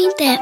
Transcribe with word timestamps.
Pamité. 0.00 0.38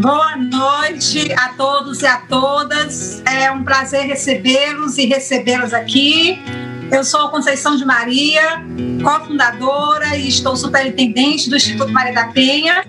Boa 0.00 0.36
noite 0.36 1.32
a 1.32 1.48
todos 1.54 2.02
e 2.02 2.06
a 2.06 2.18
todas. 2.28 3.20
É 3.26 3.50
um 3.50 3.64
prazer 3.64 4.06
recebê-los 4.06 4.98
e 4.98 5.06
recebê-las 5.06 5.74
aqui. 5.74 6.40
Eu 6.92 7.02
sou 7.02 7.28
Conceição 7.30 7.76
de 7.76 7.84
Maria, 7.84 8.64
cofundadora 9.02 10.16
e 10.16 10.28
estou 10.28 10.54
superintendente 10.56 11.50
do 11.50 11.56
Instituto 11.56 11.92
Maria 11.92 12.14
da 12.14 12.26
Penha. 12.26 12.84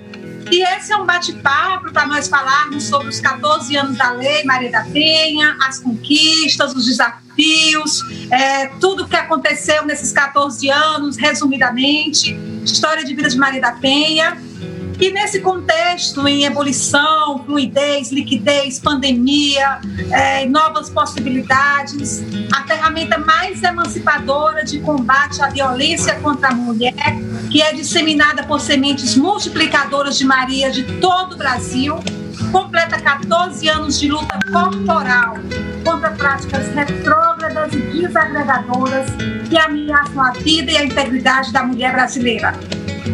E 0.52 0.62
esse 0.76 0.92
é 0.92 0.98
um 0.98 1.06
bate-papo 1.06 1.92
para 1.92 2.06
nós 2.06 2.28
falarmos 2.28 2.84
sobre 2.84 3.08
os 3.08 3.20
14 3.20 3.76
anos 3.78 3.98
da 3.98 4.12
Lei 4.12 4.44
Maria 4.44 4.70
da 4.70 4.84
Penha, 4.84 5.58
as 5.62 5.80
conquistas, 5.80 6.76
os 6.76 6.86
desafios, 6.86 8.02
é, 8.30 8.68
tudo 8.80 9.04
o 9.04 9.08
que 9.08 9.16
aconteceu 9.16 9.86
nesses 9.86 10.12
14 10.12 10.70
anos, 10.70 11.16
resumidamente, 11.16 12.38
história 12.64 13.04
de 13.04 13.14
vida 13.14 13.30
de 13.30 13.38
Maria 13.38 13.62
da 13.62 13.72
Penha. 13.74 14.38
E 15.00 15.12
nesse 15.12 15.40
contexto, 15.40 16.28
em 16.28 16.44
ebulição, 16.44 17.44
fluidez, 17.44 18.12
liquidez, 18.12 18.80
pandemia, 18.80 19.80
é, 20.12 20.46
novas 20.46 20.92
possibilidades, 20.92 22.22
a 22.54 22.68
ferramenta 22.68 23.18
mais 23.18 23.64
emancipadora 23.64 24.64
de 24.64 24.80
combate 24.80 25.42
à 25.42 25.48
violência 25.48 26.14
contra 26.20 26.50
a 26.50 26.54
mulher, 26.54 26.94
que 27.50 27.64
é 27.64 27.74
disseminada 27.74 28.44
por 28.44 28.62
sementes 28.62 29.18
multiplicadoras 29.18 30.20
de 30.20 30.26
Maria 30.26 30.70
de 30.70 30.84
todo 31.00 31.34
o 31.34 31.38
Brasil, 31.38 31.96
completa 32.52 33.02
14 33.02 33.68
anos 33.70 34.00
de 34.00 34.08
luta 34.08 34.38
corporal 34.52 35.38
contra 35.84 36.12
práticas 36.12 36.68
retrógradas 36.74 37.74
e 37.74 37.78
desagregadoras 37.78 39.08
que 39.50 39.58
ameaçam 39.58 40.22
a 40.22 40.32
vida 40.32 40.72
e 40.72 40.78
a 40.78 40.86
integridade 40.86 41.52
da 41.52 41.64
mulher 41.64 41.92
brasileira 41.92 42.54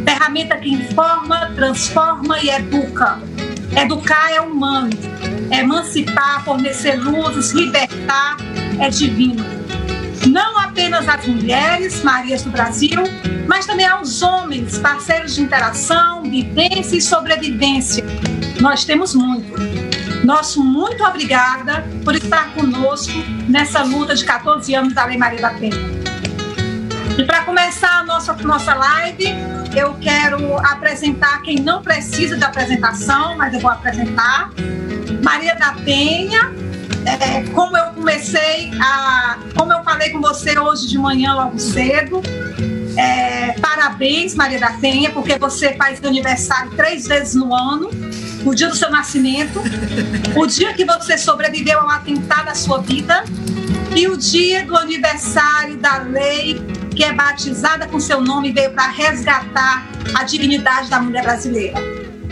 ferramenta 0.04 0.58
que 0.58 0.70
informa, 0.70 1.52
transforma 1.56 2.40
e 2.40 2.50
educa. 2.50 3.20
Educar 3.76 4.32
é 4.32 4.42
humano, 4.42 4.90
emancipar, 5.52 6.44
fornecer 6.44 6.96
luzes, 6.96 7.52
libertar 7.52 8.38
é 8.80 8.90
divino. 8.90 9.46
Não 10.28 10.60
apenas 10.60 11.08
às 11.08 11.26
mulheres, 11.28 12.04
Marias 12.04 12.44
do 12.44 12.50
Brasil, 12.50 13.04
mas 13.48 13.66
também 13.66 13.86
aos 13.86 14.22
homens, 14.22 14.78
parceiros 14.80 15.36
de 15.36 15.42
interação, 15.42 16.24
vivência 16.24 16.98
e 16.98 17.02
sobrevivência. 17.02 18.04
Nós 18.60 18.84
temos 18.84 19.14
muito. 19.14 19.87
Nosso 20.28 20.62
muito 20.62 21.02
obrigada 21.06 21.88
por 22.04 22.14
estar 22.14 22.54
conosco 22.54 23.14
nessa 23.48 23.82
luta 23.82 24.14
de 24.14 24.26
14 24.26 24.76
anos 24.76 24.94
da 24.94 25.06
Lei 25.06 25.18
Maria 25.18 25.40
da 25.40 25.52
Penha. 25.52 25.78
E 27.18 27.24
para 27.24 27.46
começar 27.46 28.00
a 28.00 28.04
nossa, 28.04 28.34
nossa 28.34 28.76
live, 28.76 29.24
eu 29.74 29.94
quero 29.94 30.58
apresentar 30.58 31.42
quem 31.44 31.62
não 31.62 31.82
precisa 31.82 32.36
de 32.36 32.44
apresentação, 32.44 33.38
mas 33.38 33.54
eu 33.54 33.62
vou 33.62 33.72
apresentar. 33.72 34.52
Maria 35.24 35.56
da 35.56 35.72
Penha, 35.86 36.52
é, 37.06 37.44
como 37.54 37.78
eu 37.78 37.94
comecei 37.94 38.70
a. 38.82 39.40
Como 39.56 39.72
eu 39.72 39.82
falei 39.82 40.10
com 40.10 40.20
você 40.20 40.60
hoje 40.60 40.90
de 40.90 40.98
manhã, 40.98 41.36
logo 41.36 41.58
cedo. 41.58 42.22
É, 42.98 43.54
parabéns, 43.62 44.36
Maria 44.36 44.60
da 44.60 44.72
Penha, 44.72 45.10
porque 45.10 45.38
você 45.38 45.74
faz 45.76 46.04
aniversário 46.04 46.72
três 46.72 47.08
vezes 47.08 47.34
no 47.34 47.56
ano. 47.56 47.90
O 48.46 48.54
dia 48.54 48.70
do 48.70 48.76
seu 48.76 48.90
nascimento, 48.90 49.62
o 50.36 50.46
dia 50.48 50.74
que 50.74 50.86
você 50.86 51.18
sobreviveu 51.18 51.80
a 51.80 51.86
um 51.86 51.90
atentado 51.90 52.50
à 52.50 52.56
sua 52.56 52.80
vida 52.80 53.24
e 53.96 54.08
o 54.08 54.16
dia 54.18 54.66
do 54.66 54.78
aniversário 54.78 55.78
da 55.78 55.98
lei 55.98 56.62
que 56.96 57.04
é 57.04 57.14
batizada 57.14 57.86
com 57.88 58.00
seu 58.00 58.20
nome, 58.20 58.52
veio 58.52 58.72
para 58.72 58.90
resgatar 58.90 59.88
a 60.16 60.24
dignidade 60.24 60.90
da 60.90 61.00
mulher 61.00 61.24
brasileira. 61.24 61.78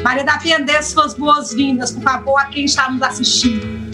Maria 0.04 0.24
da 0.24 0.38
Penha, 0.40 0.60
dê 0.60 0.82
suas 0.82 1.14
boas-vindas, 1.14 1.92
por 1.92 2.02
favor, 2.02 2.38
a 2.40 2.46
quem 2.46 2.66
está 2.66 2.90
nos 2.90 3.02
assistindo. 3.04 3.86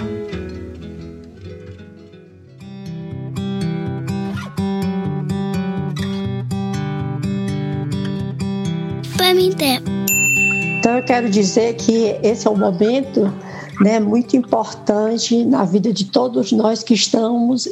Então 10.82 10.98
eu 10.98 11.04
quero 11.04 11.30
dizer 11.30 11.76
que 11.76 12.18
esse 12.24 12.48
é 12.48 12.50
o 12.50 12.58
momento 12.58 13.32
né, 13.80 14.00
muito 14.00 14.36
importante 14.36 15.46
na 15.46 15.64
vida 15.64 15.94
de 15.94 16.06
todos 16.06 16.52
nós 16.52 16.82
que 16.82 16.96
estamos 16.96 17.70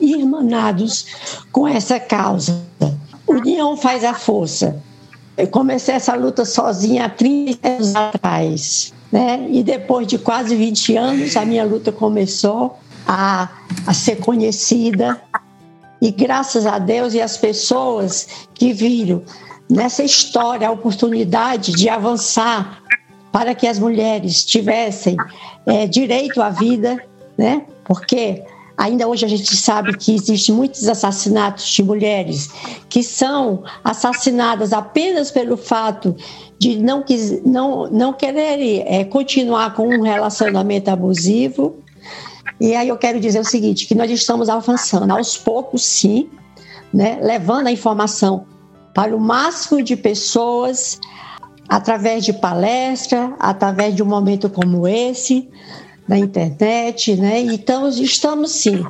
irmanados 0.00 1.06
com 1.52 1.68
essa 1.68 2.00
causa. 2.00 2.60
União 3.28 3.76
faz 3.76 4.02
a 4.02 4.12
força. 4.12 4.82
Eu 5.36 5.46
comecei 5.46 5.94
essa 5.94 6.16
luta 6.16 6.44
sozinha 6.44 7.04
há 7.04 7.08
30 7.08 7.68
anos 7.68 7.94
atrás. 7.94 8.92
Né? 9.12 9.46
E 9.52 9.62
depois 9.62 10.08
de 10.08 10.18
quase 10.18 10.56
20 10.56 10.96
anos, 10.96 11.36
a 11.36 11.44
minha 11.44 11.64
luta 11.64 11.92
começou 11.92 12.76
a, 13.06 13.48
a 13.86 13.94
ser 13.94 14.16
conhecida. 14.16 15.22
E 16.02 16.10
graças 16.10 16.66
a 16.66 16.80
Deus 16.80 17.14
e 17.14 17.20
as 17.20 17.36
pessoas 17.36 18.26
que 18.52 18.72
viram 18.72 19.22
nessa 19.68 20.02
história 20.02 20.68
a 20.68 20.70
oportunidade 20.70 21.72
de 21.72 21.88
avançar 21.88 22.82
para 23.30 23.54
que 23.54 23.66
as 23.66 23.78
mulheres 23.78 24.44
tivessem 24.44 25.16
é, 25.66 25.86
direito 25.86 26.40
à 26.40 26.50
vida, 26.50 26.98
né? 27.36 27.62
Porque 27.84 28.42
ainda 28.76 29.06
hoje 29.06 29.24
a 29.24 29.28
gente 29.28 29.54
sabe 29.56 29.96
que 29.96 30.14
existem 30.14 30.54
muitos 30.54 30.88
assassinatos 30.88 31.68
de 31.68 31.82
mulheres 31.82 32.50
que 32.88 33.02
são 33.02 33.64
assassinadas 33.84 34.72
apenas 34.72 35.30
pelo 35.30 35.56
fato 35.56 36.16
de 36.58 36.78
não, 36.78 37.04
não, 37.44 37.90
não 37.90 38.12
querer 38.12 38.84
é, 38.86 39.04
continuar 39.04 39.74
com 39.74 39.86
um 39.86 40.02
relacionamento 40.02 40.90
abusivo. 40.90 41.76
E 42.60 42.74
aí 42.74 42.88
eu 42.88 42.96
quero 42.96 43.20
dizer 43.20 43.40
o 43.40 43.44
seguinte, 43.44 43.86
que 43.86 43.94
nós 43.94 44.10
estamos 44.10 44.48
avançando 44.48 45.10
aos 45.12 45.36
poucos, 45.36 45.84
sim, 45.84 46.28
né, 46.92 47.18
levando 47.22 47.68
a 47.68 47.72
informação 47.72 48.46
para 48.98 49.14
o 49.14 49.20
máximo 49.20 49.80
de 49.80 49.94
pessoas, 49.94 50.98
através 51.68 52.24
de 52.24 52.32
palestra, 52.32 53.32
através 53.38 53.94
de 53.94 54.02
um 54.02 54.06
momento 54.06 54.50
como 54.50 54.88
esse, 54.88 55.48
na 56.08 56.18
internet, 56.18 57.14
né? 57.14 57.42
Então, 57.42 57.88
estamos 57.88 58.50
sim, 58.50 58.84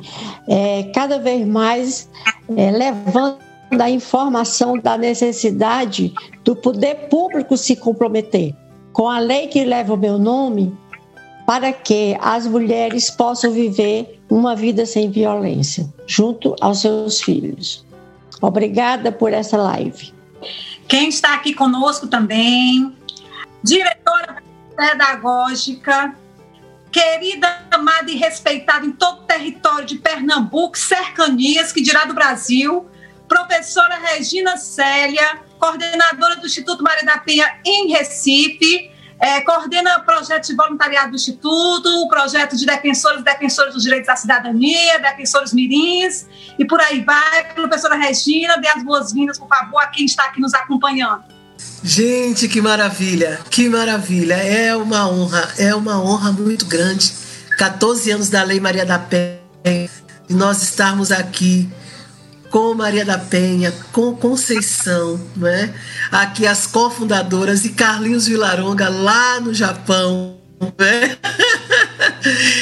é, 0.47 0.89
cada 0.95 1.19
vez 1.19 1.45
mais 1.45 2.09
é, 2.57 2.71
levando 2.71 3.37
a 3.79 3.87
informação 3.87 4.79
da 4.79 4.97
necessidade 4.97 6.11
do 6.43 6.55
poder 6.55 7.07
público 7.07 7.55
se 7.55 7.75
comprometer 7.75 8.55
com 8.91 9.07
a 9.07 9.19
lei 9.19 9.45
que 9.45 9.63
leva 9.63 9.93
o 9.93 9.97
meu 9.97 10.17
nome 10.17 10.75
para 11.45 11.71
que 11.71 12.17
as 12.19 12.47
mulheres 12.47 13.11
possam 13.11 13.51
viver 13.51 14.19
uma 14.27 14.55
vida 14.55 14.87
sem 14.87 15.11
violência, 15.11 15.87
junto 16.07 16.55
aos 16.59 16.79
seus 16.81 17.21
filhos. 17.21 17.87
Obrigada 18.41 19.11
por 19.11 19.33
essa 19.33 19.57
live. 19.57 20.13
Quem 20.87 21.09
está 21.09 21.33
aqui 21.35 21.53
conosco 21.53 22.07
também, 22.07 22.95
diretora 23.63 24.41
pedagógica, 24.75 26.15
querida, 26.91 27.67
amada 27.71 28.09
e 28.09 28.15
respeitada 28.15 28.85
em 28.85 28.91
todo 28.91 29.19
o 29.21 29.25
território 29.25 29.85
de 29.85 29.97
Pernambuco, 29.97 30.77
cercanias, 30.77 31.71
que 31.71 31.81
dirá 31.81 32.05
do 32.05 32.13
Brasil, 32.13 32.87
professora 33.27 33.99
Regina 33.99 34.57
Célia, 34.57 35.39
coordenadora 35.59 36.37
do 36.37 36.47
Instituto 36.47 36.83
Maria 36.83 37.05
da 37.05 37.17
Penha 37.17 37.59
em 37.65 37.89
Recife, 37.89 38.91
é, 39.19 39.41
coordena 39.41 39.99
projetos 39.99 40.49
de 40.49 40.55
voluntariado 40.55 41.11
do 41.11 41.15
Instituto, 41.15 41.89
o 42.03 42.07
projeto 42.07 42.55
de 42.55 42.65
defensores 42.65 43.19
e 43.19 43.23
defensores 43.23 43.73
dos 43.73 43.83
direitos 43.83 44.07
da 44.07 44.15
cidadania, 44.15 44.99
defensores 44.99 45.53
mirins, 45.53 46.25
e 46.57 46.65
por 46.65 46.79
aí 46.79 47.03
vai. 47.03 47.53
Professora 47.53 47.95
Regina, 47.95 48.57
dê 48.57 48.69
as 48.69 48.81
boas-vindas, 48.83 49.37
por 49.37 49.49
favor, 49.49 49.81
a 49.81 49.87
quem 49.87 50.05
está 50.05 50.25
aqui 50.25 50.39
nos 50.39 50.53
acompanhando. 50.53 51.23
Gente, 51.83 52.47
que 52.47 52.61
maravilha, 52.61 53.39
que 53.49 53.67
maravilha. 53.67 54.35
É 54.35 54.75
uma 54.75 55.09
honra, 55.09 55.49
é 55.57 55.75
uma 55.75 56.01
honra 56.01 56.31
muito 56.31 56.65
grande. 56.65 57.13
14 57.57 58.11
anos 58.11 58.29
da 58.29 58.41
Lei 58.43 58.59
Maria 58.59 58.85
da 58.85 58.97
Penha, 58.97 59.89
e 60.29 60.33
nós 60.33 60.63
estarmos 60.63 61.11
aqui 61.11 61.69
com 62.49 62.73
Maria 62.73 63.05
da 63.05 63.17
Penha, 63.17 63.73
com 63.91 64.15
Conceição, 64.15 65.19
né? 65.35 65.73
aqui 66.11 66.45
as 66.45 66.67
cofundadoras 66.67 67.65
e 67.65 67.69
Carlinhos 67.69 68.27
Vilaronga 68.27 68.89
lá 68.89 69.39
no 69.39 69.53
Japão. 69.53 70.37
Né? 70.77 71.17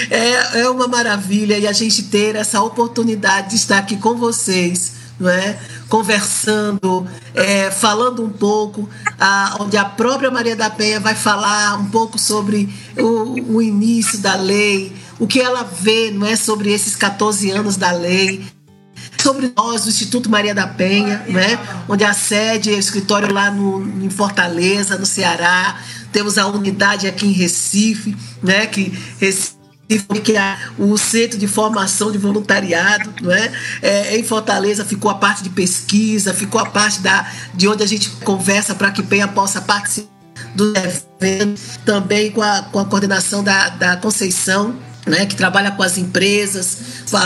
É, 0.10 0.62
é 0.62 0.70
uma 0.70 0.88
maravilha 0.88 1.58
e 1.58 1.68
a 1.68 1.72
gente 1.72 2.04
ter 2.04 2.36
essa 2.36 2.62
oportunidade 2.62 3.50
de 3.50 3.56
estar 3.56 3.80
aqui 3.80 3.98
com 3.98 4.16
vocês, 4.16 4.94
não 5.20 5.30
é? 5.30 5.58
conversando, 5.90 7.08
é, 7.34 7.72
falando 7.72 8.24
um 8.24 8.30
pouco, 8.30 8.88
a, 9.20 9.58
onde 9.60 9.78
a 9.78 9.86
própria 9.86 10.30
Maria 10.30 10.56
da 10.56 10.70
Penha 10.70 11.00
vai 11.00 11.16
falar 11.16 11.80
um 11.80 11.86
pouco 11.86 12.20
sobre 12.20 12.70
o, 12.98 13.56
o 13.56 13.62
início 13.62 14.20
da 14.20 14.36
lei, 14.36 14.94
o 15.20 15.26
que 15.26 15.40
ela 15.40 15.64
vê 15.64 16.12
não 16.12 16.28
é, 16.28 16.36
sobre 16.36 16.72
esses 16.72 16.96
14 16.96 17.50
anos 17.52 17.78
da 17.78 17.92
lei, 17.92 18.46
sobre 19.28 19.52
nós, 19.58 19.84
do 19.84 19.90
Instituto 19.90 20.30
Maria 20.30 20.56
da 20.56 20.66
Penha, 20.66 21.22
né? 21.28 21.60
onde 21.90 22.06
a 22.06 22.14
sede 22.14 22.72
é 22.72 22.78
o 22.78 22.80
escritório 22.80 23.34
lá 23.34 23.52
no, 23.52 23.86
em 24.02 24.10
Fortaleza, 24.10 24.98
no 24.98 25.06
Ceará. 25.06 25.82
Temos 26.14 26.38
a 26.38 26.48
unidade 26.48 27.08
aqui 27.08 27.28
em 27.28 27.34
Recife, 27.34 28.16
né? 28.42 28.66
que 28.68 28.98
Recife 29.20 29.58
que 30.24 30.38
é 30.38 30.58
o 30.80 30.98
centro 30.98 31.38
de 31.38 31.46
formação 31.46 32.10
de 32.10 32.18
voluntariado, 32.18 33.14
não 33.22 33.32
é? 33.32 33.52
é? 33.82 34.18
em 34.18 34.24
Fortaleza 34.24 34.86
ficou 34.86 35.12
a 35.12 35.16
parte 35.16 35.44
de 35.44 35.50
pesquisa, 35.50 36.34
ficou 36.34 36.62
a 36.62 36.66
parte 36.66 37.02
da, 37.02 37.30
de 37.54 37.68
onde 37.68 37.84
a 37.84 37.86
gente 37.86 38.10
conversa 38.24 38.76
para 38.76 38.92
que 38.92 39.04
Penha 39.04 39.28
possa 39.28 39.60
participar 39.60 40.16
do 40.56 40.74
evento, 40.76 41.60
também 41.86 42.32
com 42.32 42.42
a, 42.42 42.62
com 42.64 42.80
a 42.80 42.86
coordenação 42.86 43.44
da, 43.44 43.70
da 43.70 43.98
Conceição, 43.98 44.76
né, 45.08 45.26
que 45.26 45.36
trabalha 45.36 45.72
com 45.72 45.82
as 45.82 45.98
empresas, 45.98 46.78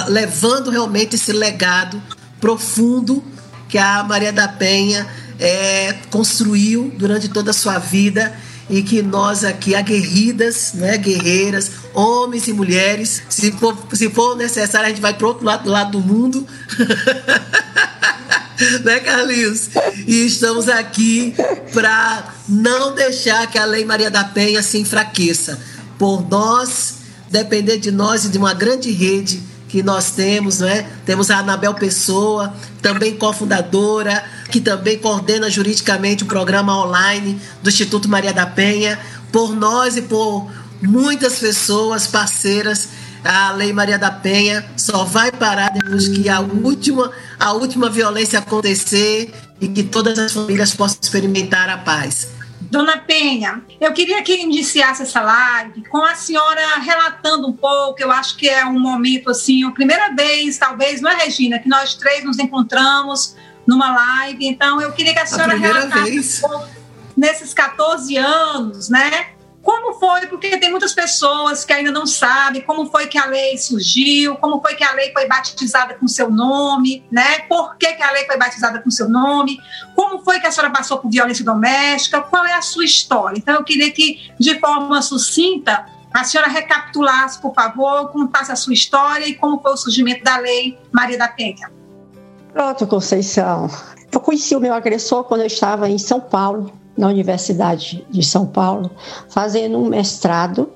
levando 0.07 0.69
realmente 0.69 1.15
esse 1.15 1.33
legado 1.33 2.01
profundo 2.39 3.23
que 3.67 3.77
a 3.77 4.03
Maria 4.03 4.31
da 4.31 4.47
Penha 4.47 5.07
é, 5.39 5.95
construiu 6.09 6.93
durante 6.97 7.29
toda 7.29 7.51
a 7.51 7.53
sua 7.53 7.79
vida 7.79 8.33
e 8.69 8.81
que 8.81 9.01
nós 9.01 9.43
aqui, 9.43 9.75
aguerridas, 9.75 10.71
né, 10.75 10.97
guerreiras, 10.97 11.71
homens 11.93 12.47
e 12.47 12.53
mulheres, 12.53 13.23
se 13.27 13.51
for, 13.51 13.77
se 13.91 14.09
for 14.09 14.37
necessário, 14.37 14.87
a 14.87 14.89
gente 14.89 15.01
vai 15.01 15.13
para 15.13 15.27
outro 15.27 15.45
lado, 15.45 15.69
lado 15.69 15.91
do 15.91 15.99
mundo. 15.99 16.47
né, 18.83 18.99
Carlinhos? 18.99 19.69
E 20.07 20.25
estamos 20.25 20.69
aqui 20.69 21.33
para 21.73 22.33
não 22.47 22.95
deixar 22.95 23.47
que 23.47 23.57
a 23.57 23.65
Lei 23.65 23.83
Maria 23.83 24.09
da 24.09 24.23
Penha 24.23 24.61
se 24.61 24.77
enfraqueça. 24.77 25.59
Por 25.97 26.27
nós, 26.29 27.00
depender 27.31 27.77
de 27.77 27.91
nós 27.91 28.25
e 28.25 28.29
de 28.29 28.37
uma 28.37 28.53
grande 28.53 28.91
rede 28.91 29.41
que 29.67 29.81
nós 29.81 30.11
temos, 30.11 30.59
né? 30.59 30.85
Temos 31.05 31.31
a 31.31 31.37
Anabel 31.37 31.73
Pessoa, 31.73 32.53
também 32.81 33.15
cofundadora, 33.15 34.23
que 34.51 34.59
também 34.59 34.97
coordena 34.99 35.49
juridicamente 35.49 36.23
o 36.23 36.27
programa 36.27 36.77
online 36.77 37.39
do 37.63 37.69
Instituto 37.69 38.09
Maria 38.09 38.33
da 38.33 38.45
Penha. 38.45 38.99
Por 39.31 39.55
nós 39.55 39.95
e 39.95 40.01
por 40.01 40.51
muitas 40.81 41.39
pessoas 41.39 42.05
parceiras 42.05 42.89
a 43.23 43.51
Lei 43.51 43.71
Maria 43.71 43.99
da 43.99 44.11
Penha 44.11 44.65
só 44.75 45.03
vai 45.03 45.31
parar 45.31 45.69
depois 45.69 46.07
que 46.07 46.27
a 46.27 46.39
última, 46.39 47.11
a 47.39 47.53
última 47.53 47.89
violência 47.89 48.39
acontecer 48.39 49.31
e 49.59 49.67
que 49.67 49.83
todas 49.83 50.17
as 50.17 50.33
famílias 50.33 50.73
possam 50.73 50.97
experimentar 51.01 51.69
a 51.69 51.77
paz. 51.77 52.40
Dona 52.71 52.99
Penha, 52.99 53.61
eu 53.81 53.91
queria 53.91 54.23
que 54.23 54.33
iniciasse 54.33 55.03
essa 55.03 55.19
live 55.19 55.83
com 55.89 56.05
a 56.05 56.15
senhora 56.15 56.79
relatando 56.79 57.45
um 57.45 57.51
pouco. 57.51 58.01
Eu 58.01 58.09
acho 58.09 58.37
que 58.37 58.47
é 58.47 58.65
um 58.65 58.79
momento 58.79 59.29
assim, 59.29 59.65
a 59.65 59.71
primeira 59.71 60.15
vez, 60.15 60.57
talvez, 60.57 61.01
não 61.01 61.11
é, 61.11 61.25
Regina, 61.25 61.59
que 61.59 61.67
nós 61.67 61.95
três 61.95 62.23
nos 62.23 62.39
encontramos 62.39 63.35
numa 63.67 63.93
live. 63.93 64.47
Então, 64.47 64.81
eu 64.81 64.93
queria 64.93 65.11
que 65.11 65.19
a 65.19 65.25
senhora 65.25 65.51
a 65.51 65.57
relatasse 65.57 66.11
vez. 66.11 66.37
um 66.41 66.47
pouco 66.47 66.69
nesses 67.17 67.53
14 67.53 68.15
anos, 68.15 68.87
né? 68.87 69.31
Como 69.61 69.99
foi? 69.99 70.27
Porque 70.27 70.57
tem 70.57 70.71
muitas 70.71 70.93
pessoas 70.93 71.65
que 71.65 71.73
ainda 71.73 71.91
não 71.91 72.07
sabem 72.07 72.61
como 72.61 72.89
foi 72.89 73.07
que 73.07 73.17
a 73.17 73.25
lei 73.25 73.57
surgiu, 73.57 74.35
como 74.37 74.61
foi 74.61 74.75
que 74.75 74.83
a 74.83 74.93
lei 74.93 75.11
foi 75.11 75.27
batizada 75.27 75.93
com 75.93 76.07
seu 76.07 76.31
nome, 76.31 77.03
né? 77.11 77.39
Por 77.49 77.75
batizada 78.51 78.79
com 78.79 78.91
seu 78.91 79.09
nome? 79.09 79.59
Como 79.95 80.23
foi 80.23 80.39
que 80.39 80.47
a 80.47 80.51
senhora 80.51 80.73
passou 80.73 80.97
por 80.97 81.09
violência 81.09 81.45
doméstica? 81.45 82.21
Qual 82.21 82.45
é 82.45 82.53
a 82.53 82.61
sua 82.61 82.83
história? 82.83 83.37
Então, 83.37 83.55
eu 83.55 83.63
queria 83.63 83.89
que, 83.91 84.31
de 84.37 84.59
forma 84.59 85.01
sucinta, 85.01 85.85
a 86.13 86.23
senhora 86.23 86.49
recapitulasse, 86.49 87.39
por 87.39 87.53
favor, 87.53 88.09
contasse 88.09 88.51
a 88.51 88.55
sua 88.55 88.73
história 88.73 89.25
e 89.25 89.35
como 89.35 89.61
foi 89.61 89.71
o 89.71 89.77
surgimento 89.77 90.23
da 90.23 90.37
lei 90.37 90.77
Maria 90.91 91.17
da 91.17 91.29
Penha. 91.29 91.71
Pronto, 92.53 92.85
Conceição. 92.85 93.69
Eu 94.11 94.19
conheci 94.19 94.55
o 94.55 94.59
meu 94.59 94.73
agressor 94.73 95.23
quando 95.23 95.41
eu 95.41 95.47
estava 95.47 95.89
em 95.89 95.97
São 95.97 96.19
Paulo, 96.19 96.73
na 96.97 97.07
Universidade 97.07 98.05
de 98.09 98.23
São 98.25 98.45
Paulo, 98.45 98.91
fazendo 99.29 99.77
um 99.77 99.87
mestrado. 99.87 100.69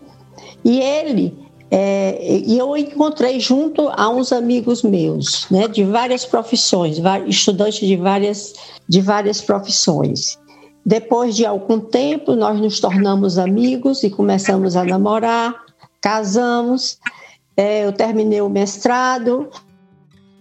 E 0.64 0.80
ele, 0.80 1.45
é, 1.78 2.42
e 2.46 2.58
eu 2.58 2.78
encontrei 2.78 3.38
junto 3.38 3.90
a 3.90 4.08
uns 4.08 4.32
amigos 4.32 4.82
meus, 4.82 5.46
né, 5.52 5.68
de 5.68 5.84
várias 5.84 6.24
profissões, 6.24 7.02
estudantes 7.28 7.86
de 7.86 7.98
várias, 7.98 8.54
de 8.88 9.02
várias 9.02 9.42
profissões. 9.42 10.40
Depois 10.86 11.36
de 11.36 11.46
algum 11.46 11.82
tempo, 11.82 12.34
nós 12.34 12.58
nos 12.62 12.80
tornamos 12.80 13.38
amigos 13.38 14.04
e 14.04 14.10
começamos 14.10 14.78
a 14.78 14.86
namorar, 14.86 15.54
casamos. 16.00 16.98
É, 17.58 17.86
eu 17.86 17.92
terminei 17.92 18.40
o 18.40 18.48
mestrado 18.48 19.50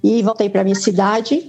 e 0.04 0.22
voltei 0.22 0.48
para 0.48 0.62
minha 0.62 0.76
cidade. 0.76 1.48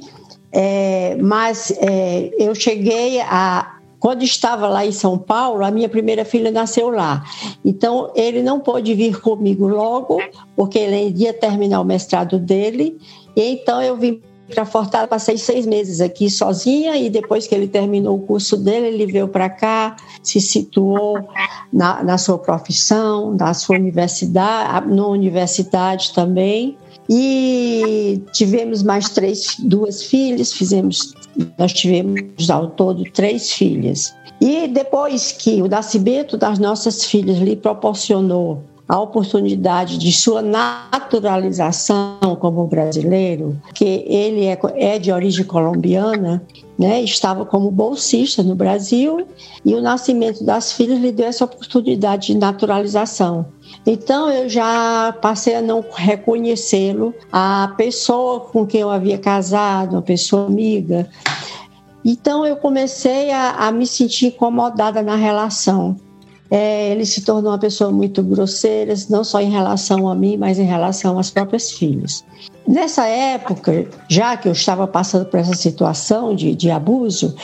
É, 0.51 1.15
mas 1.21 1.71
é, 1.77 2.31
eu 2.39 2.55
cheguei 2.55 3.21
a, 3.21 3.74
quando 3.99 4.23
estava 4.23 4.67
lá 4.67 4.85
em 4.85 4.91
São 4.91 5.17
Paulo, 5.17 5.63
a 5.63 5.71
minha 5.71 5.89
primeira 5.89 6.23
filha 6.25 6.51
nasceu 6.51 6.89
lá. 6.89 7.23
Então, 7.63 8.11
ele 8.15 8.43
não 8.43 8.59
pôde 8.59 8.93
vir 8.93 9.19
comigo 9.19 9.67
logo, 9.67 10.21
porque 10.55 10.79
ele 10.79 11.13
ia 11.17 11.33
terminar 11.33 11.81
o 11.81 11.85
mestrado 11.85 12.37
dele. 12.37 12.97
E 13.35 13.41
então, 13.41 13.81
eu 13.81 13.97
vim 13.97 14.21
para 14.53 14.65
Fortaleza, 14.65 15.07
passei 15.07 15.37
seis 15.37 15.65
meses 15.65 16.01
aqui 16.01 16.29
sozinha 16.29 16.95
e 16.97 17.09
depois 17.09 17.47
que 17.47 17.55
ele 17.55 17.67
terminou 17.67 18.17
o 18.17 18.21
curso 18.21 18.55
dele, 18.55 18.87
ele 18.87 19.11
veio 19.11 19.27
para 19.27 19.49
cá, 19.49 19.95
se 20.21 20.39
situou 20.39 21.17
na, 21.73 22.03
na 22.03 22.17
sua 22.17 22.37
profissão, 22.37 23.33
na 23.33 23.53
sua 23.53 23.75
universidade, 23.75 24.87
na 24.93 25.07
universidade 25.07 26.13
também. 26.13 26.77
E 27.09 28.21
tivemos 28.33 28.81
mais 28.81 29.09
três, 29.09 29.57
duas 29.59 30.03
filhas, 30.03 30.51
fizemos, 30.51 31.13
nós 31.57 31.73
tivemos 31.73 32.49
ao 32.49 32.67
todo 32.67 33.03
três 33.11 33.51
filhas. 33.51 34.15
E 34.41 34.67
depois 34.67 35.31
que 35.31 35.61
o 35.61 35.67
nascimento 35.67 36.37
das 36.37 36.59
nossas 36.59 37.05
filhas 37.05 37.37
lhe 37.37 37.55
proporcionou 37.55 38.61
a 38.87 38.99
oportunidade 38.99 39.97
de 39.97 40.11
sua 40.11 40.41
naturalização 40.41 42.19
como 42.39 42.67
brasileiro, 42.67 43.59
que 43.73 44.05
ele 44.07 44.45
é, 44.45 44.59
é 44.75 44.99
de 44.99 45.11
origem 45.11 45.43
colombiana, 45.43 46.45
né, 46.77 47.01
estava 47.01 47.45
como 47.45 47.71
bolsista 47.71 48.43
no 48.43 48.53
Brasil 48.53 49.25
e 49.63 49.73
o 49.73 49.81
nascimento 49.81 50.43
das 50.43 50.73
filhas 50.73 50.99
lhe 50.99 51.11
deu 51.11 51.27
essa 51.27 51.45
oportunidade 51.45 52.27
de 52.27 52.37
naturalização. 52.37 53.45
Então 53.85 54.29
eu 54.29 54.47
já 54.49 55.15
passei 55.21 55.55
a 55.55 55.61
não 55.61 55.83
reconhecê-lo, 55.93 57.13
a 57.31 57.73
pessoa 57.77 58.41
com 58.41 58.65
quem 58.67 58.81
eu 58.81 58.89
havia 58.89 59.17
casado, 59.17 59.93
uma 59.93 60.01
pessoa 60.01 60.45
amiga. 60.45 61.09
Então 62.03 62.45
eu 62.45 62.55
comecei 62.57 63.31
a, 63.31 63.51
a 63.51 63.71
me 63.71 63.87
sentir 63.87 64.27
incomodada 64.27 65.01
na 65.01 65.15
relação. 65.15 65.95
É, 66.49 66.91
ele 66.91 67.05
se 67.05 67.21
tornou 67.21 67.51
uma 67.51 67.57
pessoa 67.57 67.91
muito 67.91 68.21
grosseira, 68.21 68.93
não 69.09 69.23
só 69.23 69.41
em 69.41 69.49
relação 69.49 70.07
a 70.07 70.13
mim, 70.13 70.37
mas 70.37 70.59
em 70.59 70.65
relação 70.65 71.17
às 71.17 71.29
próprias 71.29 71.71
filhas. 71.71 72.23
Nessa 72.67 73.07
época, 73.07 73.87
já 74.07 74.37
que 74.37 74.47
eu 74.47 74.51
estava 74.51 74.87
passando 74.87 75.25
por 75.25 75.39
essa 75.39 75.55
situação 75.55 76.35
de, 76.35 76.55
de 76.55 76.69
abuso, 76.69 77.35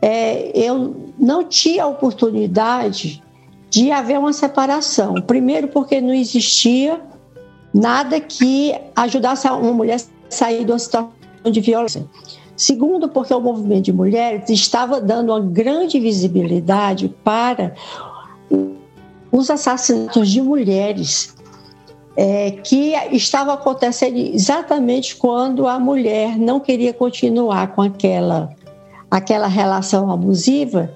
é, 0.00 0.50
eu 0.54 1.12
não 1.18 1.44
tinha 1.44 1.86
oportunidade 1.86 3.22
de 3.70 3.90
haver 3.90 4.18
uma 4.18 4.32
separação. 4.32 5.14
Primeiro, 5.14 5.68
porque 5.68 6.00
não 6.00 6.14
existia 6.14 7.00
nada 7.74 8.20
que 8.20 8.74
ajudasse 8.94 9.48
uma 9.48 9.72
mulher 9.72 9.96
a 9.96 10.00
sair 10.30 10.64
de 10.64 10.72
uma 10.72 10.78
situação 10.78 11.12
de 11.44 11.60
violência. 11.60 12.06
Segundo, 12.56 13.08
porque 13.08 13.34
o 13.34 13.40
movimento 13.40 13.84
de 13.84 13.92
mulheres 13.92 14.48
estava 14.48 15.00
dando 15.00 15.30
uma 15.30 15.40
grande 15.40 16.00
visibilidade 16.00 17.14
para 17.22 17.74
os 19.36 19.50
assassinatos 19.50 20.30
de 20.30 20.40
mulheres 20.40 21.34
é, 22.16 22.52
que 22.52 22.94
estavam 23.12 23.52
acontecendo 23.52 24.16
exatamente 24.16 25.14
quando 25.16 25.66
a 25.66 25.78
mulher 25.78 26.38
não 26.38 26.58
queria 26.58 26.94
continuar 26.94 27.74
com 27.74 27.82
aquela, 27.82 28.48
aquela 29.10 29.46
relação 29.46 30.10
abusiva. 30.10 30.90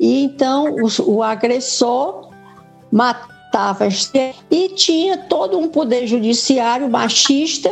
E 0.00 0.24
então 0.24 0.74
o, 0.74 1.12
o 1.12 1.22
agressor 1.22 2.30
matava 2.90 3.86
e 4.50 4.68
tinha 4.70 5.16
todo 5.16 5.56
um 5.56 5.68
poder 5.68 6.08
judiciário 6.08 6.90
machista 6.90 7.70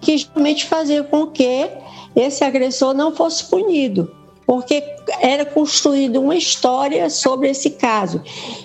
que 0.00 0.24
realmente 0.32 0.66
fazia 0.66 1.02
com 1.02 1.26
que 1.26 1.68
esse 2.14 2.44
agressor 2.44 2.94
não 2.94 3.12
fosse 3.12 3.42
punido 3.46 4.23
porque 4.46 4.82
era 5.20 5.44
construída 5.44 6.20
uma 6.20 6.36
história 6.36 7.08
sobre 7.10 7.48
esse 7.50 7.70
caso. 7.70 8.22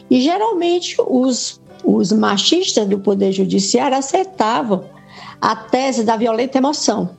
E 0.09 0.21
geralmente 0.21 0.95
os, 0.99 1.61
os 1.83 2.11
machistas 2.11 2.87
do 2.87 2.99
Poder 2.99 3.31
Judiciário 3.31 3.97
aceitavam 3.97 4.85
a 5.41 5.55
tese 5.55 6.03
da 6.03 6.17
violenta 6.17 6.57
emoção. 6.57 7.17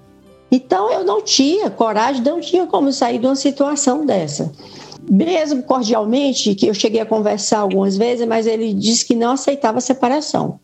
Então 0.50 0.90
eu 0.90 1.04
não 1.04 1.22
tinha 1.22 1.70
coragem, 1.70 2.22
não 2.22 2.40
tinha 2.40 2.66
como 2.66 2.92
sair 2.92 3.18
de 3.18 3.26
uma 3.26 3.36
situação 3.36 4.04
dessa. 4.04 4.52
mesmo 5.08 5.62
cordialmente, 5.62 6.54
que 6.54 6.66
eu 6.66 6.74
cheguei 6.74 7.00
a 7.00 7.06
conversar 7.06 7.60
algumas 7.60 7.96
vezes, 7.96 8.26
mas 8.26 8.46
ele 8.46 8.74
disse 8.74 9.06
que 9.06 9.14
não 9.14 9.32
aceitava 9.32 9.78
a 9.78 9.80
separação. 9.80 10.60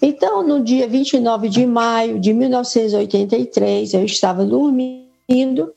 Então, 0.00 0.46
no 0.46 0.62
dia 0.62 0.86
29 0.88 1.48
de 1.48 1.66
maio 1.66 2.18
de 2.18 2.32
1983, 2.32 3.94
eu 3.94 4.04
estava 4.04 4.44
dormindo, 4.44 5.72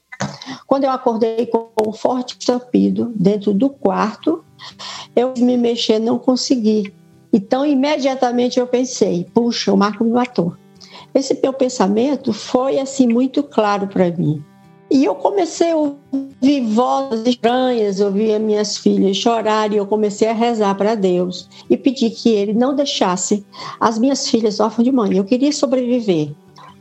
quando 0.67 0.83
eu 0.83 0.91
acordei 0.91 1.45
com 1.45 1.69
um 1.85 1.91
forte 1.91 2.37
estampido 2.39 3.11
dentro 3.15 3.53
do 3.53 3.69
quarto, 3.69 4.43
eu 5.15 5.33
me 5.37 5.57
mexer, 5.57 5.99
não 5.99 6.19
consegui. 6.19 6.93
Então, 7.31 7.65
imediatamente 7.65 8.59
eu 8.59 8.67
pensei, 8.67 9.25
puxa, 9.33 9.71
o 9.71 9.77
Marco 9.77 10.03
me 10.03 10.11
matou. 10.11 10.53
Esse 11.13 11.39
meu 11.41 11.53
pensamento 11.53 12.33
foi 12.33 12.79
assim 12.79 13.07
muito 13.07 13.43
claro 13.43 13.87
para 13.87 14.11
mim. 14.11 14.43
E 14.91 15.05
eu 15.05 15.13
comecei 15.13 15.71
a 15.71 15.75
ouvir 15.75 16.61
vozes 16.65 17.27
estranhas, 17.27 17.99
ouvir 17.99 18.39
minhas 18.39 18.75
filhas 18.75 19.17
chorar 19.17 19.71
e 19.71 19.77
eu 19.77 19.85
comecei 19.85 20.27
a 20.27 20.33
rezar 20.33 20.73
para 20.75 20.95
Deus 20.95 21.47
e 21.69 21.77
pedir 21.77 22.09
que 22.09 22.29
Ele 22.29 22.53
não 22.53 22.75
deixasse 22.75 23.45
as 23.79 23.99
minhas 23.99 24.27
filhas 24.27 24.59
órfãs 24.59 24.83
de 24.83 24.91
mãe. 24.91 25.15
Eu 25.15 25.23
queria 25.23 25.51
sobreviver 25.51 26.31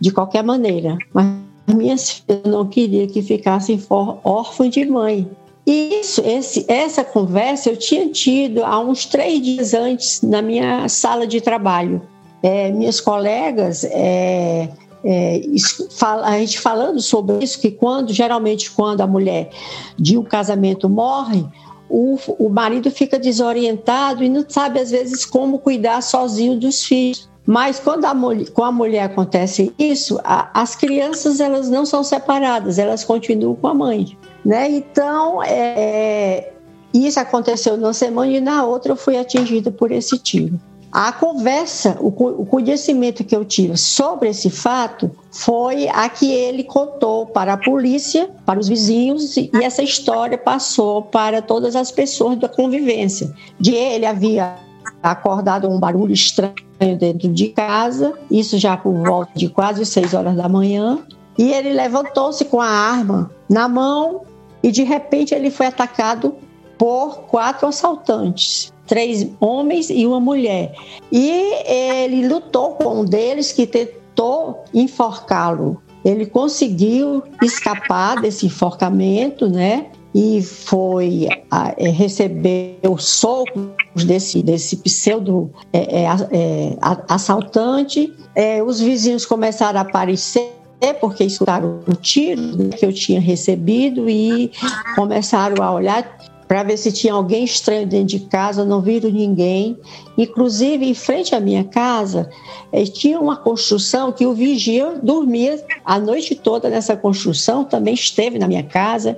de 0.01 0.11
qualquer 0.11 0.43
maneira, 0.43 0.97
mas 1.13 1.27
minhas 1.75 2.11
filhas 2.11 2.43
não 2.45 2.67
queria 2.67 3.07
que 3.07 3.23
ficassem 3.23 3.83
órfãs 3.91 4.71
de 4.71 4.85
mãe. 4.85 5.29
E 5.67 6.01
isso, 6.01 6.23
esse, 6.25 6.65
essa 6.67 7.05
conversa 7.05 7.69
eu 7.69 7.77
tinha 7.77 8.09
tido 8.09 8.65
há 8.65 8.81
uns 8.81 9.05
três 9.05 9.43
dias 9.43 9.75
antes 9.75 10.23
na 10.23 10.41
minha 10.41 10.89
sala 10.89 11.27
de 11.27 11.41
trabalho. 11.41 12.01
É, 12.43 12.71
minhas 12.71 13.01
colegas 13.01 13.85
é, 13.85 14.71
é, 15.05 15.39
isso, 15.39 15.89
a 16.23 16.39
gente 16.39 16.59
falando 16.59 17.01
sobre 17.01 17.45
isso, 17.45 17.61
que 17.61 17.71
quando, 17.71 18.13
geralmente, 18.13 18.71
quando 18.71 19.01
a 19.01 19.07
mulher 19.07 19.51
de 19.99 20.17
um 20.17 20.23
casamento 20.23 20.89
morre, 20.89 21.45
o, 21.89 22.19
o 22.39 22.49
marido 22.49 22.91
fica 22.91 23.19
desorientado 23.19 24.23
e 24.23 24.29
não 24.29 24.45
sabe, 24.49 24.81
às 24.81 24.91
vezes, 24.91 25.25
como 25.25 25.59
cuidar 25.59 26.03
sozinho 26.03 26.59
dos 26.59 26.85
filhos. 26.85 27.29
Mas 27.47 27.81
quando 27.81 28.05
a 28.05 28.13
mulher, 28.13 28.51
com 28.51 28.63
a 28.63 28.71
mulher 28.71 29.05
acontece 29.05 29.73
isso, 29.79 30.21
a, 30.23 30.51
as 30.53 30.77
crianças 30.77 31.41
elas 31.41 31.71
não 31.71 31.87
são 31.87 32.05
separadas, 32.05 32.79
elas 32.79 33.05
continuam 33.05 33.55
com 33.55 33.69
a 33.69 33.75
mãe. 33.75 34.19
Né? 34.45 34.71
Então, 34.71 35.43
é, 35.43 36.53
isso 36.93 37.19
aconteceu 37.19 37.77
numa 37.79 37.95
semana 37.95 38.31
e 38.31 38.41
na 38.41 38.65
outra 38.65 38.93
eu 38.93 38.97
fui 38.97 39.17
atingida 39.17 39.71
por 39.71 39.91
esse 39.91 40.19
tiro. 40.19 40.61
A 40.91 41.13
conversa, 41.13 41.99
o 42.01 42.11
conhecimento 42.47 43.23
que 43.23 43.37
eu 43.37 43.45
tive 43.45 43.77
sobre 43.77 44.31
esse 44.31 44.49
fato 44.49 45.11
foi 45.31 45.87
a 45.89 46.09
que 46.09 46.33
ele 46.33 46.65
contou 46.65 47.27
para 47.27 47.53
a 47.53 47.57
polícia, 47.59 48.31
para 48.47 48.59
os 48.59 48.69
vizinhos, 48.69 49.37
e 49.37 49.51
essa 49.63 49.83
história 49.83 50.39
passou 50.39 51.03
para 51.03 51.43
todas 51.43 51.77
as 51.77 51.91
pessoas 51.91 52.39
da 52.39 52.49
convivência. 52.49 53.31
De 53.61 53.75
ele 53.75 54.07
havia 54.07 54.57
acordado 55.03 55.69
um 55.69 55.79
barulho 55.79 56.15
estranho 56.15 56.55
dentro 56.99 57.29
de 57.29 57.49
casa, 57.49 58.15
isso 58.31 58.57
já 58.57 58.75
por 58.77 58.95
volta 58.95 59.33
de 59.35 59.49
quase 59.51 59.85
seis 59.85 60.15
horas 60.15 60.37
da 60.37 60.49
manhã, 60.49 61.01
e 61.37 61.53
ele 61.53 61.75
levantou-se 61.75 62.47
com 62.47 62.63
a 62.63 62.69
arma 62.69 63.31
na 63.49 63.69
mão 63.69 64.23
e 64.63 64.73
de 64.73 64.83
repente 64.85 65.35
ele 65.35 65.51
foi 65.51 65.67
atacado 65.67 66.35
por 66.77 67.27
quatro 67.27 67.69
assaltantes 67.69 68.73
três 68.89 69.29
homens 69.39 69.91
e 69.91 70.07
uma 70.07 70.19
mulher. 70.19 70.75
E 71.13 71.31
ele 71.65 72.27
lutou 72.27 72.73
com 72.73 73.03
um 73.03 73.05
deles 73.05 73.53
que 73.53 73.67
tentou 73.67 74.65
enforcá-lo. 74.75 75.81
Ele 76.05 76.27
conseguiu 76.27 77.23
escapar 77.43 78.21
desse 78.21 78.47
enforcamento, 78.47 79.49
né? 79.49 79.87
E 80.15 80.43
foi 80.43 81.29
é, 81.77 81.91
receber 81.91 82.79
os 82.83 83.05
socos 83.05 84.05
desse, 84.07 84.43
desse 84.43 84.77
pseudo 84.77 85.51
é, 85.73 86.03
é, 86.03 86.05
é 86.05 86.77
assaltante. 87.09 88.13
É, 88.35 88.63
os 88.63 88.81
vizinhos 88.81 89.27
começaram 89.27 89.79
a 89.79 89.83
aparecer 89.83 90.59
porque 91.01 91.25
escutaram 91.25 91.81
o 91.87 91.95
tiro 91.95 92.69
que 92.71 92.87
eu 92.87 92.93
tinha 92.93 93.21
recebido 93.21 94.09
e 94.09 94.53
começaram 94.95 95.63
a 95.63 95.73
olhar 95.73 96.17
para 96.49 96.63
ver 96.63 96.79
se 96.79 96.91
tinha 96.91 97.13
alguém 97.13 97.45
estranho 97.45 97.87
dentro 97.87 98.19
de 98.19 98.21
casa, 98.21 98.65
não 98.65 98.81
viram 98.81 99.11
ninguém. 99.11 99.79
Inclusive, 100.17 100.89
em 100.89 100.95
frente 100.95 101.35
à 101.35 101.41
minha 101.41 101.63
casa, 101.63 102.31
eh, 102.73 102.85
tinha 102.85 103.21
uma 103.21 103.37
construção 103.37 104.11
que 104.11 104.27
o 104.27 104.33
vigia 104.33 104.99
dormia 105.03 105.63
a 105.85 105.99
noite 105.99 106.35
toda 106.35 106.71
nessa 106.71 106.97
construção, 106.97 107.65
também 107.65 107.93
esteve 107.93 108.39
na 108.39 108.49
minha 108.49 108.63
casa, 108.63 109.15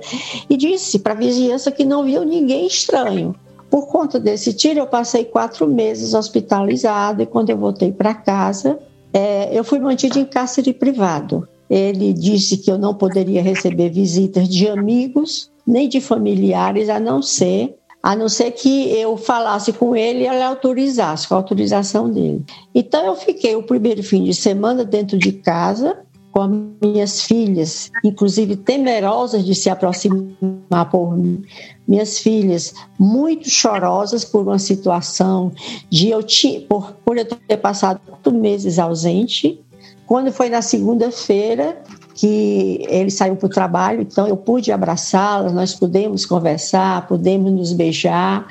e 0.49 0.57
disse 0.57 0.99
para 0.99 1.13
a 1.13 1.15
vizinhança 1.15 1.71
que 1.71 1.85
não 1.85 2.03
viu 2.03 2.25
ninguém 2.25 2.67
estranho. 2.67 3.33
Por 3.69 3.87
conta 3.87 4.19
desse 4.19 4.53
tiro, 4.53 4.79
eu 4.79 4.87
passei 4.87 5.23
quatro 5.23 5.65
meses 5.65 6.13
hospitalizado 6.13 7.23
e 7.23 7.25
quando 7.25 7.49
eu 7.49 7.57
voltei 7.57 7.93
para 7.93 8.13
casa, 8.13 8.77
é, 9.13 9.57
eu 9.57 9.63
fui 9.63 9.79
mantido 9.79 10.19
em 10.19 10.25
cárcere 10.25 10.73
privado. 10.73 11.47
Ele 11.69 12.11
disse 12.11 12.57
que 12.57 12.69
eu 12.69 12.77
não 12.77 12.93
poderia 12.93 13.41
receber 13.41 13.89
visitas 13.89 14.49
de 14.49 14.67
amigos, 14.67 15.50
nem 15.71 15.87
de 15.87 16.01
familiares, 16.01 16.89
a 16.89 16.99
não 16.99 17.21
ser 17.21 17.75
a 18.03 18.15
não 18.15 18.27
ser 18.27 18.49
que 18.49 18.91
eu 18.97 19.15
falasse 19.15 19.71
com 19.71 19.95
ele 19.95 20.23
e 20.23 20.27
ele 20.27 20.41
autorizasse, 20.41 21.27
com 21.27 21.35
a 21.35 21.37
autorização 21.37 22.09
dele. 22.09 22.43
Então 22.73 23.05
eu 23.05 23.15
fiquei 23.15 23.55
o 23.55 23.61
primeiro 23.61 24.01
fim 24.01 24.23
de 24.23 24.33
semana 24.33 24.83
dentro 24.83 25.19
de 25.19 25.31
casa 25.31 25.99
com 26.31 26.41
as 26.41 26.51
minhas 26.81 27.21
filhas, 27.21 27.91
inclusive 28.03 28.55
temerosas 28.55 29.45
de 29.45 29.53
se 29.53 29.69
aproximar 29.69 30.89
por 30.89 31.15
mim, 31.15 31.43
minhas 31.87 32.19
filhas 32.19 32.73
muito 32.97 33.49
chorosas 33.49 34.23
por 34.23 34.41
uma 34.41 34.57
situação 34.57 35.51
de 35.89 36.09
eu 36.09 36.21
por, 36.67 36.93
por 37.05 37.17
eu 37.17 37.25
ter 37.25 37.57
passado 37.57 37.99
oito 38.09 38.31
meses 38.31 38.79
ausente. 38.79 39.61
Quando 40.07 40.31
foi 40.31 40.49
na 40.49 40.61
segunda-feira, 40.61 41.81
que 42.21 42.85
ele 42.87 43.09
saiu 43.09 43.35
para 43.35 43.47
o 43.47 43.49
trabalho, 43.49 44.01
então 44.03 44.27
eu 44.27 44.37
pude 44.37 44.71
abraçá-la, 44.71 45.51
nós 45.51 45.73
pudemos 45.73 46.23
conversar, 46.23 47.07
pudemos 47.07 47.51
nos 47.51 47.73
beijar, 47.73 48.45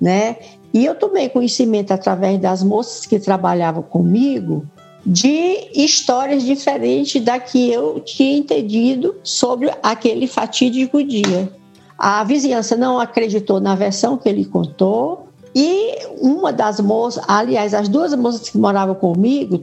né? 0.00 0.38
E 0.74 0.84
eu 0.84 0.96
tomei 0.96 1.28
conhecimento 1.28 1.92
através 1.92 2.40
das 2.40 2.64
moças 2.64 3.06
que 3.06 3.20
trabalhavam 3.20 3.80
comigo 3.80 4.66
de 5.06 5.68
histórias 5.72 6.42
diferentes 6.42 7.22
da 7.22 7.38
que 7.38 7.70
eu 7.70 8.00
tinha 8.00 8.36
entendido 8.38 9.14
sobre 9.22 9.70
aquele 9.80 10.26
fatídico 10.26 11.00
dia. 11.04 11.48
A 11.96 12.24
vizinhança 12.24 12.74
não 12.76 12.98
acreditou 12.98 13.60
na 13.60 13.76
versão 13.76 14.16
que 14.16 14.28
ele 14.28 14.44
contou, 14.44 15.28
e 15.54 15.96
uma 16.20 16.52
das 16.52 16.80
moças, 16.80 17.22
aliás, 17.28 17.72
as 17.72 17.88
duas 17.88 18.12
moças 18.16 18.48
que 18.48 18.58
moravam 18.58 18.96
comigo, 18.96 19.62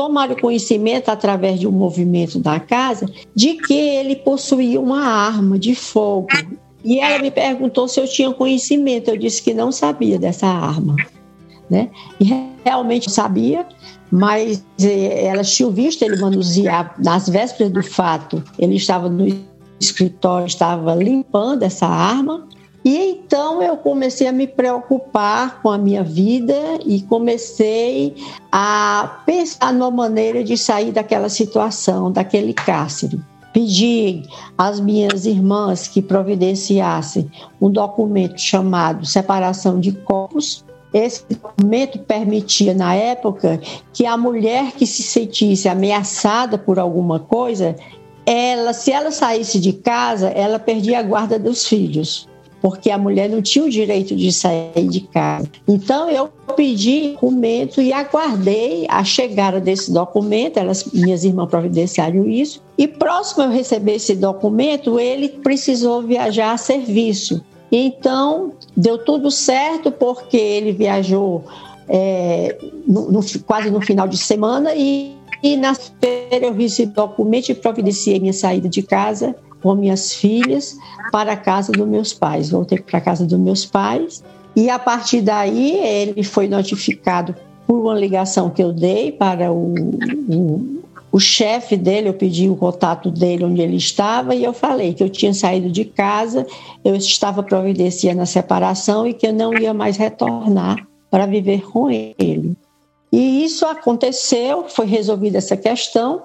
tomaram 0.00 0.34
conhecimento 0.34 1.10
através 1.10 1.60
de 1.60 1.68
um 1.68 1.70
movimento 1.70 2.38
da 2.38 2.58
casa 2.58 3.04
de 3.34 3.56
que 3.56 3.74
ele 3.74 4.16
possuía 4.16 4.80
uma 4.80 5.04
arma 5.04 5.58
de 5.58 5.74
fogo. 5.74 6.28
E 6.82 6.98
ela 6.98 7.18
me 7.18 7.30
perguntou 7.30 7.86
se 7.86 8.00
eu 8.00 8.08
tinha 8.08 8.32
conhecimento. 8.32 9.10
Eu 9.10 9.18
disse 9.18 9.42
que 9.42 9.52
não 9.52 9.70
sabia 9.70 10.18
dessa 10.18 10.46
arma. 10.46 10.96
Né? 11.68 11.90
E 12.18 12.24
realmente 12.64 13.10
sabia, 13.10 13.66
mas 14.10 14.64
eh, 14.80 15.26
elas 15.26 15.54
tinham 15.54 15.70
visto 15.70 16.02
ele 16.02 16.16
manusear 16.16 16.94
nas 16.98 17.28
vésperas 17.28 17.70
do 17.70 17.82
fato. 17.82 18.42
Ele 18.58 18.76
estava 18.76 19.06
no 19.10 19.26
escritório, 19.78 20.46
estava 20.46 20.94
limpando 20.94 21.62
essa 21.62 21.86
arma 21.86 22.48
e 22.84 23.10
então 23.10 23.62
eu 23.62 23.76
comecei 23.76 24.26
a 24.26 24.32
me 24.32 24.46
preocupar 24.46 25.60
com 25.60 25.68
a 25.68 25.76
minha 25.76 26.02
vida 26.02 26.54
e 26.84 27.02
comecei 27.02 28.14
a 28.50 29.20
pensar 29.26 29.72
numa 29.72 29.90
maneira 29.90 30.42
de 30.42 30.56
sair 30.56 30.90
daquela 30.90 31.28
situação, 31.28 32.10
daquele 32.10 32.54
cárcere. 32.54 33.20
Pedi 33.52 34.22
às 34.56 34.80
minhas 34.80 35.26
irmãs 35.26 35.88
que 35.88 36.00
providenciassem 36.00 37.30
um 37.60 37.70
documento 37.70 38.40
chamado 38.40 39.04
separação 39.04 39.78
de 39.78 39.92
corpos. 39.92 40.64
Esse 40.92 41.24
documento 41.28 41.98
permitia, 41.98 42.72
na 42.72 42.94
época, 42.94 43.60
que 43.92 44.06
a 44.06 44.16
mulher 44.16 44.72
que 44.72 44.86
se 44.86 45.02
sentisse 45.02 45.68
ameaçada 45.68 46.56
por 46.56 46.78
alguma 46.78 47.18
coisa, 47.18 47.76
ela, 48.24 48.72
se 48.72 48.90
ela 48.90 49.10
saísse 49.10 49.60
de 49.60 49.72
casa, 49.72 50.30
ela 50.30 50.58
perdia 50.58 51.00
a 51.00 51.02
guarda 51.02 51.38
dos 51.38 51.66
filhos 51.66 52.29
porque 52.60 52.90
a 52.90 52.98
mulher 52.98 53.28
não 53.28 53.40
tinha 53.40 53.64
o 53.64 53.70
direito 53.70 54.14
de 54.14 54.32
sair 54.32 54.86
de 54.88 55.00
casa. 55.00 55.48
Então 55.66 56.10
eu 56.10 56.28
pedi 56.54 57.12
documento 57.12 57.80
e 57.80 57.92
aguardei 57.92 58.86
a 58.88 59.02
chegada 59.02 59.60
desse 59.60 59.92
documento, 59.92 60.58
elas, 60.58 60.84
minhas 60.92 61.24
irmãs 61.24 61.48
providenciaram 61.48 62.28
isso, 62.28 62.62
e 62.76 62.86
próximo 62.86 63.44
eu 63.44 63.50
receber 63.50 63.94
esse 63.94 64.14
documento, 64.14 64.98
ele 64.98 65.28
precisou 65.28 66.02
viajar 66.02 66.52
a 66.52 66.56
serviço. 66.56 67.42
Então 67.72 68.52
deu 68.76 68.98
tudo 68.98 69.30
certo 69.30 69.92
porque 69.92 70.36
ele 70.36 70.72
viajou 70.72 71.44
é, 71.88 72.56
no, 72.86 73.10
no, 73.10 73.20
quase 73.46 73.70
no 73.70 73.80
final 73.80 74.08
de 74.08 74.18
semana 74.18 74.74
e, 74.74 75.14
e 75.42 75.56
na 75.56 75.74
feira 75.74 76.46
eu 76.46 76.54
recebi 76.54 76.92
documento 76.92 77.50
e 77.50 77.54
providenciei 77.54 78.18
minha 78.18 78.32
saída 78.32 78.68
de 78.68 78.82
casa 78.82 79.36
com 79.62 79.74
minhas 79.74 80.14
filhas 80.14 80.76
para 81.12 81.32
a 81.32 81.36
casa 81.36 81.72
dos 81.72 81.86
meus 81.86 82.12
pais. 82.12 82.50
Voltei 82.50 82.78
para 82.78 82.98
a 82.98 83.00
casa 83.00 83.24
dos 83.24 83.38
meus 83.38 83.64
pais 83.64 84.22
e 84.54 84.68
a 84.68 84.78
partir 84.78 85.20
daí 85.20 85.78
ele 85.78 86.22
foi 86.22 86.48
notificado 86.48 87.34
por 87.66 87.80
uma 87.80 87.94
ligação 87.94 88.50
que 88.50 88.62
eu 88.62 88.72
dei 88.72 89.12
para 89.12 89.52
o, 89.52 89.74
o, 90.28 90.82
o 91.12 91.20
chefe 91.20 91.76
dele, 91.76 92.08
eu 92.08 92.14
pedi 92.14 92.48
o 92.48 92.56
contato 92.56 93.10
dele 93.10 93.44
onde 93.44 93.60
ele 93.60 93.76
estava 93.76 94.34
e 94.34 94.42
eu 94.42 94.52
falei 94.52 94.92
que 94.92 95.02
eu 95.02 95.08
tinha 95.08 95.32
saído 95.32 95.70
de 95.70 95.84
casa, 95.84 96.46
eu 96.84 96.96
estava 96.96 97.42
providenciando 97.42 98.22
a 98.22 98.26
separação 98.26 99.06
e 99.06 99.14
que 99.14 99.26
eu 99.26 99.32
não 99.32 99.54
ia 99.54 99.72
mais 99.72 99.96
retornar 99.96 100.84
para 101.10 101.26
viver 101.26 101.62
com 101.62 101.90
ele. 101.90 102.56
E 103.12 103.44
isso 103.44 103.66
aconteceu, 103.66 104.64
foi 104.68 104.86
resolvida 104.86 105.38
essa 105.38 105.56
questão, 105.56 106.22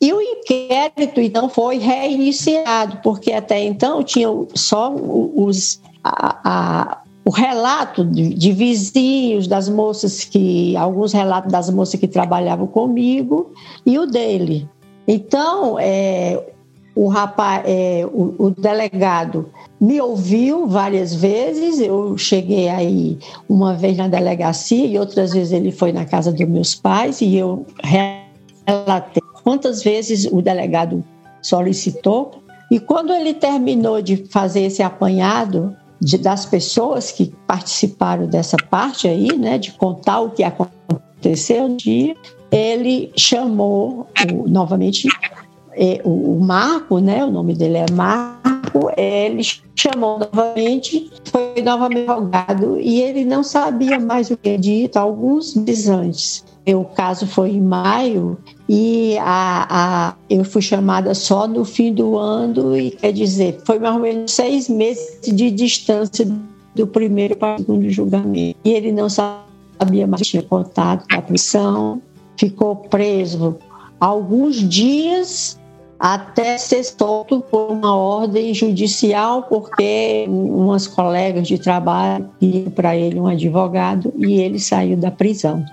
e 0.00 0.12
o 0.12 0.20
inquérito 0.20 1.20
então 1.20 1.48
foi 1.48 1.78
reiniciado, 1.78 2.98
porque 3.02 3.32
até 3.32 3.64
então 3.64 4.02
tinha 4.02 4.28
só 4.54 4.94
os, 4.94 5.80
a, 6.04 6.38
a, 6.44 6.98
o 7.24 7.30
relato 7.30 8.04
de, 8.04 8.34
de, 8.34 8.52
vizinhos, 8.52 9.46
das 9.46 9.68
moças 9.68 10.22
que. 10.22 10.76
alguns 10.76 11.12
relatos 11.12 11.50
das 11.50 11.70
moças 11.70 11.98
que 11.98 12.06
trabalhavam 12.06 12.66
comigo 12.66 13.52
e 13.86 13.98
o 13.98 14.06
dele. 14.06 14.68
Então, 15.08 15.78
é, 15.78 16.44
o 16.94 17.08
rapaz, 17.08 17.62
é, 17.66 18.06
o, 18.12 18.34
o, 18.38 18.50
delegado 18.50 19.50
me 19.80 20.00
ouviu 20.00 20.66
várias 20.66 21.14
vezes. 21.14 21.80
Eu 21.80 22.18
cheguei 22.18 22.68
aí 22.68 23.18
uma 23.48 23.72
vez 23.72 23.96
na 23.96 24.08
delegacia 24.08 24.86
e 24.86 24.98
outras 24.98 25.32
vezes 25.32 25.52
ele 25.52 25.72
foi 25.72 25.90
na 25.90 26.04
casa 26.04 26.32
dos 26.32 26.48
meus 26.48 26.74
pais 26.74 27.20
e 27.20 27.36
eu 27.36 27.64
relatei 27.82 29.25
quantas 29.46 29.80
vezes 29.80 30.26
o 30.26 30.42
delegado 30.42 31.04
solicitou. 31.40 32.42
E 32.68 32.80
quando 32.80 33.12
ele 33.12 33.32
terminou 33.32 34.02
de 34.02 34.16
fazer 34.28 34.62
esse 34.62 34.82
apanhado 34.82 35.76
de, 36.00 36.18
das 36.18 36.44
pessoas 36.44 37.12
que 37.12 37.32
participaram 37.46 38.26
dessa 38.26 38.56
parte 38.56 39.06
aí, 39.06 39.38
né, 39.38 39.56
de 39.56 39.70
contar 39.70 40.18
o 40.18 40.30
que 40.30 40.42
aconteceu 40.42 41.68
no 41.68 41.76
dia, 41.76 42.16
ele 42.50 43.12
chamou 43.16 44.08
o, 44.32 44.48
novamente 44.48 45.06
é, 45.74 46.00
o, 46.04 46.40
Marco, 46.40 46.98
né, 46.98 47.24
o 47.24 47.30
nome 47.30 47.54
dele 47.54 47.76
é 47.76 47.86
Marco, 47.92 48.90
ele 48.96 49.42
chamou 49.76 50.18
novamente, 50.18 51.08
foi 51.22 51.62
novamente 51.62 52.10
advogado 52.10 52.80
e 52.80 53.00
ele 53.00 53.24
não 53.24 53.44
sabia 53.44 54.00
mais 54.00 54.28
o 54.28 54.36
que 54.36 54.58
dito 54.58 54.96
alguns 54.96 55.54
meses 55.54 55.88
antes. 55.88 56.55
O 56.74 56.84
caso 56.84 57.26
foi 57.26 57.50
em 57.50 57.60
maio 57.60 58.36
e 58.68 59.16
a, 59.18 59.66
a, 59.70 60.14
eu 60.28 60.44
fui 60.44 60.60
chamada 60.60 61.14
só 61.14 61.46
no 61.46 61.64
fim 61.64 61.94
do 61.94 62.18
ano 62.18 62.76
e 62.76 62.90
quer 62.90 63.12
dizer, 63.12 63.60
foi 63.64 63.78
mais 63.78 63.94
ou 63.94 64.00
menos 64.00 64.32
seis 64.32 64.68
meses 64.68 65.20
de 65.22 65.50
distância 65.50 66.26
do 66.74 66.86
primeiro 66.86 67.36
para 67.36 67.54
o 67.54 67.58
segundo 67.58 67.88
julgamento. 67.88 68.58
E 68.64 68.72
ele 68.72 68.90
não 68.90 69.08
sabia 69.08 70.06
mais, 70.08 70.26
tinha 70.26 70.42
contato 70.42 71.06
com 71.08 71.16
a 71.16 71.22
prisão, 71.22 72.02
ficou 72.36 72.74
preso 72.74 73.56
alguns 74.00 74.56
dias 74.56 75.58
até 75.98 76.58
ser 76.58 76.84
solto 76.84 77.40
por 77.40 77.70
uma 77.70 77.96
ordem 77.96 78.52
judicial, 78.52 79.44
porque 79.44 80.26
umas 80.28 80.86
colegas 80.86 81.48
de 81.48 81.58
trabalho 81.58 82.28
pediram 82.38 82.70
para 82.70 82.96
ele 82.96 83.18
um 83.18 83.26
advogado 83.26 84.12
e 84.18 84.40
ele 84.40 84.58
saiu 84.58 84.96
da 84.96 85.10
prisão, 85.10 85.64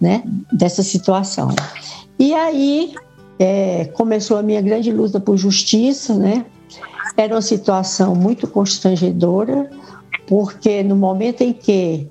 né? 0.00 0.22
Dessa 0.52 0.82
situação. 0.82 1.48
E 2.18 2.34
aí 2.34 2.94
é, 3.38 3.86
começou 3.94 4.36
a 4.36 4.42
minha 4.42 4.60
grande 4.60 4.90
luta 4.90 5.20
por 5.20 5.36
justiça, 5.36 6.14
né? 6.14 6.44
Era 7.16 7.34
uma 7.34 7.42
situação 7.42 8.14
muito 8.14 8.46
constrangedora, 8.46 9.70
porque 10.26 10.82
no 10.82 10.96
momento 10.96 11.42
em 11.42 11.52
que 11.52 12.08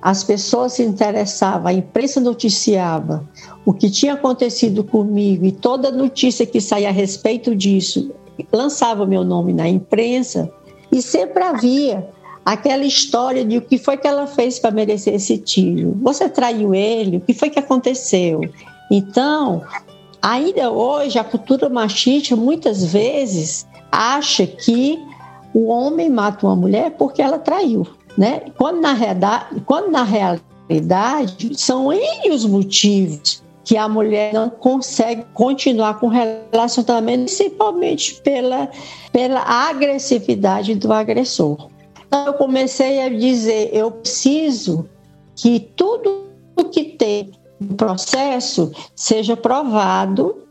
as 0.00 0.22
pessoas 0.22 0.74
se 0.74 0.82
interessavam, 0.82 1.66
a 1.66 1.72
imprensa 1.72 2.20
noticiava 2.20 3.28
o 3.64 3.72
que 3.72 3.90
tinha 3.90 4.14
acontecido 4.14 4.84
comigo 4.84 5.44
e 5.44 5.52
toda 5.52 5.90
notícia 5.90 6.46
que 6.46 6.60
saía 6.60 6.88
a 6.88 6.92
respeito 6.92 7.54
disso 7.54 8.12
lançava 8.52 9.04
meu 9.04 9.24
nome 9.24 9.52
na 9.52 9.68
imprensa 9.68 10.50
e 10.92 11.02
sempre 11.02 11.42
havia 11.42 12.08
aquela 12.52 12.84
história 12.84 13.44
de 13.44 13.58
o 13.58 13.62
que 13.62 13.78
foi 13.78 13.96
que 13.96 14.06
ela 14.06 14.26
fez 14.26 14.58
para 14.58 14.70
merecer 14.70 15.14
esse 15.14 15.38
tiro. 15.38 15.96
Você 16.02 16.28
traiu 16.28 16.74
ele? 16.74 17.18
O 17.18 17.20
que 17.20 17.34
foi 17.34 17.50
que 17.50 17.58
aconteceu? 17.58 18.40
Então, 18.90 19.62
ainda 20.22 20.70
hoje 20.70 21.18
a 21.18 21.24
cultura 21.24 21.68
machista 21.68 22.34
muitas 22.36 22.84
vezes 22.84 23.66
acha 23.90 24.46
que 24.46 24.98
o 25.52 25.66
homem 25.66 26.08
mata 26.08 26.46
uma 26.46 26.56
mulher 26.56 26.92
porque 26.92 27.20
ela 27.20 27.38
traiu 27.38 27.86
né? 28.18 28.42
Quando 28.58 28.80
na, 28.80 28.92
realidade, 28.92 29.60
quando 29.64 29.92
na 29.92 30.02
realidade 30.02 31.56
são 31.56 31.92
N 31.92 32.30
os 32.30 32.44
motivos 32.44 33.44
que 33.64 33.76
a 33.76 33.88
mulher 33.88 34.34
não 34.34 34.50
consegue 34.50 35.24
continuar 35.34 36.00
com 36.00 36.06
o 36.06 36.10
relacionamento, 36.10 37.24
principalmente 37.26 38.20
pela, 38.22 38.68
pela 39.12 39.40
agressividade 39.42 40.74
do 40.74 40.92
agressor. 40.92 41.68
Então 42.08 42.26
eu 42.26 42.32
comecei 42.34 43.02
a 43.02 43.08
dizer, 43.10 43.70
eu 43.72 43.90
preciso 43.90 44.88
que 45.36 45.60
tudo 45.76 46.24
o 46.56 46.64
que 46.64 46.84
tem 46.84 47.30
no 47.60 47.76
processo 47.76 48.72
seja 48.96 49.36
provado 49.36 50.42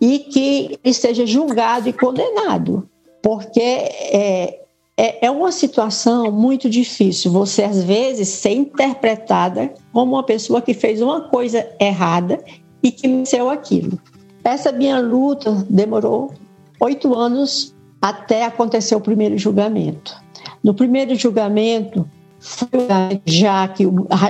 e 0.00 0.18
que 0.18 0.78
esteja 0.84 1.24
julgado 1.24 1.88
e 1.88 1.92
condenado, 1.92 2.88
porque 3.22 3.60
é, 3.60 4.60
é, 4.96 5.26
é 5.26 5.30
uma 5.30 5.52
situação 5.52 6.30
muito 6.30 6.68
difícil 6.68 7.30
você, 7.30 7.62
às 7.62 7.82
vezes, 7.82 8.28
ser 8.28 8.50
interpretada 8.50 9.72
como 9.92 10.14
uma 10.14 10.22
pessoa 10.22 10.60
que 10.60 10.74
fez 10.74 11.00
uma 11.00 11.22
coisa 11.28 11.66
errada 11.80 12.42
e 12.82 12.90
que 12.90 13.08
mereceu 13.08 13.48
aquilo. 13.48 13.98
Essa 14.42 14.70
minha 14.72 15.00
luta 15.00 15.64
demorou 15.70 16.34
oito 16.80 17.14
anos 17.14 17.74
até 18.02 18.44
acontecer 18.44 18.94
o 18.94 19.00
primeiro 19.00 19.38
julgamento. 19.38 20.22
No 20.64 20.72
primeiro 20.72 21.14
julgamento, 21.14 22.08
já 23.26 23.68
que 23.68 23.86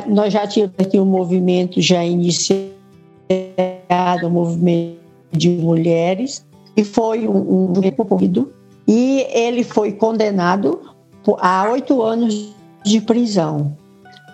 nós 0.08 0.32
já 0.32 0.44
tínhamos 0.48 0.74
aqui 0.78 0.98
um 0.98 1.04
movimento 1.04 1.80
já 1.80 2.04
iniciado, 2.04 2.66
um 4.24 4.30
movimento 4.30 4.98
de 5.32 5.48
mulheres, 5.50 6.44
e 6.76 6.82
foi 6.82 7.28
um, 7.28 7.76
um 7.76 7.80
recorrido 7.80 8.52
e 8.86 9.24
ele 9.30 9.62
foi 9.62 9.92
condenado 9.92 10.80
a 11.38 11.70
oito 11.70 12.02
anos 12.02 12.52
de 12.84 13.00
prisão. 13.00 13.76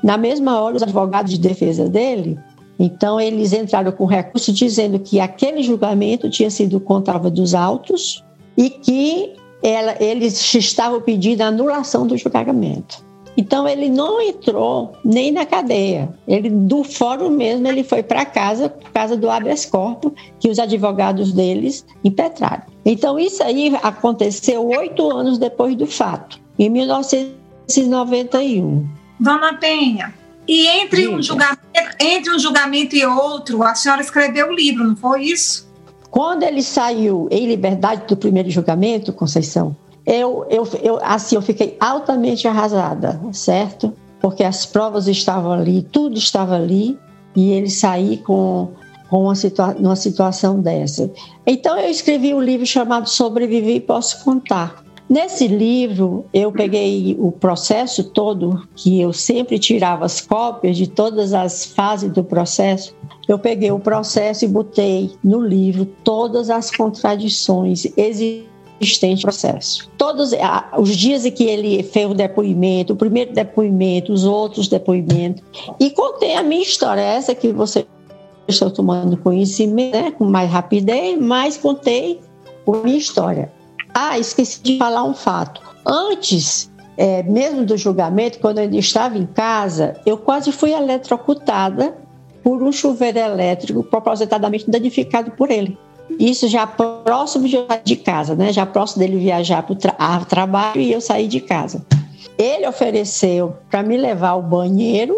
Na 0.03 0.17
mesma 0.17 0.59
hora, 0.59 0.77
os 0.77 0.83
advogados 0.83 1.31
de 1.33 1.39
defesa 1.39 1.87
dele, 1.87 2.39
então 2.79 3.21
eles 3.21 3.53
entraram 3.53 3.93
com 3.93 4.07
recurso 4.07 4.53
dizendo 4.55 4.99
que 4.99 5.21
aquele 5.21 5.63
julgamento 5.63 6.31
tinha 6.31 6.51
sido 6.51 6.81
contra 6.81 7.19
dos 7.19 7.55
autos 7.55 8.25
e 8.57 8.71
que 8.71 9.35
ela, 9.63 9.95
eles 10.01 10.55
estavam 10.55 11.01
pedindo 11.01 11.43
a 11.43 11.47
anulação 11.47 12.05
do 12.07 12.17
julgamento. 12.17 13.05
Então 13.37 13.69
ele 13.69 13.89
não 13.89 14.21
entrou 14.21 14.97
nem 15.05 15.31
na 15.33 15.47
cadeia. 15.47 16.13
Ele 16.27 16.51
do 16.51 16.83
fórum 16.85 17.31
mesmo 17.31 17.69
ele 17.69 17.85
foi 17.85 18.03
para 18.03 18.27
casa 18.27 18.69
por 18.69 18.91
causa 18.91 19.17
do 19.17 19.31
habeas 19.31 19.65
corpus 19.65 20.13
que 20.39 20.51
os 20.51 20.59
advogados 20.59 21.33
deles 21.33 21.87
impetraram. 22.05 22.65
Então 22.85 23.19
isso 23.19 23.43
aí 23.43 23.75
aconteceu 23.83 24.69
oito 24.69 25.11
anos 25.11 25.39
depois 25.39 25.75
do 25.77 25.87
fato, 25.87 26.39
em 26.59 26.69
1991. 26.69 28.87
Dona 29.19 29.55
Penha, 29.55 30.13
e 30.49 30.67
entre 30.67 31.07
um, 31.07 31.23
julgamento, 31.23 31.61
entre 32.01 32.35
um 32.35 32.39
julgamento 32.39 32.97
e 32.97 33.05
outro, 33.07 33.63
a 33.63 33.75
senhora 33.75 34.01
escreveu 34.01 34.49
o 34.49 34.53
livro, 34.53 34.83
não 34.83 34.97
foi 34.97 35.23
isso? 35.23 35.70
Quando 36.11 36.43
ele 36.43 36.63
saiu 36.63 37.29
em 37.31 37.47
liberdade 37.47 38.03
do 38.07 38.17
primeiro 38.17 38.51
julgamento, 38.51 39.13
Conceição, 39.13 39.77
eu, 40.05 40.45
eu, 40.51 40.69
eu, 40.83 40.99
assim, 41.03 41.37
eu 41.37 41.43
fiquei 41.43 41.77
altamente 41.79 42.49
arrasada, 42.49 43.21
certo? 43.33 43.93
Porque 44.21 44.43
as 44.43 44.67
provas 44.67 45.07
estavam 45.07 45.53
ali, 45.53 45.83
tudo 45.83 46.19
estava 46.19 46.57
ali, 46.57 46.99
e 47.37 47.53
ele 47.53 47.71
sair 47.71 48.19
com, 48.19 48.71
com 49.09 49.25
uma, 49.25 49.35
situa 49.35 49.75
uma 49.79 49.97
situação 49.97 50.61
dessa. 50.61 51.11
Então, 51.47 51.79
eu 51.79 51.89
escrevi 51.89 52.35
um 52.35 52.41
livro 52.41 52.67
chamado 52.67 53.09
Sobreviver 53.09 53.77
e 53.77 53.81
Posso 53.81 54.25
Contar. 54.25 54.83
Nesse 55.11 55.49
livro, 55.49 56.25
eu 56.33 56.53
peguei 56.53 57.17
o 57.19 57.33
processo 57.33 58.05
todo, 58.05 58.63
que 58.77 59.01
eu 59.01 59.13
sempre 59.13 59.59
tirava 59.59 60.05
as 60.05 60.21
cópias 60.21 60.77
de 60.77 60.87
todas 60.87 61.35
as 61.35 61.65
fases 61.65 62.13
do 62.13 62.23
processo. 62.23 62.95
Eu 63.27 63.37
peguei 63.37 63.73
o 63.73 63.81
processo 63.81 64.45
e 64.45 64.49
botei 64.49 65.11
no 65.25 65.41
livro 65.41 65.85
todas 66.05 66.49
as 66.49 66.71
contradições 66.71 67.87
existentes 67.97 68.49
existente 68.81 69.23
processo. 69.23 69.91
Todos 69.99 70.33
os 70.79 70.97
dias 70.97 71.27
em 71.27 71.31
que 71.31 71.45
ele 71.45 71.83
fez 71.83 72.11
o 72.11 72.15
depoimento, 72.15 72.95
o 72.95 72.97
primeiro 72.97 73.33
depoimento, 73.35 74.11
os 74.11 74.25
outros 74.25 74.69
depoimentos, 74.69 75.43
e 75.79 75.91
contei 75.91 76.35
a 76.35 76.43
minha 76.43 76.63
história, 76.63 77.03
essa 77.03 77.35
que 77.35 77.53
você 77.53 77.87
está 78.49 78.71
tomando 78.71 79.19
conhecimento 79.19 79.93
né, 79.93 80.11
com 80.13 80.25
mais 80.25 80.51
rapidez, 80.51 81.21
mas 81.21 81.59
contei 81.59 82.21
a 82.67 82.77
minha 82.79 82.97
história. 82.97 83.53
Ah, 83.95 84.19
esqueci 84.19 84.63
de 84.63 84.79
falar 84.79 85.05
um 85.05 85.15
fato. 85.15 85.61
Antes, 85.87 86.71
é, 86.97 87.23
mesmo 87.23 87.65
do 87.65 87.77
julgamento, 87.77 88.39
quando 88.39 88.59
eu 88.59 88.71
estava 88.75 89.17
em 89.17 89.27
casa, 89.27 89.97
eu 90.05 90.19
quase 90.19 90.53
fui 90.53 90.73
eletrocutada 90.73 91.95
por 92.43 92.63
um 92.63 92.73
chuveiro 92.73 93.19
elétrico 93.19 93.83
propositadamente 93.83 94.71
danificado 94.71 95.31
por 95.33 95.51
ele. 95.51 95.79
Isso 96.19 96.49
já 96.49 96.67
próximo 96.67 97.47
de 97.85 97.97
casa, 97.97 98.35
né? 98.35 98.53
Já 98.53 98.67
próximo 98.67 99.01
dele 99.01 99.19
viajar 99.19 99.63
para 99.63 99.73
o 99.73 99.77
tra 99.77 99.95
trabalho 100.29 100.81
e 100.81 100.93
eu 100.93 101.01
sair 101.01 101.29
de 101.29 101.41
casa. 101.41 101.85
Ele 102.37 102.67
ofereceu 102.67 103.55
para 103.71 103.83
me 103.83 103.97
levar 103.97 104.31
ao 104.31 104.43
banheiro, 104.43 105.17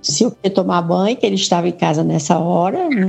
se 0.00 0.24
eu 0.24 0.30
queria 0.30 0.54
tomar 0.54 0.82
banho, 0.82 1.16
que 1.16 1.26
ele 1.26 1.34
estava 1.34 1.68
em 1.68 1.72
casa 1.72 2.04
nessa 2.04 2.38
hora, 2.38 2.88
no, 2.88 3.06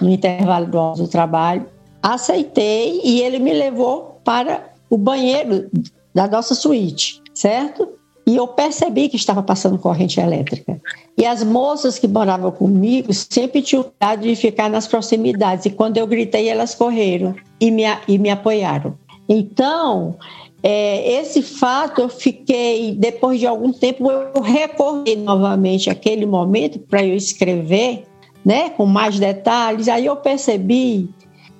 no 0.00 0.10
intervalo 0.10 0.66
do, 0.66 1.08
trabalho. 1.08 1.66
Aceitei 2.02 3.00
e 3.04 3.20
ele 3.20 3.38
me 3.38 3.52
levou 3.52 4.11
para 4.24 4.72
o 4.88 4.96
banheiro 4.96 5.70
da 6.14 6.28
nossa 6.28 6.54
suíte, 6.54 7.22
certo? 7.34 7.88
E 8.26 8.36
eu 8.36 8.46
percebi 8.46 9.08
que 9.08 9.16
estava 9.16 9.42
passando 9.42 9.78
corrente 9.78 10.20
elétrica. 10.20 10.80
E 11.18 11.26
as 11.26 11.42
moças 11.42 11.98
que 11.98 12.06
moravam 12.06 12.52
comigo 12.52 13.12
sempre 13.12 13.60
tinham 13.62 13.82
cuidado 13.82 14.22
de 14.22 14.36
ficar 14.36 14.70
nas 14.70 14.86
proximidades. 14.86 15.66
E 15.66 15.70
quando 15.70 15.96
eu 15.96 16.06
gritei, 16.06 16.48
elas 16.48 16.74
correram 16.74 17.34
e 17.60 17.70
me, 17.70 17.82
e 18.06 18.18
me 18.18 18.30
apoiaram. 18.30 18.96
Então, 19.28 20.16
é, 20.62 21.20
esse 21.20 21.42
fato 21.42 22.00
eu 22.00 22.08
fiquei, 22.08 22.94
depois 22.94 23.40
de 23.40 23.46
algum 23.46 23.72
tempo, 23.72 24.10
eu 24.10 24.40
recorri 24.40 25.16
novamente 25.16 25.90
àquele 25.90 26.24
momento 26.24 26.78
para 26.78 27.04
eu 27.04 27.16
escrever, 27.16 28.04
né, 28.44 28.70
com 28.70 28.86
mais 28.86 29.18
detalhes. 29.18 29.88
Aí 29.88 30.06
eu 30.06 30.16
percebi, 30.16 31.08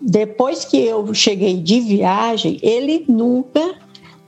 depois 0.03 0.65
que 0.65 0.79
eu 0.79 1.15
cheguei 1.15 1.57
de 1.61 1.81
viagem, 1.81 2.59
ele 2.63 3.05
nunca 3.09 3.75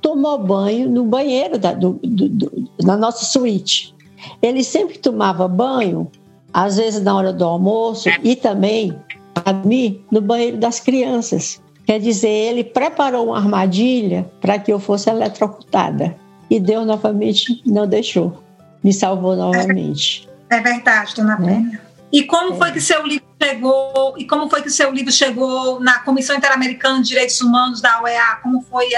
tomou 0.00 0.38
banho 0.38 0.88
no 0.88 1.04
banheiro 1.04 1.58
da, 1.58 1.72
do, 1.72 1.98
do, 2.02 2.28
do, 2.28 2.68
na 2.82 2.96
nossa 2.96 3.24
suíte. 3.24 3.94
Ele 4.40 4.62
sempre 4.62 4.98
tomava 4.98 5.48
banho, 5.48 6.10
às 6.52 6.76
vezes 6.76 7.02
na 7.02 7.14
hora 7.14 7.32
do 7.32 7.44
almoço 7.44 8.08
e 8.22 8.36
também 8.36 8.96
para 9.32 9.52
dormir 9.52 10.04
no 10.10 10.20
banheiro 10.20 10.56
das 10.56 10.78
crianças. 10.78 11.60
Quer 11.86 12.00
dizer, 12.00 12.28
ele 12.28 12.64
preparou 12.64 13.26
uma 13.26 13.36
armadilha 13.36 14.30
para 14.40 14.58
que 14.58 14.72
eu 14.72 14.78
fosse 14.78 15.10
eletrocutada. 15.10 16.16
E 16.48 16.60
Deus 16.60 16.86
novamente 16.86 17.62
não 17.66 17.86
deixou. 17.86 18.38
Me 18.82 18.92
salvou 18.92 19.34
novamente. 19.34 20.28
É, 20.50 20.60
verdade, 20.60 21.14
dona 21.16 21.38
né? 21.38 21.80
E 22.12 22.24
como 22.24 22.56
foi 22.56 22.72
que 22.72 22.80
seu 22.80 23.04
livro 23.04 23.26
chegou? 23.42 24.14
E 24.16 24.26
como 24.26 24.48
foi 24.48 24.62
que 24.62 24.70
seu 24.70 24.92
livro 24.92 25.12
chegou 25.12 25.80
na 25.80 25.98
Comissão 26.00 26.36
Interamericana 26.36 27.02
de 27.02 27.08
Direitos 27.08 27.40
Humanos 27.40 27.80
da 27.80 28.00
OEA? 28.02 28.38
Como 28.42 28.62
foi 28.62 28.88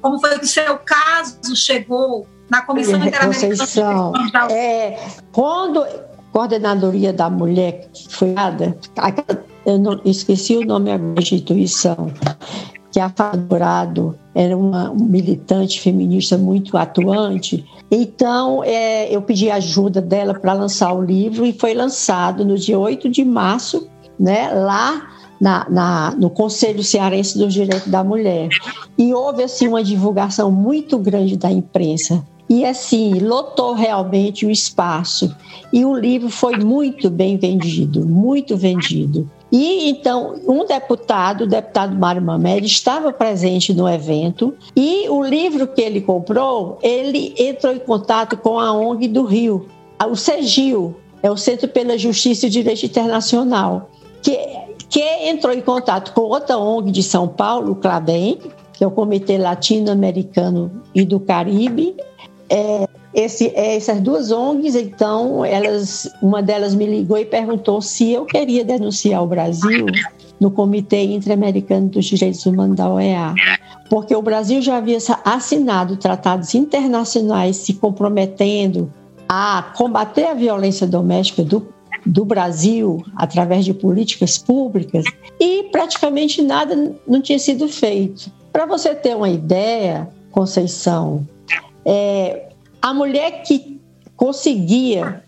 como 0.00 0.20
foi 0.20 0.38
que 0.38 0.44
o 0.44 0.48
seu 0.48 0.76
caso 0.78 1.56
chegou 1.56 2.26
na 2.50 2.60
Comissão 2.62 2.96
Interamericana? 2.96 3.56
Conceição, 3.56 4.12
é, 4.50 4.98
quando 5.32 5.86
coordenadoria 6.30 7.12
da 7.12 7.30
mulher 7.30 7.88
foi 8.10 8.34
dada, 8.34 8.76
eu 9.64 9.78
não, 9.78 10.00
esqueci 10.04 10.56
o 10.56 10.66
nome 10.66 10.98
da 10.98 11.22
instituição, 11.22 12.12
que 12.94 13.00
a 13.00 13.08
Fadorado 13.08 14.16
era 14.32 14.56
uma 14.56 14.94
militante 14.94 15.80
feminista 15.80 16.38
muito 16.38 16.76
atuante. 16.76 17.64
Então, 17.90 18.62
é, 18.62 19.12
eu 19.12 19.20
pedi 19.20 19.50
ajuda 19.50 20.00
dela 20.00 20.32
para 20.32 20.52
lançar 20.52 20.92
o 20.92 21.02
livro 21.02 21.44
e 21.44 21.52
foi 21.52 21.74
lançado 21.74 22.44
no 22.44 22.56
dia 22.56 22.78
8 22.78 23.08
de 23.08 23.24
março, 23.24 23.88
né, 24.16 24.48
lá 24.54 25.10
na, 25.40 25.66
na, 25.68 26.14
no 26.16 26.30
Conselho 26.30 26.84
Cearense 26.84 27.36
dos 27.36 27.52
Direitos 27.52 27.88
da 27.88 28.04
Mulher. 28.04 28.48
E 28.96 29.12
houve 29.12 29.42
assim 29.42 29.66
uma 29.66 29.82
divulgação 29.82 30.52
muito 30.52 30.96
grande 30.96 31.36
da 31.36 31.50
imprensa. 31.50 32.24
E 32.48 32.64
assim, 32.64 33.14
lotou 33.18 33.74
realmente 33.74 34.46
o 34.46 34.50
espaço. 34.52 35.34
E 35.72 35.84
o 35.84 35.96
livro 35.96 36.30
foi 36.30 36.58
muito 36.58 37.10
bem 37.10 37.36
vendido, 37.38 38.06
muito 38.06 38.56
vendido. 38.56 39.28
E 39.56 39.88
então, 39.88 40.34
um 40.48 40.66
deputado, 40.66 41.44
o 41.44 41.46
deputado 41.46 41.94
Mário 41.94 42.20
Mamede, 42.20 42.66
estava 42.66 43.12
presente 43.12 43.72
no 43.72 43.88
evento 43.88 44.52
e 44.74 45.08
o 45.08 45.22
livro 45.22 45.68
que 45.68 45.80
ele 45.80 46.00
comprou, 46.00 46.76
ele 46.82 47.32
entrou 47.38 47.72
em 47.72 47.78
contato 47.78 48.36
com 48.36 48.58
a 48.58 48.72
ONG 48.72 49.06
do 49.06 49.24
Rio, 49.24 49.68
o 50.04 50.16
CEGIL, 50.16 50.96
é 51.22 51.30
o 51.30 51.36
Centro 51.36 51.68
pela 51.68 51.96
Justiça 51.96 52.48
e 52.48 52.50
Direito 52.50 52.84
Internacional, 52.84 53.90
que 54.20 54.36
que 54.90 55.00
entrou 55.28 55.52
em 55.52 55.60
contato 55.60 56.12
com 56.12 56.22
outra 56.22 56.58
ONG 56.58 56.90
de 56.90 57.02
São 57.04 57.28
Paulo, 57.28 57.72
o 57.72 57.76
CLABEM, 57.76 58.40
que 58.72 58.82
é 58.82 58.86
o 58.86 58.90
Comitê 58.90 59.38
Latino-Americano 59.38 60.82
e 60.92 61.04
do 61.04 61.20
Caribe. 61.20 61.96
É, 62.48 62.88
esse, 63.14 63.46
é, 63.54 63.76
essas 63.76 64.00
duas 64.00 64.32
ONGs, 64.32 64.74
então, 64.74 65.44
elas, 65.44 66.12
uma 66.20 66.42
delas 66.42 66.74
me 66.74 66.84
ligou 66.84 67.16
e 67.16 67.24
perguntou 67.24 67.80
se 67.80 68.10
eu 68.10 68.26
queria 68.26 68.64
denunciar 68.64 69.22
o 69.22 69.26
Brasil 69.26 69.86
no 70.40 70.50
Comitê 70.50 71.04
Interamericano 71.04 71.88
dos 71.88 72.04
Direitos 72.06 72.44
Humanos 72.44 72.76
da 72.76 72.92
OEA, 72.92 73.34
porque 73.88 74.14
o 74.14 74.20
Brasil 74.20 74.60
já 74.60 74.78
havia 74.78 74.98
assinado 75.24 75.96
tratados 75.96 76.54
internacionais 76.54 77.56
se 77.56 77.74
comprometendo 77.74 78.92
a 79.28 79.72
combater 79.76 80.26
a 80.26 80.34
violência 80.34 80.86
doméstica 80.86 81.44
do, 81.44 81.68
do 82.04 82.24
Brasil 82.24 83.02
através 83.16 83.64
de 83.64 83.72
políticas 83.72 84.36
públicas 84.36 85.04
e 85.38 85.64
praticamente 85.70 86.42
nada 86.42 86.94
não 87.06 87.22
tinha 87.22 87.38
sido 87.38 87.68
feito. 87.68 88.30
Para 88.52 88.66
você 88.66 88.94
ter 88.94 89.16
uma 89.16 89.28
ideia, 89.28 90.08
Conceição, 90.30 91.26
é, 91.84 92.48
a 92.84 92.92
mulher 92.92 93.42
que 93.44 93.80
conseguia 94.14 95.24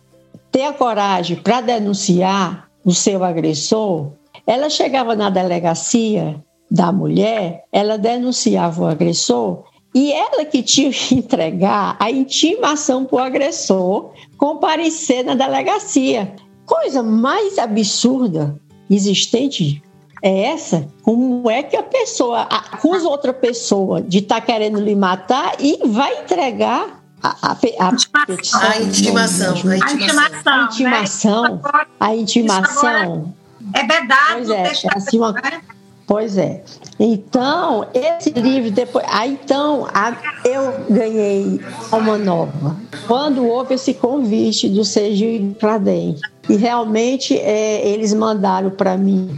ter 0.52 0.64
a 0.64 0.74
coragem 0.74 1.38
para 1.38 1.62
denunciar 1.62 2.68
o 2.84 2.92
seu 2.92 3.24
agressor, 3.24 4.12
ela 4.46 4.68
chegava 4.68 5.16
na 5.16 5.30
delegacia 5.30 6.38
da 6.70 6.92
mulher, 6.92 7.64
ela 7.72 7.96
denunciava 7.96 8.82
o 8.82 8.86
agressor 8.86 9.64
e 9.94 10.12
ela 10.12 10.44
que 10.44 10.62
tinha 10.62 10.90
que 10.92 11.14
entregar 11.14 11.96
a 11.98 12.10
intimação 12.10 13.06
para 13.06 13.16
o 13.16 13.20
agressor 13.20 14.10
comparecer 14.36 15.24
na 15.24 15.34
delegacia 15.34 16.36
coisa 16.66 17.02
mais 17.02 17.56
absurda 17.56 18.60
existente 18.90 19.82
é 20.22 20.46
essa? 20.46 20.88
Como 21.02 21.48
é 21.48 21.62
que 21.62 21.76
a 21.76 21.82
pessoa 21.82 22.42
acusa 22.42 23.08
outra 23.08 23.32
pessoa 23.32 24.02
de 24.02 24.18
estar 24.18 24.40
tá 24.40 24.46
querendo 24.46 24.80
lhe 24.80 24.94
matar 24.94 25.54
e 25.60 25.78
vai 25.86 26.22
entregar 26.22 26.95
a, 27.22 27.28
a, 27.28 27.52
a, 27.52 27.88
a 27.88 28.80
intimação, 28.80 29.54
a 29.54 29.56
intimação, 29.56 29.56
a 29.60 30.64
intimação, 30.64 31.60
a 32.00 32.14
intimação. 32.14 33.34
É 33.74 33.84
verdade. 33.84 34.46
Pois 34.46 34.50
é, 34.50 34.62
é 34.62 34.96
assim 34.96 35.18
uma, 35.18 35.32
né? 35.32 35.60
Pois 36.06 36.38
é. 36.38 36.62
Então, 37.00 37.86
esse 37.92 38.30
livro 38.30 38.70
depois. 38.70 39.04
Ah, 39.08 39.26
então, 39.26 39.88
a, 39.92 40.16
eu 40.44 40.84
ganhei 40.88 41.60
uma 41.90 42.16
nova. 42.16 42.76
Quando 43.08 43.44
houve 43.44 43.74
esse 43.74 43.92
convite 43.94 44.68
do 44.68 44.84
Serginho 44.84 45.54
Cladem. 45.58 46.16
E 46.48 46.54
realmente 46.54 47.36
é, 47.36 47.88
eles 47.88 48.14
mandaram 48.14 48.70
para 48.70 48.96
mim 48.96 49.36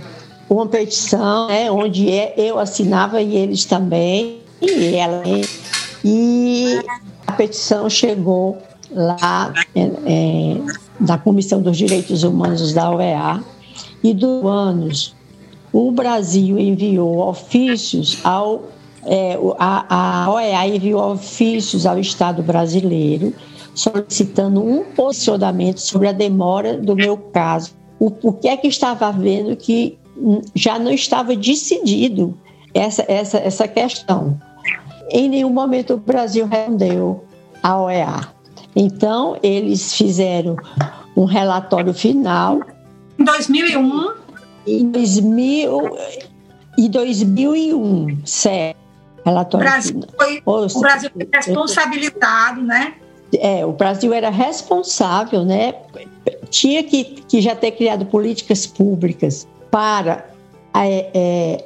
uma 0.49 0.67
petição, 0.67 1.49
né, 1.49 1.71
onde 1.71 2.11
é, 2.11 2.35
eu 2.37 2.59
assinava 2.59 3.23
e 3.23 3.35
eles 3.35 3.65
também. 3.65 4.43
E, 4.61 4.95
ela, 4.95 5.23
e 6.05 6.81
petição 7.39 7.89
chegou 7.89 8.59
lá 8.91 9.55
é, 9.75 9.81
é, 9.81 10.57
da 10.99 11.17
Comissão 11.17 11.63
dos 11.63 11.79
Direitos 11.79 12.25
Humanos 12.25 12.75
da 12.75 12.91
OEA. 12.91 13.43
E 14.03 14.13
do 14.13 14.47
anos 14.47 15.15
o 15.73 15.91
Brasil 15.93 16.59
enviou 16.59 17.29
ofícios 17.29 18.19
ao. 18.25 18.65
É, 19.05 19.39
a, 19.59 20.25
a 20.25 20.33
OEA 20.33 20.67
enviou 20.67 21.13
ofícios 21.13 21.87
ao 21.87 21.99
Estado 21.99 22.43
brasileiro 22.43 23.33
solicitando 23.75 24.61
um 24.61 24.83
posicionamento 24.83 25.79
sobre 25.79 26.09
a 26.09 26.13
demora 26.13 26.77
do 26.77 26.97
meu 26.97 27.17
caso. 27.17 27.71
O, 28.01 28.13
o 28.23 28.33
que 28.33 28.49
é 28.49 28.57
que 28.57 28.67
estava 28.67 29.07
havendo 29.07 29.55
que 29.55 29.97
já 30.53 30.81
não 30.81 30.91
estava 30.91 31.37
decidido 31.37 32.37
essa, 32.75 33.05
essa, 33.07 33.39
essa 33.39 33.69
questão. 33.69 34.37
Em 35.11 35.29
nenhum 35.29 35.51
momento 35.51 35.95
o 35.95 35.97
Brasil 35.97 36.47
respondeu 36.47 37.28
à 37.69 37.81
OEA. 37.81 38.21
Então, 38.75 39.39
eles 39.43 39.95
fizeram 39.95 40.57
um 41.17 41.25
relatório 41.25 41.93
final. 41.93 42.61
Em 43.19 43.25
2001, 43.25 44.15
em 44.67 44.91
2000 44.91 45.99
e 46.79 46.89
2001, 46.89 48.21
certo? 48.25 48.79
Relatório. 49.25 49.67
O 49.67 49.71
Brasil 49.71 50.01
foi, 50.17 50.43
o 50.45 50.81
Brasil 50.81 51.11
foi 51.13 51.29
responsabilizado, 51.33 52.63
né? 52.63 52.95
É, 53.37 53.67
o 53.67 53.73
Brasil 53.73 54.13
era 54.15 54.31
responsável, 54.31 55.45
né? 55.45 55.75
Tinha 56.49 56.83
que, 56.83 57.05
que 57.05 57.41
já 57.41 57.55
ter 57.55 57.73
criado 57.73 58.07
políticas 58.07 58.67
públicas 58.67 59.47
para 59.71 60.25
é, 60.75 61.11
é, 61.13 61.65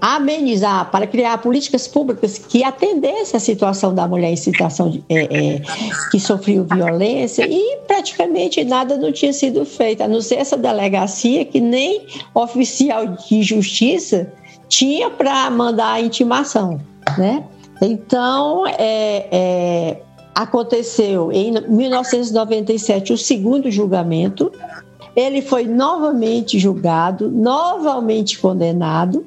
amenizar, 0.00 0.90
para 0.90 1.06
criar 1.06 1.38
políticas 1.38 1.88
públicas 1.88 2.38
que 2.38 2.62
atendessem 2.62 3.36
a 3.36 3.40
situação 3.40 3.92
da 3.92 4.06
mulher 4.06 4.30
em 4.30 4.36
situação 4.36 4.90
de, 4.90 5.02
é, 5.08 5.56
é, 5.56 5.62
que 6.10 6.20
sofreu 6.20 6.64
violência 6.64 7.46
e 7.48 7.78
praticamente 7.86 8.62
nada 8.64 8.96
não 8.96 9.10
tinha 9.10 9.32
sido 9.32 9.64
feito, 9.64 10.02
a 10.02 10.08
não 10.08 10.20
ser 10.20 10.36
essa 10.36 10.56
delegacia 10.56 11.44
que 11.44 11.60
nem 11.60 12.06
oficial 12.32 13.06
de 13.06 13.42
justiça 13.42 14.32
tinha 14.68 15.10
para 15.10 15.50
mandar 15.50 15.94
a 15.94 16.00
intimação, 16.00 16.80
né? 17.18 17.42
Então, 17.82 18.66
é, 18.66 19.26
é, 19.32 20.02
aconteceu 20.34 21.32
em 21.32 21.52
1997 21.68 23.12
o 23.12 23.18
segundo 23.18 23.70
julgamento. 23.70 24.52
Ele 25.16 25.42
foi 25.42 25.64
novamente 25.64 26.58
julgado, 26.58 27.30
novamente 27.30 28.38
condenado, 28.38 29.26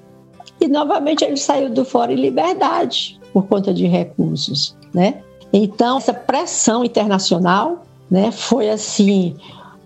e 0.63 0.67
novamente 0.67 1.23
ele 1.23 1.38
saiu 1.38 1.69
do 1.69 1.84
fora 1.84 2.13
em 2.13 2.15
liberdade 2.15 3.19
por 3.34 3.45
conta 3.47 3.73
de 3.73 3.86
recursos, 3.86 4.76
né? 4.93 5.21
Então 5.52 5.97
essa 5.97 6.13
pressão 6.13 6.84
internacional, 6.84 7.86
né, 8.10 8.32
foi 8.32 8.69
assim 8.69 9.36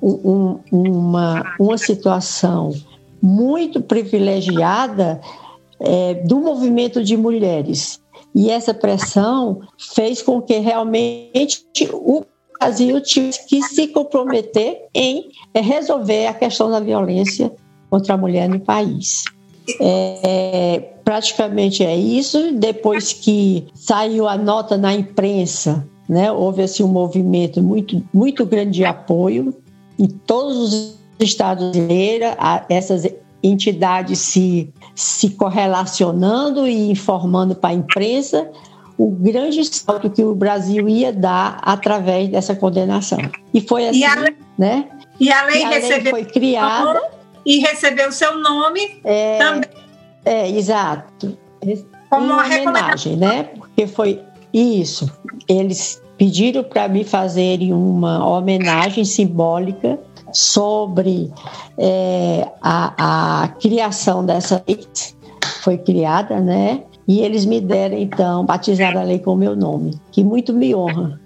um, 0.02 0.60
uma 0.72 1.56
uma 1.60 1.78
situação 1.78 2.74
muito 3.22 3.82
privilegiada 3.82 5.20
é, 5.80 6.14
do 6.14 6.40
movimento 6.40 7.04
de 7.04 7.18
mulheres 7.18 8.00
e 8.36 8.52
essa 8.52 8.74
pressão 8.74 9.62
fez 9.96 10.22
com 10.22 10.42
que 10.42 10.60
realmente 10.60 11.66
o 11.92 12.24
Brasil 12.60 13.02
tivesse 13.02 13.48
que 13.48 13.62
se 13.64 13.88
comprometer 13.88 14.86
em 14.94 15.30
resolver 15.56 16.28
a 16.28 16.34
questão 16.34 16.70
da 16.70 16.80
violência 16.80 17.52
contra 17.90 18.14
a 18.14 18.18
mulher 18.18 18.48
no 18.50 18.60
país. 18.60 19.24
É, 19.80 20.94
praticamente 21.04 21.84
é 21.84 21.96
isso. 21.96 22.54
Depois 22.54 23.14
que 23.14 23.68
saiu 23.74 24.28
a 24.28 24.38
nota 24.38 24.78
na 24.78 24.94
imprensa, 24.94 25.88
né, 26.08 26.32
houve 26.32 26.62
assim, 26.62 26.84
um 26.84 26.88
movimento 26.88 27.62
muito, 27.62 28.02
muito 28.14 28.46
grande 28.46 28.72
de 28.72 28.86
apoio 28.86 29.54
em 30.00 30.08
todos 30.08 30.58
os 30.58 30.98
estados 31.20 31.72
brasileiros, 31.72 32.30
essas 32.70 33.08
entidades 33.44 34.20
se, 34.20 34.74
se 34.96 35.32
correlacionando 35.32 36.68
e 36.68 36.92
informando 36.92 37.56
para 37.56 37.72
a 37.72 37.74
imprensa 37.74 38.50
o 38.98 39.12
grande 39.12 39.64
salto 39.64 40.10
que 40.10 40.24
o 40.24 40.34
Brasil 40.34 40.90
ia 40.90 41.14
dar 41.14 41.60
através 41.62 42.30
dessa 42.30 42.56
condenação. 42.56 43.20
E 43.54 43.62
foi 43.62 43.88
assim, 43.88 44.00
e 44.00 44.06
a, 44.06 44.26
né? 44.58 44.88
E 45.20 45.32
a 45.32 45.46
lei, 45.46 45.62
e 45.62 45.66
a 45.66 45.70
lei 45.70 46.06
foi 46.10 46.26
criada 46.26 47.17
e 47.48 47.60
recebeu 47.60 48.12
seu 48.12 48.38
nome 48.38 49.00
é, 49.06 49.38
também. 49.38 49.70
É, 50.26 50.50
exato. 50.52 51.38
Como 52.10 52.26
uma 52.26 52.46
homenagem, 52.46 53.16
né? 53.16 53.44
Porque 53.44 53.88
foi 53.88 54.22
isso. 54.54 55.10
Eles 55.48 56.02
pediram 56.18 56.62
para 56.66 56.90
me 56.90 57.06
fazerem 57.06 57.72
uma 57.72 58.28
homenagem 58.28 59.06
simbólica 59.06 59.98
sobre 60.34 61.32
é, 61.78 62.46
a, 62.62 63.44
a 63.44 63.48
criação 63.48 64.26
dessa 64.26 64.62
lei, 64.68 64.86
foi 65.62 65.78
criada, 65.78 66.42
né? 66.42 66.84
E 67.08 67.22
eles 67.22 67.46
me 67.46 67.62
deram, 67.62 67.98
então, 67.98 68.46
batizar 68.46 68.98
a 68.98 69.04
lei 69.04 69.20
com 69.20 69.32
o 69.32 69.38
meu 69.38 69.56
nome, 69.56 69.98
que 70.12 70.22
muito 70.22 70.54
me 70.54 70.76
honra. 70.76 71.18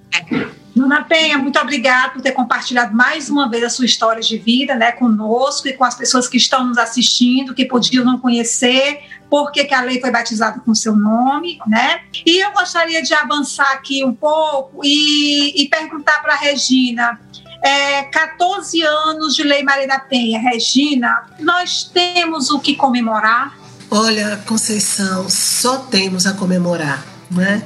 Dona 0.76 1.04
Penha, 1.04 1.38
muito 1.38 1.60
obrigada 1.60 2.14
por 2.14 2.22
ter 2.22 2.32
compartilhado 2.32 2.96
mais 2.96 3.30
uma 3.30 3.50
vez 3.50 3.64
a 3.64 3.70
sua 3.70 3.86
história 3.86 4.22
de 4.22 4.38
vida 4.38 4.74
né, 4.76 4.92
conosco 4.92 5.68
e 5.68 5.74
com 5.74 5.84
as 5.84 5.96
pessoas 5.96 6.28
que 6.28 6.38
estão 6.38 6.66
nos 6.66 6.78
assistindo, 6.78 7.54
que 7.54 7.66
podiam 7.66 8.06
não 8.06 8.18
conhecer, 8.18 9.02
por 9.30 9.52
que, 9.52 9.74
a 9.74 9.82
lei 9.82 10.00
foi 10.00 10.12
batizada 10.12 10.60
com 10.60 10.76
seu 10.76 10.96
nome, 10.96 11.58
né? 11.66 12.02
E 12.26 12.44
eu 12.44 12.52
gostaria 12.52 13.02
de 13.02 13.14
avançar 13.14 13.72
aqui 13.72 14.04
um 14.04 14.14
pouco 14.14 14.82
e, 14.84 15.64
e 15.64 15.70
perguntar 15.70 16.22
para 16.22 16.34
a 16.34 16.38
Regina, 16.38 17.18
é, 17.64 18.04
14 18.04 18.82
anos 18.82 19.36
de 19.36 19.44
Lei 19.44 19.64
Maria 19.64 19.88
da 19.88 20.00
Penha. 20.00 20.40
Regina, 20.40 21.30
nós 21.40 21.84
temos 21.84 22.50
o 22.50 22.60
que 22.60 22.76
comemorar? 22.76 23.58
Olha, 23.90 24.42
Conceição, 24.46 25.30
só 25.30 25.80
temos 25.80 26.26
a 26.26 26.34
comemorar, 26.34 27.06
né? 27.30 27.64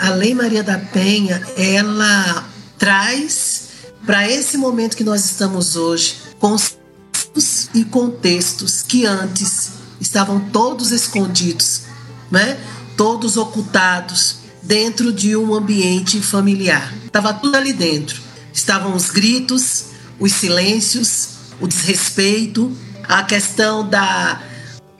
A 0.00 0.10
Lei 0.10 0.34
Maria 0.34 0.62
da 0.62 0.78
Penha, 0.78 1.42
ela 1.56 2.48
traz 2.78 3.62
para 4.04 4.28
esse 4.28 4.56
momento 4.56 4.96
que 4.96 5.04
nós 5.04 5.24
estamos 5.24 5.76
hoje, 5.76 6.16
conceitos 6.38 7.68
e 7.74 7.84
contextos 7.84 8.82
que 8.82 9.04
antes 9.04 9.70
estavam 10.00 10.40
todos 10.50 10.92
escondidos, 10.92 11.82
né? 12.30 12.58
todos 12.96 13.36
ocultados 13.36 14.36
dentro 14.62 15.12
de 15.12 15.36
um 15.36 15.54
ambiente 15.54 16.20
familiar. 16.20 16.92
Estava 17.06 17.32
tudo 17.34 17.56
ali 17.56 17.72
dentro 17.72 18.26
estavam 18.56 18.96
os 18.96 19.10
gritos, 19.10 19.84
os 20.18 20.32
silêncios, 20.32 21.28
o 21.60 21.68
desrespeito, 21.68 22.74
a 23.06 23.22
questão 23.22 23.86
da 23.86 24.40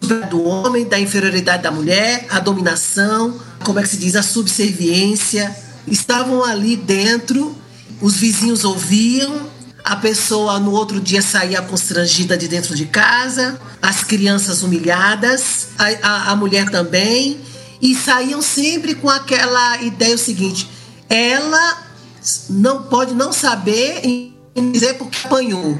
do 0.06 0.42
homem, 0.42 0.84
da 0.86 0.98
inferioridade 0.98 1.62
da 1.62 1.70
mulher, 1.70 2.26
a 2.30 2.40
dominação, 2.40 3.38
como 3.64 3.78
é 3.78 3.82
que 3.82 3.88
se 3.88 3.96
diz, 3.96 4.16
a 4.16 4.22
subserviência, 4.22 5.54
estavam 5.86 6.42
ali 6.42 6.76
dentro, 6.76 7.56
os 8.00 8.16
vizinhos 8.16 8.64
ouviam, 8.64 9.48
a 9.84 9.94
pessoa 9.96 10.58
no 10.58 10.72
outro 10.72 11.00
dia 11.00 11.22
saía 11.22 11.62
constrangida 11.62 12.36
de 12.36 12.48
dentro 12.48 12.74
de 12.74 12.86
casa, 12.86 13.60
as 13.80 14.02
crianças 14.02 14.62
humilhadas, 14.62 15.68
a, 15.78 15.84
a, 16.02 16.30
a 16.32 16.36
mulher 16.36 16.68
também, 16.70 17.40
e 17.80 17.94
saíam 17.94 18.42
sempre 18.42 18.94
com 18.94 19.08
aquela 19.08 19.80
ideia 19.82 20.14
o 20.14 20.18
seguinte: 20.18 20.68
ela 21.08 21.82
não 22.50 22.82
pode 22.82 23.14
não 23.14 23.32
saber 23.32 24.00
e 24.04 24.34
dizer 24.72 24.94
porque 24.94 25.18
apanhou. 25.24 25.78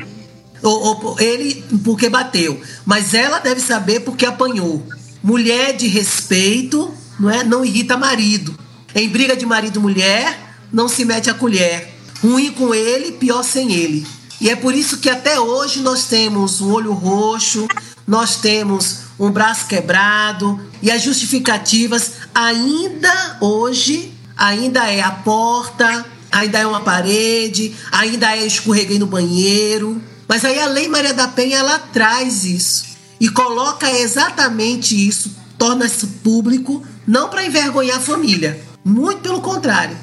Ou, 0.63 1.05
ou, 1.05 1.21
ele 1.21 1.65
porque 1.85 2.09
bateu. 2.09 2.61
Mas 2.85 3.15
ela 3.15 3.39
deve 3.39 3.61
saber 3.61 4.01
porque 4.01 4.27
apanhou. 4.27 4.87
Mulher 5.23 5.77
de 5.77 5.87
respeito 5.87 6.93
não, 7.19 7.31
é? 7.31 7.45
não 7.45 7.65
irrita 7.65 7.97
marido. 7.97 8.57
Em 8.95 9.09
briga 9.09 9.37
de 9.37 9.45
marido 9.45 9.79
e 9.79 9.83
mulher, 9.83 10.57
não 10.73 10.89
se 10.89 11.05
mete 11.05 11.29
a 11.31 11.35
colher. 11.35 11.95
Ruim 12.23 12.51
com 12.53 12.75
ele, 12.75 13.13
pior 13.13 13.43
sem 13.43 13.73
ele. 13.73 14.07
E 14.41 14.51
é 14.51 14.57
por 14.57 14.75
isso 14.75 14.99
que 14.99 15.09
até 15.09 15.41
hoje 15.41 15.81
nós 15.81 16.05
temos 16.05 16.61
um 16.61 16.73
olho 16.73 16.93
roxo, 16.93 17.67
nós 18.07 18.37
temos 18.37 19.01
um 19.19 19.31
braço 19.31 19.67
quebrado 19.67 20.61
e 20.83 20.91
as 20.91 21.03
justificativas 21.03 22.13
ainda 22.35 23.39
hoje 23.41 24.13
ainda 24.37 24.91
é 24.91 25.01
a 25.01 25.11
porta, 25.11 26.05
ainda 26.31 26.59
é 26.59 26.67
uma 26.67 26.81
parede, 26.81 27.75
ainda 27.91 28.37
é 28.37 28.47
escorreguei 28.47 28.99
no 28.99 29.07
banheiro. 29.07 30.01
Mas 30.29 30.45
aí 30.45 30.59
a 30.59 30.67
Lei 30.67 30.89
Maria 30.89 31.15
da 31.15 31.29
Penha 31.29 31.59
ela 31.59 31.79
traz 31.79 32.45
isso 32.45 32.85
e 33.21 33.29
coloca 33.29 33.91
exatamente 33.91 34.95
isso, 34.95 35.35
torna-se 35.57 36.07
público, 36.07 36.83
não 37.07 37.29
para 37.29 37.45
envergonhar 37.45 37.99
a 37.99 38.01
família, 38.01 38.61
muito 38.85 39.21
pelo 39.21 39.41
contrário, 39.41 39.97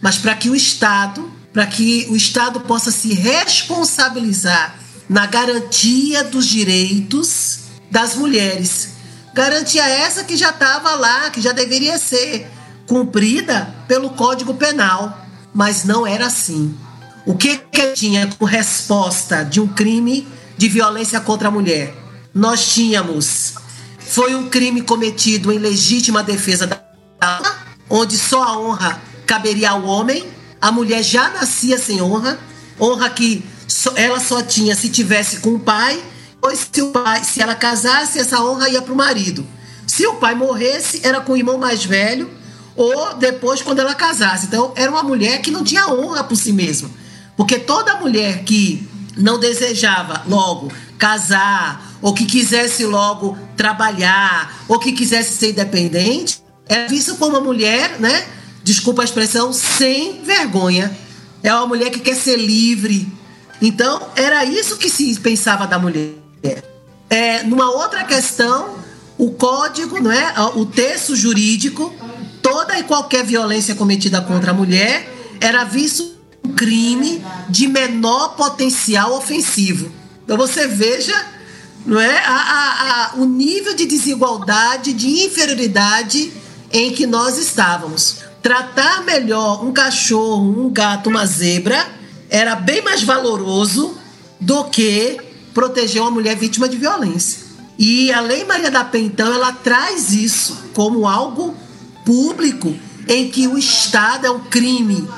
mas 0.00 0.16
para 0.16 0.34
que 0.34 0.50
o 0.50 0.56
Estado, 0.56 1.30
para 1.52 1.66
que 1.66 2.06
o 2.10 2.16
Estado 2.16 2.60
possa 2.60 2.90
se 2.90 3.12
responsabilizar 3.12 4.78
na 5.08 5.26
garantia 5.26 6.24
dos 6.24 6.46
direitos 6.46 7.60
das 7.90 8.14
mulheres. 8.16 8.88
Garantia 9.32 9.86
essa 9.86 10.24
que 10.24 10.36
já 10.36 10.50
estava 10.50 10.94
lá, 10.96 11.30
que 11.30 11.40
já 11.40 11.52
deveria 11.52 11.98
ser 11.98 12.50
cumprida 12.86 13.74
pelo 13.86 14.10
Código 14.10 14.54
Penal 14.54 15.26
mas 15.56 15.84
não 15.84 16.06
era 16.06 16.26
assim. 16.26 16.76
O 17.26 17.34
que, 17.34 17.58
que 17.58 17.88
tinha 17.88 18.28
como 18.28 18.48
resposta 18.48 19.44
de 19.44 19.60
um 19.60 19.66
crime 19.66 20.28
de 20.56 20.68
violência 20.68 21.20
contra 21.20 21.48
a 21.48 21.50
mulher? 21.50 21.92
Nós 22.32 22.72
tínhamos. 22.72 23.54
Foi 23.98 24.36
um 24.36 24.48
crime 24.48 24.80
cometido 24.82 25.50
em 25.50 25.58
legítima 25.58 26.22
defesa 26.22 26.68
da 26.68 26.80
onde 27.90 28.16
só 28.16 28.44
a 28.44 28.56
honra 28.56 29.02
caberia 29.26 29.70
ao 29.70 29.82
homem. 29.82 30.24
A 30.60 30.70
mulher 30.70 31.02
já 31.02 31.28
nascia 31.30 31.76
sem 31.78 32.00
honra, 32.00 32.38
honra 32.80 33.10
que 33.10 33.44
ela 33.96 34.20
só 34.20 34.40
tinha 34.40 34.76
se 34.76 34.88
tivesse 34.88 35.38
com 35.38 35.56
o 35.56 35.58
pai, 35.58 36.00
pois 36.40 36.68
se 36.72 36.80
o 36.80 36.92
pai, 36.92 37.24
se 37.24 37.42
ela 37.42 37.56
casasse, 37.56 38.20
essa 38.20 38.40
honra 38.40 38.68
ia 38.68 38.80
para 38.80 38.92
o 38.92 38.96
marido. 38.96 39.44
Se 39.84 40.06
o 40.06 40.14
pai 40.14 40.36
morresse, 40.36 41.00
era 41.02 41.20
com 41.20 41.32
o 41.32 41.36
irmão 41.36 41.58
mais 41.58 41.84
velho 41.84 42.30
ou 42.76 43.14
depois 43.14 43.62
quando 43.62 43.80
ela 43.80 43.96
casasse. 43.96 44.46
Então, 44.46 44.72
era 44.76 44.92
uma 44.92 45.02
mulher 45.02 45.40
que 45.40 45.50
não 45.50 45.64
tinha 45.64 45.88
honra 45.88 46.22
por 46.22 46.36
si 46.36 46.52
mesma. 46.52 46.88
Porque 47.36 47.58
toda 47.58 47.96
mulher 47.96 48.42
que 48.44 48.88
não 49.16 49.38
desejava 49.38 50.22
logo 50.26 50.72
casar, 50.98 51.94
ou 52.00 52.14
que 52.14 52.24
quisesse 52.24 52.84
logo 52.84 53.36
trabalhar, 53.56 54.64
ou 54.68 54.78
que 54.78 54.92
quisesse 54.92 55.36
ser 55.36 55.50
independente, 55.50 56.42
era 56.68 56.88
vista 56.88 57.14
como 57.14 57.36
uma 57.36 57.40
mulher, 57.40 58.00
né? 58.00 58.26
Desculpa 58.64 59.02
a 59.02 59.04
expressão, 59.04 59.52
sem 59.52 60.22
vergonha. 60.22 60.96
É 61.42 61.54
uma 61.54 61.66
mulher 61.66 61.90
que 61.90 62.00
quer 62.00 62.16
ser 62.16 62.36
livre. 62.36 63.06
Então, 63.60 64.08
era 64.16 64.44
isso 64.44 64.76
que 64.76 64.88
se 64.90 65.18
pensava 65.20 65.66
da 65.66 65.78
mulher. 65.78 66.14
É, 67.08 67.42
numa 67.44 67.70
outra 67.70 68.04
questão, 68.04 68.76
o 69.16 69.30
código, 69.32 70.00
não 70.00 70.10
é? 70.10 70.34
o 70.56 70.66
texto 70.66 71.14
jurídico, 71.14 71.94
toda 72.42 72.78
e 72.78 72.82
qualquer 72.82 73.24
violência 73.24 73.74
cometida 73.74 74.20
contra 74.20 74.50
a 74.50 74.54
mulher 74.54 75.12
era 75.40 75.64
visto 75.64 76.15
crime 76.56 77.24
de 77.48 77.68
menor 77.68 78.30
potencial 78.36 79.14
ofensivo. 79.14 79.92
Então 80.24 80.36
você 80.36 80.66
veja 80.66 81.14
não 81.86 82.00
é? 82.00 82.18
A, 82.18 82.34
a, 82.34 83.04
a, 83.12 83.14
o 83.16 83.24
nível 83.24 83.74
de 83.74 83.86
desigualdade, 83.86 84.92
de 84.92 85.24
inferioridade 85.24 86.32
em 86.72 86.90
que 86.92 87.06
nós 87.06 87.38
estávamos. 87.38 88.18
Tratar 88.42 89.04
melhor 89.04 89.64
um 89.64 89.72
cachorro, 89.72 90.66
um 90.66 90.68
gato, 90.68 91.08
uma 91.08 91.24
zebra 91.24 91.86
era 92.28 92.56
bem 92.56 92.82
mais 92.82 93.02
valoroso 93.02 93.96
do 94.40 94.64
que 94.64 95.18
proteger 95.54 96.02
uma 96.02 96.10
mulher 96.10 96.36
vítima 96.36 96.68
de 96.68 96.76
violência. 96.76 97.46
E 97.78 98.12
a 98.12 98.20
Lei 98.20 98.44
Maria 98.44 98.70
da 98.70 98.84
Penha, 98.84 99.06
então, 99.06 99.32
ela 99.32 99.52
traz 99.52 100.12
isso 100.12 100.56
como 100.74 101.06
algo 101.06 101.54
público 102.04 102.74
em 103.08 103.30
que 103.30 103.46
o 103.46 103.56
Estado 103.56 104.26
é 104.26 104.30
um 104.30 104.40
crime, 104.40 105.08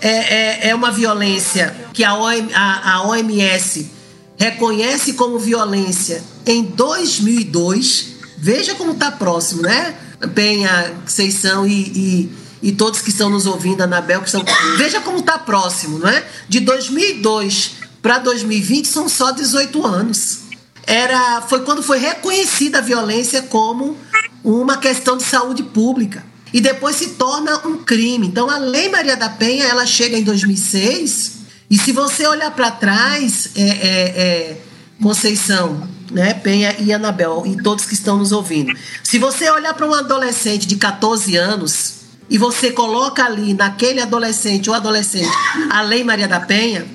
é, 0.00 0.08
é, 0.08 0.68
é 0.68 0.74
uma 0.74 0.90
violência 0.90 1.74
que 1.92 2.04
a, 2.04 2.14
OM, 2.14 2.48
a, 2.54 2.94
a 2.94 3.08
OMS 3.08 3.90
reconhece 4.36 5.14
como 5.14 5.38
violência 5.38 6.22
em 6.46 6.62
2002. 6.62 8.16
Veja 8.36 8.74
como 8.74 8.92
está 8.92 9.10
próximo, 9.10 9.62
né? 9.62 9.94
Penha, 10.34 10.94
são 11.06 11.66
e, 11.66 11.72
e, 11.72 12.32
e, 12.62 12.72
todos 12.72 13.00
que 13.00 13.10
estão 13.10 13.28
nos 13.28 13.46
ouvindo, 13.46 13.82
Anabel, 13.82 14.20
que 14.20 14.26
estão. 14.26 14.44
Veja 14.76 15.00
como 15.00 15.18
está 15.18 15.38
próximo, 15.38 15.98
não 15.98 16.08
é? 16.08 16.24
De 16.48 16.60
2002 16.60 17.72
para 18.00 18.18
2020 18.18 18.86
são 18.86 19.08
só 19.08 19.32
18 19.32 19.84
anos. 19.86 20.40
Era, 20.86 21.42
foi 21.42 21.60
quando 21.64 21.82
foi 21.82 21.98
reconhecida 21.98 22.78
a 22.78 22.80
violência 22.80 23.42
como 23.42 23.96
uma 24.42 24.78
questão 24.78 25.16
de 25.16 25.24
saúde 25.24 25.62
pública 25.62 26.24
e 26.52 26.60
depois 26.60 26.96
se 26.96 27.10
torna 27.10 27.66
um 27.66 27.78
crime. 27.78 28.26
Então 28.26 28.48
a 28.48 28.58
Lei 28.58 28.88
Maria 28.88 29.16
da 29.16 29.28
Penha 29.28 29.64
ela 29.64 29.86
chega 29.86 30.16
em 30.16 30.22
2006 30.22 31.38
e 31.70 31.76
se 31.76 31.92
você 31.92 32.26
olhar 32.26 32.50
para 32.52 32.70
trás, 32.70 33.50
é, 33.54 33.62
é, 33.62 33.68
é, 33.68 34.60
Conceição, 35.02 35.86
né, 36.10 36.34
Penha 36.34 36.74
e 36.80 36.92
Anabel, 36.92 37.44
e 37.46 37.62
todos 37.62 37.84
que 37.84 37.94
estão 37.94 38.16
nos 38.16 38.32
ouvindo, 38.32 38.76
se 39.02 39.18
você 39.18 39.48
olhar 39.50 39.74
para 39.74 39.86
um 39.86 39.94
adolescente 39.94 40.66
de 40.66 40.76
14 40.76 41.36
anos 41.36 41.94
e 42.30 42.38
você 42.38 42.70
coloca 42.70 43.24
ali 43.24 43.54
naquele 43.54 44.00
adolescente 44.00 44.68
ou 44.68 44.74
adolescente 44.74 45.30
a 45.70 45.82
Lei 45.82 46.02
Maria 46.02 46.26
da 46.26 46.40
Penha, 46.40 46.86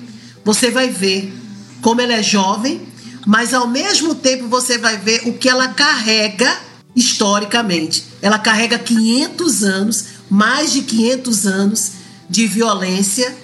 você 0.44 0.70
vai 0.70 0.88
ver 0.90 1.32
como 1.80 2.00
ela 2.00 2.14
é 2.14 2.22
jovem, 2.22 2.82
mas 3.26 3.54
ao 3.54 3.68
mesmo 3.68 4.14
tempo 4.14 4.48
você 4.48 4.76
vai 4.76 4.98
ver 4.98 5.22
o 5.26 5.34
que 5.34 5.48
ela 5.48 5.68
carrega 5.68 6.58
historicamente. 6.94 8.04
Ela 8.22 8.38
carrega 8.38 8.78
500 8.78 9.62
anos, 9.62 10.04
mais 10.30 10.72
de 10.72 10.82
500 10.82 11.46
anos 11.46 11.92
de 12.28 12.46
violência 12.46 13.36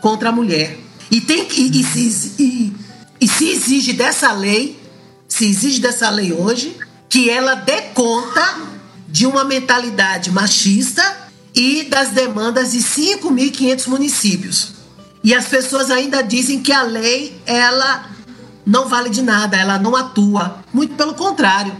contra 0.00 0.28
a 0.28 0.32
mulher. 0.32 0.78
E, 1.10 1.20
tem, 1.20 1.46
e, 1.56 1.80
e, 1.80 1.84
se, 1.84 2.32
e, 2.38 2.72
e 3.20 3.28
se 3.28 3.48
exige 3.48 3.92
dessa 3.92 4.32
lei, 4.32 4.80
se 5.28 5.44
exige 5.46 5.80
dessa 5.80 6.08
lei 6.10 6.32
hoje, 6.32 6.76
que 7.08 7.28
ela 7.28 7.54
dê 7.54 7.82
conta 7.94 8.56
de 9.08 9.26
uma 9.26 9.44
mentalidade 9.44 10.30
machista 10.30 11.02
e 11.54 11.84
das 11.84 12.10
demandas 12.10 12.72
de 12.72 12.78
5.500 12.78 13.86
municípios. 13.88 14.72
E 15.22 15.34
as 15.34 15.46
pessoas 15.46 15.90
ainda 15.90 16.22
dizem 16.22 16.62
que 16.62 16.72
a 16.72 16.82
lei 16.82 17.40
ela 17.46 18.10
não 18.64 18.88
vale 18.88 19.10
de 19.10 19.22
nada, 19.22 19.56
ela 19.56 19.78
não 19.78 19.94
atua. 19.94 20.64
Muito 20.72 20.94
pelo 20.94 21.14
contrário. 21.14 21.76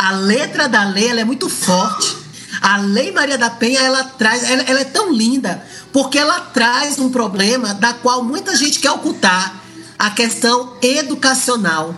A 0.00 0.12
letra 0.12 0.66
da 0.66 0.82
lei 0.84 1.08
ela 1.08 1.20
é 1.20 1.24
muito 1.24 1.50
forte. 1.50 2.16
A 2.62 2.78
Lei 2.78 3.12
Maria 3.12 3.36
da 3.36 3.50
Penha 3.50 3.80
ela 3.80 4.02
traz, 4.02 4.42
ela, 4.48 4.62
ela 4.62 4.80
é 4.80 4.84
tão 4.84 5.12
linda 5.12 5.62
porque 5.92 6.18
ela 6.18 6.40
traz 6.40 6.98
um 6.98 7.10
problema 7.10 7.74
da 7.74 7.92
qual 7.92 8.24
muita 8.24 8.56
gente 8.56 8.78
quer 8.78 8.92
ocultar, 8.92 9.60
a 9.98 10.08
questão 10.08 10.74
educacional, 10.80 11.94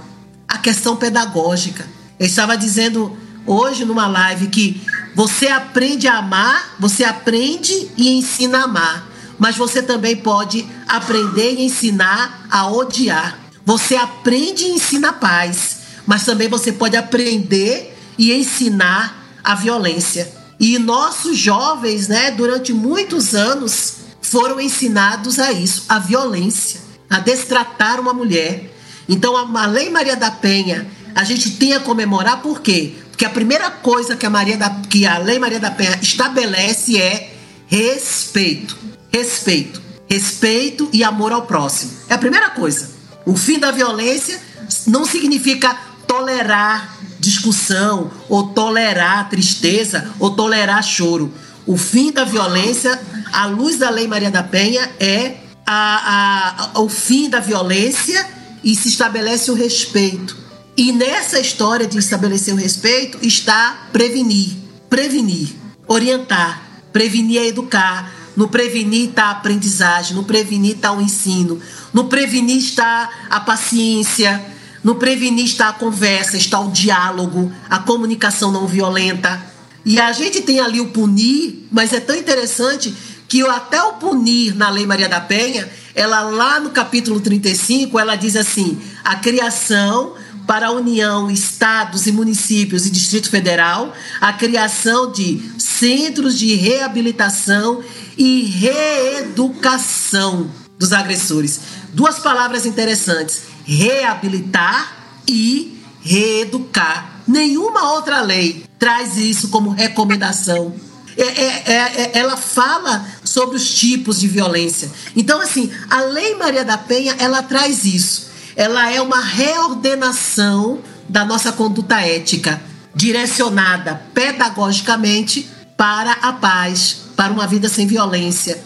a 0.48 0.58
questão 0.58 0.96
pedagógica. 0.96 1.86
Eu 2.18 2.26
estava 2.26 2.56
dizendo 2.56 3.16
hoje 3.46 3.84
numa 3.84 4.08
live 4.08 4.48
que 4.48 4.82
você 5.14 5.46
aprende 5.46 6.08
a 6.08 6.18
amar, 6.18 6.74
você 6.80 7.04
aprende 7.04 7.88
e 7.96 8.18
ensina 8.18 8.62
a 8.62 8.64
amar, 8.64 9.06
mas 9.38 9.56
você 9.56 9.80
também 9.80 10.16
pode 10.16 10.68
aprender 10.88 11.54
e 11.54 11.66
ensinar 11.66 12.48
a 12.50 12.66
odiar. 12.66 13.38
Você 13.64 13.94
aprende 13.94 14.64
e 14.64 14.72
ensina 14.72 15.10
a 15.10 15.12
paz, 15.12 15.76
mas 16.04 16.24
também 16.24 16.48
você 16.48 16.72
pode 16.72 16.96
aprender 16.96 17.91
e 18.18 18.32
ensinar 18.32 19.38
a 19.42 19.54
violência. 19.54 20.32
E 20.58 20.78
nossos 20.78 21.36
jovens, 21.36 22.08
né, 22.08 22.30
durante 22.30 22.72
muitos 22.72 23.34
anos, 23.34 23.94
foram 24.20 24.60
ensinados 24.60 25.38
a 25.38 25.52
isso, 25.52 25.84
a 25.88 25.98
violência, 25.98 26.80
a 27.10 27.18
destratar 27.18 28.00
uma 28.00 28.14
mulher. 28.14 28.72
Então, 29.08 29.36
a 29.36 29.66
Lei 29.66 29.90
Maria 29.90 30.16
da 30.16 30.30
Penha, 30.30 30.86
a 31.14 31.24
gente 31.24 31.50
tem 31.52 31.74
a 31.74 31.80
comemorar 31.80 32.40
por 32.40 32.60
quê? 32.60 32.94
Porque 33.10 33.24
a 33.24 33.30
primeira 33.30 33.70
coisa 33.70 34.16
que 34.16 34.24
a, 34.24 34.30
Maria 34.30 34.56
da, 34.56 34.70
que 34.88 35.06
a 35.06 35.18
Lei 35.18 35.38
Maria 35.38 35.60
da 35.60 35.70
Penha 35.70 35.98
estabelece 36.00 36.98
é 36.98 37.34
respeito. 37.66 38.76
Respeito. 39.12 39.82
Respeito 40.08 40.88
e 40.92 41.04
amor 41.04 41.32
ao 41.32 41.42
próximo. 41.42 41.92
É 42.08 42.14
a 42.14 42.18
primeira 42.18 42.50
coisa. 42.50 42.90
O 43.26 43.36
fim 43.36 43.58
da 43.58 43.70
violência 43.70 44.40
não 44.86 45.04
significa 45.04 45.76
tolerar 46.06 46.96
discussão, 47.22 48.10
ou 48.28 48.48
tolerar 48.48 49.30
tristeza, 49.30 50.12
ou 50.18 50.30
tolerar 50.30 50.82
choro. 50.82 51.32
O 51.64 51.76
fim 51.76 52.10
da 52.10 52.24
violência, 52.24 53.00
à 53.32 53.46
luz 53.46 53.78
da 53.78 53.88
Lei 53.88 54.08
Maria 54.08 54.30
da 54.30 54.42
Penha, 54.42 54.90
é 54.98 55.36
a, 55.64 56.72
a, 56.74 56.80
o 56.80 56.88
fim 56.88 57.30
da 57.30 57.38
violência 57.38 58.28
e 58.64 58.74
se 58.74 58.88
estabelece 58.88 59.52
o 59.52 59.54
respeito. 59.54 60.36
E 60.76 60.90
nessa 60.90 61.38
história 61.38 61.86
de 61.86 61.96
estabelecer 61.96 62.52
o 62.52 62.56
respeito 62.56 63.18
está 63.22 63.86
prevenir, 63.92 64.56
prevenir, 64.90 65.50
orientar, 65.86 66.60
prevenir 66.92 67.40
é 67.40 67.46
educar. 67.46 68.12
No 68.34 68.48
prevenir 68.48 69.10
está 69.10 69.24
a 69.26 69.30
aprendizagem, 69.32 70.16
no 70.16 70.24
prevenir 70.24 70.76
está 70.76 70.90
o 70.90 71.02
ensino, 71.02 71.60
no 71.92 72.04
prevenir 72.04 72.56
está 72.56 73.10
a 73.28 73.38
paciência, 73.40 74.42
no 74.82 74.96
prevenir 74.96 75.44
está 75.44 75.68
a 75.68 75.72
conversa, 75.72 76.36
está 76.36 76.58
o 76.60 76.70
diálogo, 76.70 77.52
a 77.70 77.78
comunicação 77.78 78.50
não 78.50 78.66
violenta. 78.66 79.40
E 79.84 80.00
a 80.00 80.12
gente 80.12 80.42
tem 80.42 80.60
ali 80.60 80.80
o 80.80 80.88
punir, 80.88 81.66
mas 81.70 81.92
é 81.92 82.00
tão 82.00 82.16
interessante 82.16 82.94
que 83.28 83.42
até 83.48 83.82
o 83.82 83.94
punir 83.94 84.54
na 84.54 84.68
Lei 84.68 84.86
Maria 84.86 85.08
da 85.08 85.20
Penha, 85.20 85.68
ela 85.94 86.20
lá 86.20 86.60
no 86.60 86.70
capítulo 86.70 87.20
35, 87.20 87.98
ela 87.98 88.16
diz 88.16 88.36
assim: 88.36 88.80
a 89.04 89.16
criação 89.16 90.14
para 90.46 90.66
a 90.66 90.72
União, 90.72 91.30
estados 91.30 92.06
e 92.06 92.12
municípios 92.12 92.86
e 92.86 92.90
Distrito 92.90 93.30
Federal, 93.30 93.92
a 94.20 94.32
criação 94.32 95.10
de 95.10 95.40
centros 95.58 96.38
de 96.38 96.54
reabilitação 96.54 97.82
e 98.18 98.42
reeducação 98.42 100.50
dos 100.78 100.92
agressores. 100.92 101.60
Duas 101.92 102.18
palavras 102.18 102.66
interessantes: 102.66 103.51
reabilitar 103.64 104.96
e 105.26 105.80
reeducar. 106.00 107.20
Nenhuma 107.26 107.92
outra 107.92 108.20
lei 108.20 108.64
traz 108.78 109.16
isso 109.16 109.48
como 109.48 109.70
recomendação. 109.70 110.74
É, 111.16 111.22
é, 111.22 111.62
é, 111.66 111.74
é, 111.74 112.10
ela 112.14 112.36
fala 112.36 113.06
sobre 113.24 113.56
os 113.56 113.74
tipos 113.74 114.20
de 114.20 114.28
violência. 114.28 114.90
Então, 115.14 115.40
assim, 115.40 115.70
a 115.90 116.00
Lei 116.02 116.34
Maria 116.36 116.64
da 116.64 116.78
Penha, 116.78 117.14
ela 117.18 117.42
traz 117.42 117.84
isso. 117.84 118.30
Ela 118.56 118.90
é 118.90 119.00
uma 119.00 119.20
reordenação 119.20 120.80
da 121.08 121.24
nossa 121.24 121.52
conduta 121.52 122.00
ética, 122.00 122.60
direcionada 122.94 124.02
pedagogicamente 124.14 125.48
para 125.76 126.12
a 126.12 126.32
paz, 126.32 126.98
para 127.16 127.32
uma 127.32 127.46
vida 127.46 127.68
sem 127.68 127.86
violência, 127.86 128.62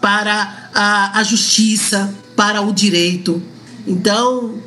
para 0.00 0.70
a, 0.74 1.18
a 1.18 1.22
justiça, 1.22 2.12
para 2.36 2.60
o 2.62 2.72
direito. 2.72 3.42
Então, 3.86 4.60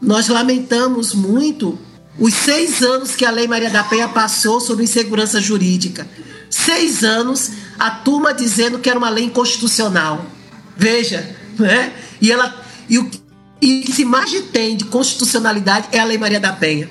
nós 0.00 0.28
lamentamos 0.28 1.14
muito 1.14 1.78
os 2.18 2.34
seis 2.34 2.82
anos 2.82 3.14
que 3.14 3.24
a 3.24 3.30
Lei 3.30 3.48
Maria 3.48 3.70
da 3.70 3.84
Penha 3.84 4.08
passou 4.08 4.60
sobre 4.60 4.84
insegurança 4.84 5.40
jurídica. 5.40 6.06
Seis 6.50 7.02
anos, 7.02 7.52
a 7.78 7.90
turma 7.90 8.34
dizendo 8.34 8.78
que 8.78 8.90
era 8.90 8.98
uma 8.98 9.08
lei 9.08 9.24
inconstitucional. 9.24 10.26
Veja, 10.76 11.36
né? 11.58 11.92
E 12.20 12.30
ela 12.30 12.54
e 12.88 12.98
o 12.98 13.10
e 13.62 13.92
se 13.92 14.04
mais 14.04 14.28
tem 14.52 14.76
de 14.76 14.84
constitucionalidade 14.86 15.88
é 15.92 16.00
a 16.00 16.04
Lei 16.04 16.18
Maria 16.18 16.40
da 16.40 16.52
Penha. 16.52 16.90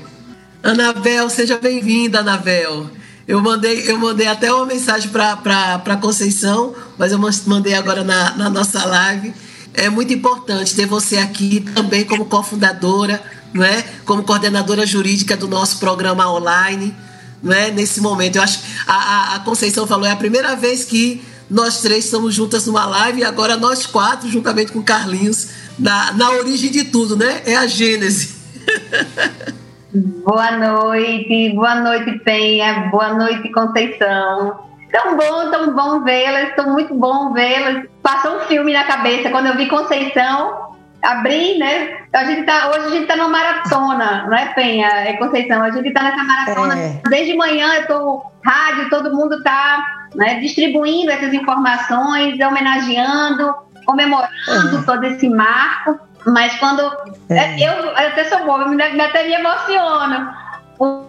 Anabel, 0.63 1.29
seja 1.29 1.57
bem-vinda, 1.57 2.19
Anabel. 2.19 2.89
Eu 3.27 3.41
mandei, 3.41 3.89
eu 3.89 3.97
mandei 3.97 4.27
até 4.27 4.51
uma 4.53 4.65
mensagem 4.65 5.09
para 5.09 5.97
Conceição, 5.97 6.73
mas 6.97 7.11
eu 7.11 7.19
mandei 7.45 7.73
agora 7.73 8.05
na, 8.05 8.37
na 8.37 8.49
nossa 8.49 8.85
live 8.85 9.33
é 9.73 9.89
muito 9.89 10.13
importante 10.13 10.75
ter 10.75 10.85
você 10.85 11.17
aqui 11.17 11.61
também 11.73 12.03
como 12.03 12.25
cofundadora 12.25 13.21
não 13.53 13.63
é? 13.63 13.83
como 14.05 14.23
coordenadora 14.23 14.85
jurídica 14.85 15.35
do 15.35 15.47
nosso 15.47 15.79
programa 15.79 16.31
online, 16.31 16.93
não 17.41 17.53
é? 17.53 17.71
nesse 17.71 18.01
momento. 18.01 18.37
Eu 18.37 18.43
acho 18.43 18.61
a, 18.87 19.35
a 19.35 19.39
Conceição 19.39 19.85
falou, 19.85 20.05
é 20.05 20.11
a 20.11 20.15
primeira 20.15 20.55
vez 20.55 20.85
que 20.85 21.21
nós 21.49 21.81
três 21.81 22.05
estamos 22.05 22.33
juntas 22.33 22.65
numa 22.65 22.85
live 22.85 23.21
e 23.21 23.23
agora 23.23 23.57
nós 23.57 23.85
quatro, 23.85 24.29
juntamente 24.29 24.71
com 24.71 24.81
Carlinhos, 24.81 25.49
na, 25.77 26.13
na 26.13 26.31
origem 26.31 26.71
de 26.71 26.85
tudo, 26.85 27.17
né? 27.17 27.41
É 27.45 27.55
a 27.55 27.67
Gênese. 27.67 28.35
Boa 29.93 30.51
noite, 30.57 31.49
boa 31.53 31.75
noite, 31.75 32.17
Penha, 32.19 32.87
boa 32.89 33.13
noite, 33.13 33.51
Conceição. 33.51 34.70
Tão 34.91 35.15
bom, 35.15 35.49
tão 35.49 35.73
bom 35.73 36.03
vê-las, 36.03 36.55
tão 36.55 36.71
muito 36.73 36.93
bom 36.93 37.31
vê-las. 37.33 37.85
Passou 38.03 38.37
um 38.37 38.39
filme 38.41 38.73
na 38.73 38.83
cabeça 38.83 39.29
quando 39.29 39.47
eu 39.47 39.55
vi 39.55 39.69
Conceição, 39.69 40.75
abri, 41.01 41.57
né? 41.57 41.97
A 42.13 42.25
gente 42.25 42.43
tá, 42.43 42.69
hoje 42.69 42.85
a 42.85 42.89
gente 42.89 43.07
tá 43.07 43.15
numa 43.15 43.29
maratona, 43.29 44.25
não 44.27 44.37
é, 44.37 44.53
Penha? 44.53 44.87
É 44.87 45.13
Conceição, 45.13 45.63
a 45.63 45.71
gente 45.71 45.91
tá 45.91 46.03
nessa 46.03 46.23
maratona. 46.23 46.77
É. 46.77 47.01
Desde 47.09 47.35
manhã 47.35 47.73
eu 47.75 47.87
tô 47.87 48.25
rádio, 48.43 48.89
todo 48.89 49.15
mundo 49.15 49.41
tá 49.43 50.07
né, 50.15 50.35
distribuindo 50.39 51.11
essas 51.11 51.33
informações, 51.33 52.39
homenageando, 52.39 53.53
comemorando 53.85 54.79
é. 54.79 54.83
todo 54.85 55.03
esse 55.05 55.29
marco. 55.29 55.99
Mas 56.25 56.53
quando. 56.57 56.81
É. 57.29 57.55
Eu, 57.59 57.73
eu 57.85 57.97
até 57.97 58.25
sou 58.25 58.45
boa, 58.45 58.63
eu 58.63 59.03
até 59.03 59.23
me 59.23 59.33
emociono, 59.33 60.29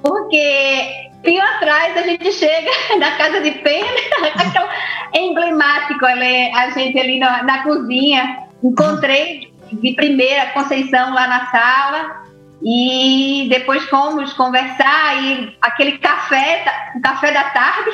porque 0.03 1.11
fio 1.25 1.43
atrás 1.43 1.97
a 1.97 2.03
gente 2.03 2.31
chega 2.33 2.71
na 2.99 3.17
casa 3.17 3.41
de 3.41 3.53
pena, 3.53 3.87
é 5.15 5.19
emblemático 5.19 6.05
ali, 6.05 6.51
a 6.53 6.71
gente 6.71 6.99
ali 6.99 7.19
na, 7.19 7.43
na 7.43 7.63
cozinha. 7.63 8.49
Encontrei 8.63 9.53
de 9.73 9.95
primeira 9.95 10.51
Conceição 10.51 11.15
lá 11.15 11.27
na 11.27 11.47
sala 11.51 12.23
e 12.63 13.49
depois 13.49 13.83
fomos 13.85 14.33
conversar 14.35 15.23
e 15.23 15.57
aquele 15.61 15.99
café, 15.99 16.65
o 16.95 17.01
café 17.01 17.33
da 17.33 17.45
tarde 17.45 17.91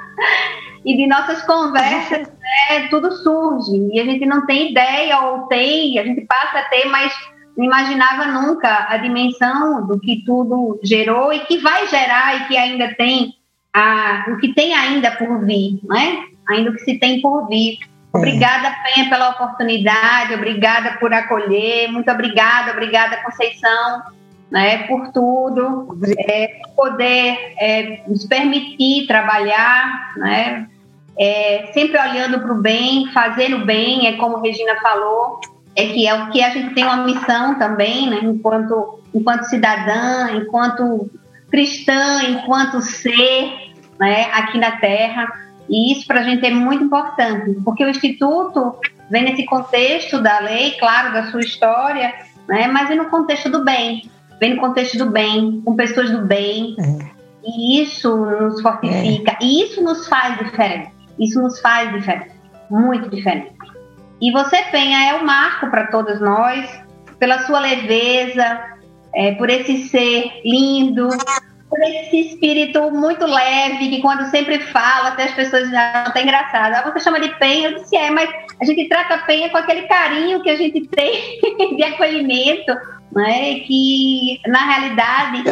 e 0.84 0.96
de 0.96 1.06
nossas 1.06 1.42
conversas 1.42 2.26
né, 2.26 2.88
tudo 2.90 3.12
surge 3.12 3.90
e 3.92 4.00
a 4.00 4.04
gente 4.04 4.26
não 4.26 4.44
tem 4.44 4.72
ideia 4.72 5.20
ou 5.20 5.46
tem, 5.46 5.98
a 5.98 6.04
gente 6.04 6.22
passa 6.22 6.58
a 6.58 6.64
ter, 6.64 6.86
mas 6.86 7.12
não 7.56 7.64
imaginava 7.64 8.26
nunca 8.26 8.86
a 8.88 8.96
dimensão 8.96 9.86
do 9.86 9.98
que 10.00 10.24
tudo 10.24 10.80
gerou 10.82 11.32
e 11.32 11.40
que 11.40 11.58
vai 11.58 11.86
gerar 11.88 12.36
e 12.36 12.48
que 12.48 12.56
ainda 12.56 12.94
tem 12.94 13.34
a, 13.72 14.24
o 14.28 14.36
que 14.38 14.54
tem 14.54 14.74
ainda 14.74 15.10
por 15.12 15.44
vir, 15.44 15.80
né? 15.84 16.24
Ainda 16.48 16.70
o 16.70 16.74
que 16.74 16.80
se 16.80 16.98
tem 16.98 17.20
por 17.20 17.48
vir. 17.48 17.78
É. 18.14 18.18
Obrigada, 18.18 18.74
Penha, 18.84 19.08
pela 19.08 19.30
oportunidade, 19.30 20.34
obrigada 20.34 20.98
por 20.98 21.12
acolher, 21.12 21.90
muito 21.90 22.10
obrigada, 22.10 22.72
obrigada, 22.72 23.22
Conceição, 23.22 24.02
né, 24.50 24.86
por 24.86 25.10
tudo, 25.12 25.98
é, 26.18 26.60
poder 26.76 27.54
é, 27.58 28.02
nos 28.06 28.26
permitir 28.26 29.06
trabalhar, 29.06 30.12
né, 30.18 30.68
é, 31.18 31.70
sempre 31.72 31.98
olhando 31.98 32.40
para 32.40 32.52
o 32.52 32.60
bem, 32.60 33.10
fazendo 33.14 33.64
bem, 33.64 34.06
é 34.06 34.16
como 34.16 34.42
Regina 34.42 34.76
falou, 34.82 35.40
é 35.74 35.86
que 35.86 36.06
é 36.06 36.14
o 36.14 36.30
que 36.30 36.42
a 36.42 36.50
gente 36.50 36.74
tem 36.74 36.84
uma 36.84 37.04
missão 37.04 37.58
também, 37.58 38.10
né, 38.10 38.20
enquanto, 38.22 39.00
enquanto 39.14 39.44
cidadã, 39.44 40.32
enquanto 40.32 41.10
cristã, 41.50 42.22
enquanto 42.28 42.80
ser 42.80 43.72
né, 43.98 44.24
aqui 44.32 44.58
na 44.58 44.72
Terra. 44.72 45.30
E 45.68 45.92
isso 45.92 46.06
para 46.06 46.20
a 46.20 46.22
gente 46.24 46.44
é 46.44 46.50
muito 46.50 46.84
importante, 46.84 47.56
porque 47.64 47.84
o 47.84 47.88
Instituto 47.88 48.74
vem 49.10 49.24
nesse 49.24 49.44
contexto 49.44 50.20
da 50.20 50.40
lei, 50.40 50.72
claro, 50.72 51.12
da 51.12 51.30
sua 51.30 51.40
história, 51.40 52.12
né, 52.48 52.66
mas 52.66 52.90
é 52.90 52.94
no 52.94 53.06
contexto 53.06 53.48
do 53.48 53.64
bem, 53.64 54.10
vem 54.40 54.54
no 54.54 54.60
contexto 54.60 54.98
do 54.98 55.10
bem, 55.10 55.62
com 55.64 55.76
pessoas 55.76 56.10
do 56.10 56.22
bem. 56.22 56.76
É. 56.78 57.12
E 57.44 57.82
isso 57.82 58.14
nos 58.14 58.60
fortifica, 58.60 59.32
é. 59.32 59.38
e 59.40 59.64
isso 59.64 59.82
nos 59.82 60.06
faz 60.06 60.38
diferente. 60.38 60.92
Isso 61.18 61.40
nos 61.40 61.60
faz 61.60 61.92
diferente, 61.92 62.30
muito 62.70 63.08
diferente. 63.08 63.61
E 64.22 64.30
você, 64.30 64.62
Penha, 64.70 65.10
é 65.10 65.14
o 65.14 65.22
um 65.22 65.24
marco 65.24 65.68
para 65.68 65.88
todos 65.88 66.20
nós, 66.20 66.80
pela 67.18 67.40
sua 67.40 67.58
leveza, 67.58 68.62
é, 69.12 69.32
por 69.32 69.50
esse 69.50 69.88
ser 69.88 70.40
lindo, 70.44 71.08
por 71.68 71.80
esse 71.80 72.20
espírito 72.20 72.88
muito 72.92 73.26
leve, 73.26 73.88
que 73.88 74.00
quando 74.00 74.30
sempre 74.30 74.60
fala, 74.60 75.08
até 75.08 75.24
as 75.24 75.34
pessoas 75.34 75.68
já 75.68 76.04
tá 76.04 76.22
engraçado. 76.22 76.74
Ah, 76.74 76.88
você 76.88 77.00
chama 77.00 77.18
de 77.18 77.30
penha? 77.36 77.70
Eu 77.70 77.80
disse, 77.80 77.96
é, 77.96 78.10
mas 78.10 78.30
a 78.60 78.64
gente 78.64 78.88
trata 78.88 79.14
a 79.14 79.22
penha 79.22 79.50
com 79.50 79.56
aquele 79.56 79.88
carinho 79.88 80.40
que 80.40 80.50
a 80.50 80.56
gente 80.56 80.86
tem 80.94 81.76
de 81.76 81.82
acolhimento, 81.82 82.72
né? 83.10 83.60
Que 83.66 84.40
na 84.46 84.70
realidade 84.70 85.42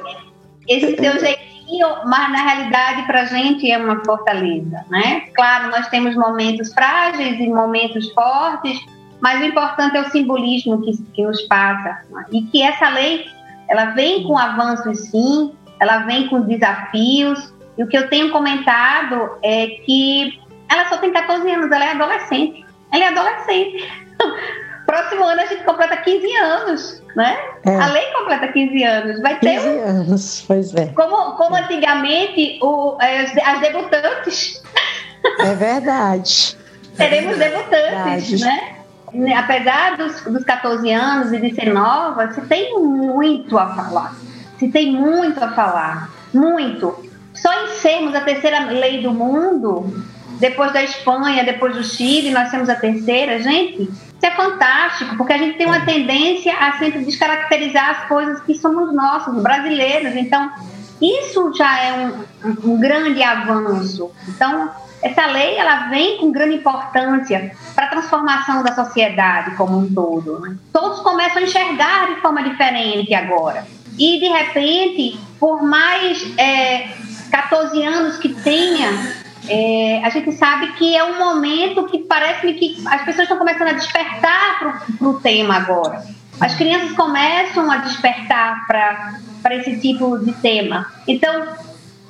esse 0.66 0.96
seu 0.96 1.20
jeitinho, 1.20 1.55
mas 2.04 2.32
na 2.32 2.42
realidade 2.42 3.02
para 3.06 3.22
a 3.22 3.24
gente 3.24 3.70
é 3.70 3.78
uma 3.78 4.04
fortaleza, 4.04 4.84
né? 4.88 5.22
Claro, 5.34 5.70
nós 5.70 5.88
temos 5.88 6.14
momentos 6.14 6.72
frágeis 6.72 7.38
e 7.40 7.48
momentos 7.48 8.10
fortes, 8.12 8.78
mas 9.20 9.40
o 9.40 9.44
importante 9.44 9.96
é 9.96 10.00
o 10.02 10.10
simbolismo 10.10 10.80
que, 10.82 10.96
que 11.12 11.22
nos 11.24 11.42
passa 11.42 12.02
né? 12.10 12.24
e 12.32 12.42
que 12.42 12.62
essa 12.62 12.88
lei 12.88 13.24
ela 13.68 13.86
vem 13.86 14.22
com 14.24 14.38
avanços 14.38 15.08
sim, 15.10 15.52
ela 15.80 15.98
vem 15.98 16.28
com 16.28 16.42
desafios 16.42 17.52
e 17.76 17.82
o 17.82 17.88
que 17.88 17.96
eu 17.96 18.08
tenho 18.08 18.30
comentado 18.30 19.38
é 19.42 19.66
que 19.84 20.40
ela 20.68 20.88
só 20.88 20.98
tem 20.98 21.12
14 21.12 21.48
anos, 21.50 21.70
ela 21.70 21.84
é 21.84 21.92
adolescente, 21.92 22.64
ela 22.92 23.04
é 23.04 23.08
adolescente. 23.08 23.92
Próximo 24.86 25.24
ano 25.24 25.40
a 25.40 25.46
gente 25.46 25.64
completa 25.64 25.96
15 25.96 26.36
anos, 26.36 27.02
né? 27.16 27.38
É. 27.64 27.74
A 27.74 27.86
lei 27.86 28.04
completa 28.12 28.48
15 28.48 28.84
anos. 28.84 29.22
Vai 29.22 29.40
15 29.40 29.40
ter. 29.40 29.70
15 29.70 29.78
anos, 29.80 30.44
pois 30.46 30.74
é. 30.74 30.86
Como, 30.88 31.32
como 31.32 31.56
antigamente 31.56 32.58
o, 32.62 32.98
é, 33.00 33.22
as, 33.22 33.60
debutantes. 33.60 34.62
É 35.40 35.54
verdade. 35.54 36.56
Teremos 36.94 37.38
debutantes, 37.38 38.40
verdade. 38.40 38.40
né? 38.40 39.34
Apesar 39.34 39.96
dos, 39.96 40.20
dos 40.24 40.44
14 40.44 40.92
anos 40.92 41.32
e 41.32 41.38
de 41.38 41.54
ser 41.54 41.72
nova, 41.72 42.30
se 42.32 42.42
tem 42.42 42.78
muito 42.78 43.56
a 43.56 43.74
falar. 43.74 44.14
Se 44.58 44.68
tem 44.68 44.92
muito 44.92 45.42
a 45.42 45.52
falar. 45.52 46.10
Muito. 46.34 47.02
Só 47.32 47.50
em 47.64 47.68
sermos 47.76 48.14
a 48.14 48.20
terceira 48.20 48.66
lei 48.66 49.02
do 49.02 49.12
mundo, 49.12 50.04
depois 50.38 50.70
da 50.72 50.82
Espanha, 50.82 51.44
depois 51.44 51.74
do 51.74 51.82
Chile, 51.82 52.30
nós 52.30 52.50
temos 52.50 52.68
a 52.68 52.74
terceira, 52.74 53.40
gente. 53.42 53.88
Isso 54.16 54.26
é 54.26 54.30
fantástico, 54.30 55.16
porque 55.16 55.32
a 55.32 55.38
gente 55.38 55.58
tem 55.58 55.66
uma 55.66 55.80
tendência 55.80 56.54
a 56.56 56.78
sempre 56.78 57.04
descaracterizar 57.04 57.90
as 57.90 58.08
coisas 58.08 58.40
que 58.42 58.54
somos 58.54 58.94
nossos, 58.94 59.42
brasileiros. 59.42 60.16
Então, 60.16 60.50
isso 61.00 61.52
já 61.54 61.78
é 61.82 61.92
um, 61.92 62.72
um 62.72 62.80
grande 62.80 63.22
avanço. 63.22 64.10
Então, 64.28 64.70
essa 65.02 65.26
lei 65.26 65.56
ela 65.56 65.88
vem 65.88 66.18
com 66.18 66.32
grande 66.32 66.56
importância 66.56 67.54
para 67.74 67.86
a 67.86 67.90
transformação 67.90 68.62
da 68.62 68.74
sociedade 68.74 69.54
como 69.56 69.78
um 69.78 69.92
todo. 69.92 70.40
Né? 70.40 70.56
Todos 70.72 71.00
começam 71.00 71.38
a 71.38 71.42
enxergar 71.42 72.14
de 72.14 72.20
forma 72.20 72.42
diferente 72.42 73.14
agora. 73.14 73.66
E, 73.98 74.18
de 74.18 74.28
repente, 74.28 75.20
por 75.38 75.62
mais 75.62 76.26
é, 76.38 76.88
14 77.30 77.82
anos 77.84 78.16
que 78.16 78.30
tenha 78.30 79.25
é, 79.48 80.00
a 80.04 80.10
gente 80.10 80.32
sabe 80.32 80.72
que 80.72 80.96
é 80.96 81.04
um 81.04 81.18
momento 81.18 81.84
que 81.86 81.98
parece-me 81.98 82.54
que 82.54 82.76
as 82.86 83.02
pessoas 83.02 83.24
estão 83.24 83.38
começando 83.38 83.68
a 83.68 83.72
despertar 83.72 84.58
para 84.58 85.08
o 85.08 85.20
tema 85.20 85.56
agora. 85.56 86.04
As 86.40 86.54
crianças 86.54 86.92
começam 86.92 87.70
a 87.70 87.78
despertar 87.78 88.66
para 88.66 89.54
esse 89.54 89.80
tipo 89.80 90.18
de 90.18 90.32
tema. 90.32 90.92
Então, 91.08 91.46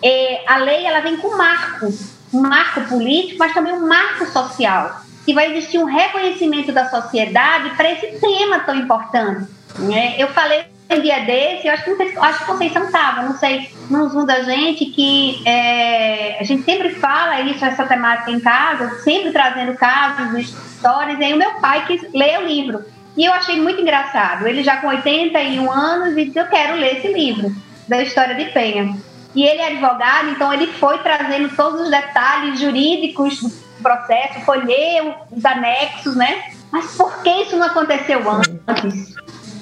é, 0.02 0.42
a 0.46 0.56
lei 0.58 0.84
ela 0.84 1.00
vem 1.00 1.16
com 1.16 1.36
marco, 1.36 1.92
um 2.32 2.40
marco 2.40 2.82
político, 2.82 3.38
mas 3.38 3.54
também 3.54 3.72
um 3.72 3.86
marco 3.86 4.26
social. 4.26 5.00
E 5.26 5.32
vai 5.32 5.50
existir 5.50 5.78
um 5.78 5.84
reconhecimento 5.84 6.72
da 6.72 6.88
sociedade 6.88 7.70
para 7.76 7.90
esse 7.90 8.20
tema 8.20 8.60
tão 8.60 8.74
importante. 8.74 9.48
Né? 9.78 10.14
Eu 10.18 10.28
falei 10.28 10.64
um 10.90 11.00
dia 11.00 11.20
desse, 11.24 11.66
eu 11.66 11.74
acho 11.74 11.84
que, 11.84 12.18
acho 12.18 12.38
que 12.38 12.44
Conceição 12.44 12.84
estava, 12.84 13.22
não 13.22 13.36
sei, 13.36 13.70
num 13.90 14.08
Zoom 14.08 14.24
da 14.24 14.42
gente, 14.42 14.86
que 14.86 15.42
é, 15.44 16.38
a 16.38 16.44
gente 16.44 16.62
sempre 16.62 16.90
fala 16.90 17.40
isso, 17.40 17.64
essa 17.64 17.84
temática 17.84 18.30
em 18.30 18.40
casa, 18.40 19.00
sempre 19.00 19.32
trazendo 19.32 19.74
casos, 19.74 20.38
histórias, 20.38 21.18
e 21.18 21.24
aí 21.24 21.34
o 21.34 21.38
meu 21.38 21.54
pai 21.60 21.84
quis 21.86 22.02
ler 22.12 22.40
o 22.40 22.46
livro. 22.46 22.84
E 23.16 23.24
eu 23.24 23.32
achei 23.32 23.60
muito 23.60 23.80
engraçado. 23.80 24.46
Ele 24.46 24.62
já 24.62 24.76
com 24.76 24.88
81 24.88 25.72
anos 25.72 26.16
e 26.16 26.26
disse, 26.26 26.38
eu 26.38 26.46
quero 26.46 26.76
ler 26.76 26.98
esse 26.98 27.12
livro, 27.12 27.50
da 27.88 28.02
história 28.02 28.34
de 28.34 28.44
Penha. 28.52 28.96
E 29.34 29.42
ele 29.42 29.60
é 29.60 29.66
advogado, 29.68 30.30
então 30.30 30.52
ele 30.52 30.66
foi 30.68 30.98
trazendo 30.98 31.54
todos 31.56 31.80
os 31.80 31.90
detalhes 31.90 32.60
jurídicos 32.60 33.40
do 33.40 33.50
processo, 33.82 34.40
foi 34.40 34.64
ler 34.64 35.14
os 35.30 35.44
anexos, 35.44 36.14
né? 36.14 36.44
Mas 36.70 36.94
por 36.96 37.22
que 37.22 37.30
isso 37.42 37.56
não 37.56 37.66
aconteceu 37.66 38.22
antes? 38.30 39.14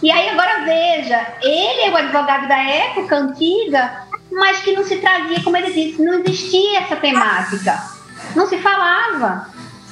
E 0.02 0.10
aí 0.10 0.28
agora 0.28 0.64
veja, 0.64 1.26
ele 1.42 1.82
é 1.82 1.90
o 1.90 1.96
advogado 1.96 2.48
da 2.48 2.58
época 2.58 3.16
antiga, 3.16 4.06
mas 4.30 4.58
que 4.60 4.72
não 4.72 4.84
se 4.84 4.96
trazia, 4.96 5.42
como 5.42 5.56
ele 5.56 5.72
disse, 5.72 6.02
não 6.02 6.14
existia 6.20 6.80
essa 6.80 6.96
temática. 6.96 7.82
Não 8.34 8.46
se 8.46 8.58
falava. 8.58 9.48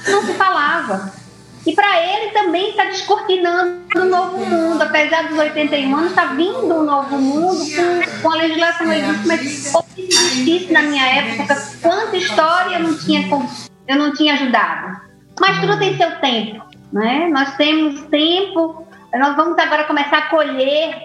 Não 0.07 0.25
se 0.25 0.33
falava. 0.33 1.13
E 1.65 1.73
para 1.73 2.01
ele 2.01 2.31
também 2.31 2.71
está 2.71 2.85
descortinando 2.85 3.83
um 3.95 4.05
novo 4.05 4.45
mundo. 4.45 4.81
Apesar 4.81 5.29
dos 5.29 5.37
81 5.37 5.95
anos, 5.95 6.09
está 6.09 6.25
vindo 6.25 6.73
um 6.73 6.83
novo 6.83 7.17
mundo 7.17 7.59
com, 7.59 8.21
com 8.21 8.31
a 8.31 8.35
legislação 8.35 8.87
mas 9.25 9.71
pouco 9.71 9.89
difícil 9.95 10.73
na 10.73 10.81
minha 10.81 11.05
época. 11.05 11.55
Quanta 11.81 12.17
história 12.17 12.75
eu 12.75 12.83
não 12.83 12.97
tinha, 12.97 13.29
eu 13.87 13.95
não 13.95 14.13
tinha 14.13 14.33
ajudado. 14.33 15.01
Mas 15.39 15.59
tudo 15.61 15.79
tem 15.79 15.95
seu 15.95 16.11
tempo. 16.19 16.65
Né? 16.91 17.29
Nós 17.31 17.55
temos 17.55 18.01
tempo, 18.07 18.85
nós 19.19 19.35
vamos 19.35 19.57
agora 19.57 19.83
começar 19.83 20.17
a 20.17 20.29
colher 20.29 20.95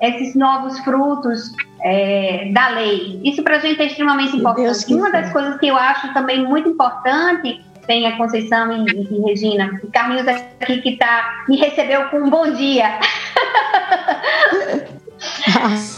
esses 0.00 0.34
novos 0.34 0.78
frutos 0.80 1.52
é, 1.82 2.50
da 2.52 2.68
lei. 2.68 3.20
Isso 3.24 3.42
para 3.42 3.56
a 3.56 3.58
gente 3.58 3.80
é 3.80 3.86
extremamente 3.86 4.36
importante. 4.36 4.94
Uma 4.94 5.10
das 5.10 5.32
coisas 5.32 5.58
que 5.58 5.68
eu 5.68 5.76
acho 5.76 6.12
também 6.12 6.44
muito 6.44 6.68
importante 6.68 7.64
tem 7.86 8.06
a 8.06 8.16
Conceição 8.16 8.72
e, 8.72 8.90
e 8.90 9.20
Regina. 9.20 9.80
O 9.82 9.90
Carlinhos 9.90 10.26
aqui 10.26 10.80
que 10.80 10.96
tá, 10.96 11.44
me 11.48 11.56
recebeu 11.56 12.04
com 12.08 12.18
um 12.18 12.30
bom 12.30 12.50
dia. 12.52 12.86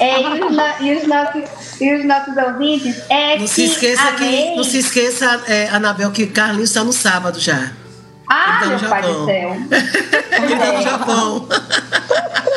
é, 0.01 0.21
e, 0.21 0.43
os, 0.43 0.81
e, 0.81 0.95
os 0.95 1.07
nossos, 1.07 1.81
e 1.81 1.95
os 1.95 2.05
nossos 2.05 2.37
ouvintes 2.37 3.03
é 3.09 3.39
não 3.39 3.47
se 3.47 3.64
esqueça 3.64 4.12
que 4.12 4.25
lei... 4.25 4.57
não 4.57 4.64
se 4.64 4.79
esqueça 4.79 5.45
é, 5.49 5.69
Anabel 5.69 6.12
que 6.12 6.27
Carlinhos 6.27 6.71
está 6.71 6.85
no 6.85 6.93
sábado 6.93 7.41
já 7.41 7.73
ah 8.29 8.59
tá 8.61 8.66
meu 8.66 8.79
pai 8.79 9.03
do 9.03 9.24
céu 9.24 9.57
ele 10.43 10.53
está 10.53 10.72
no 10.72 10.83
Japão 10.83 11.49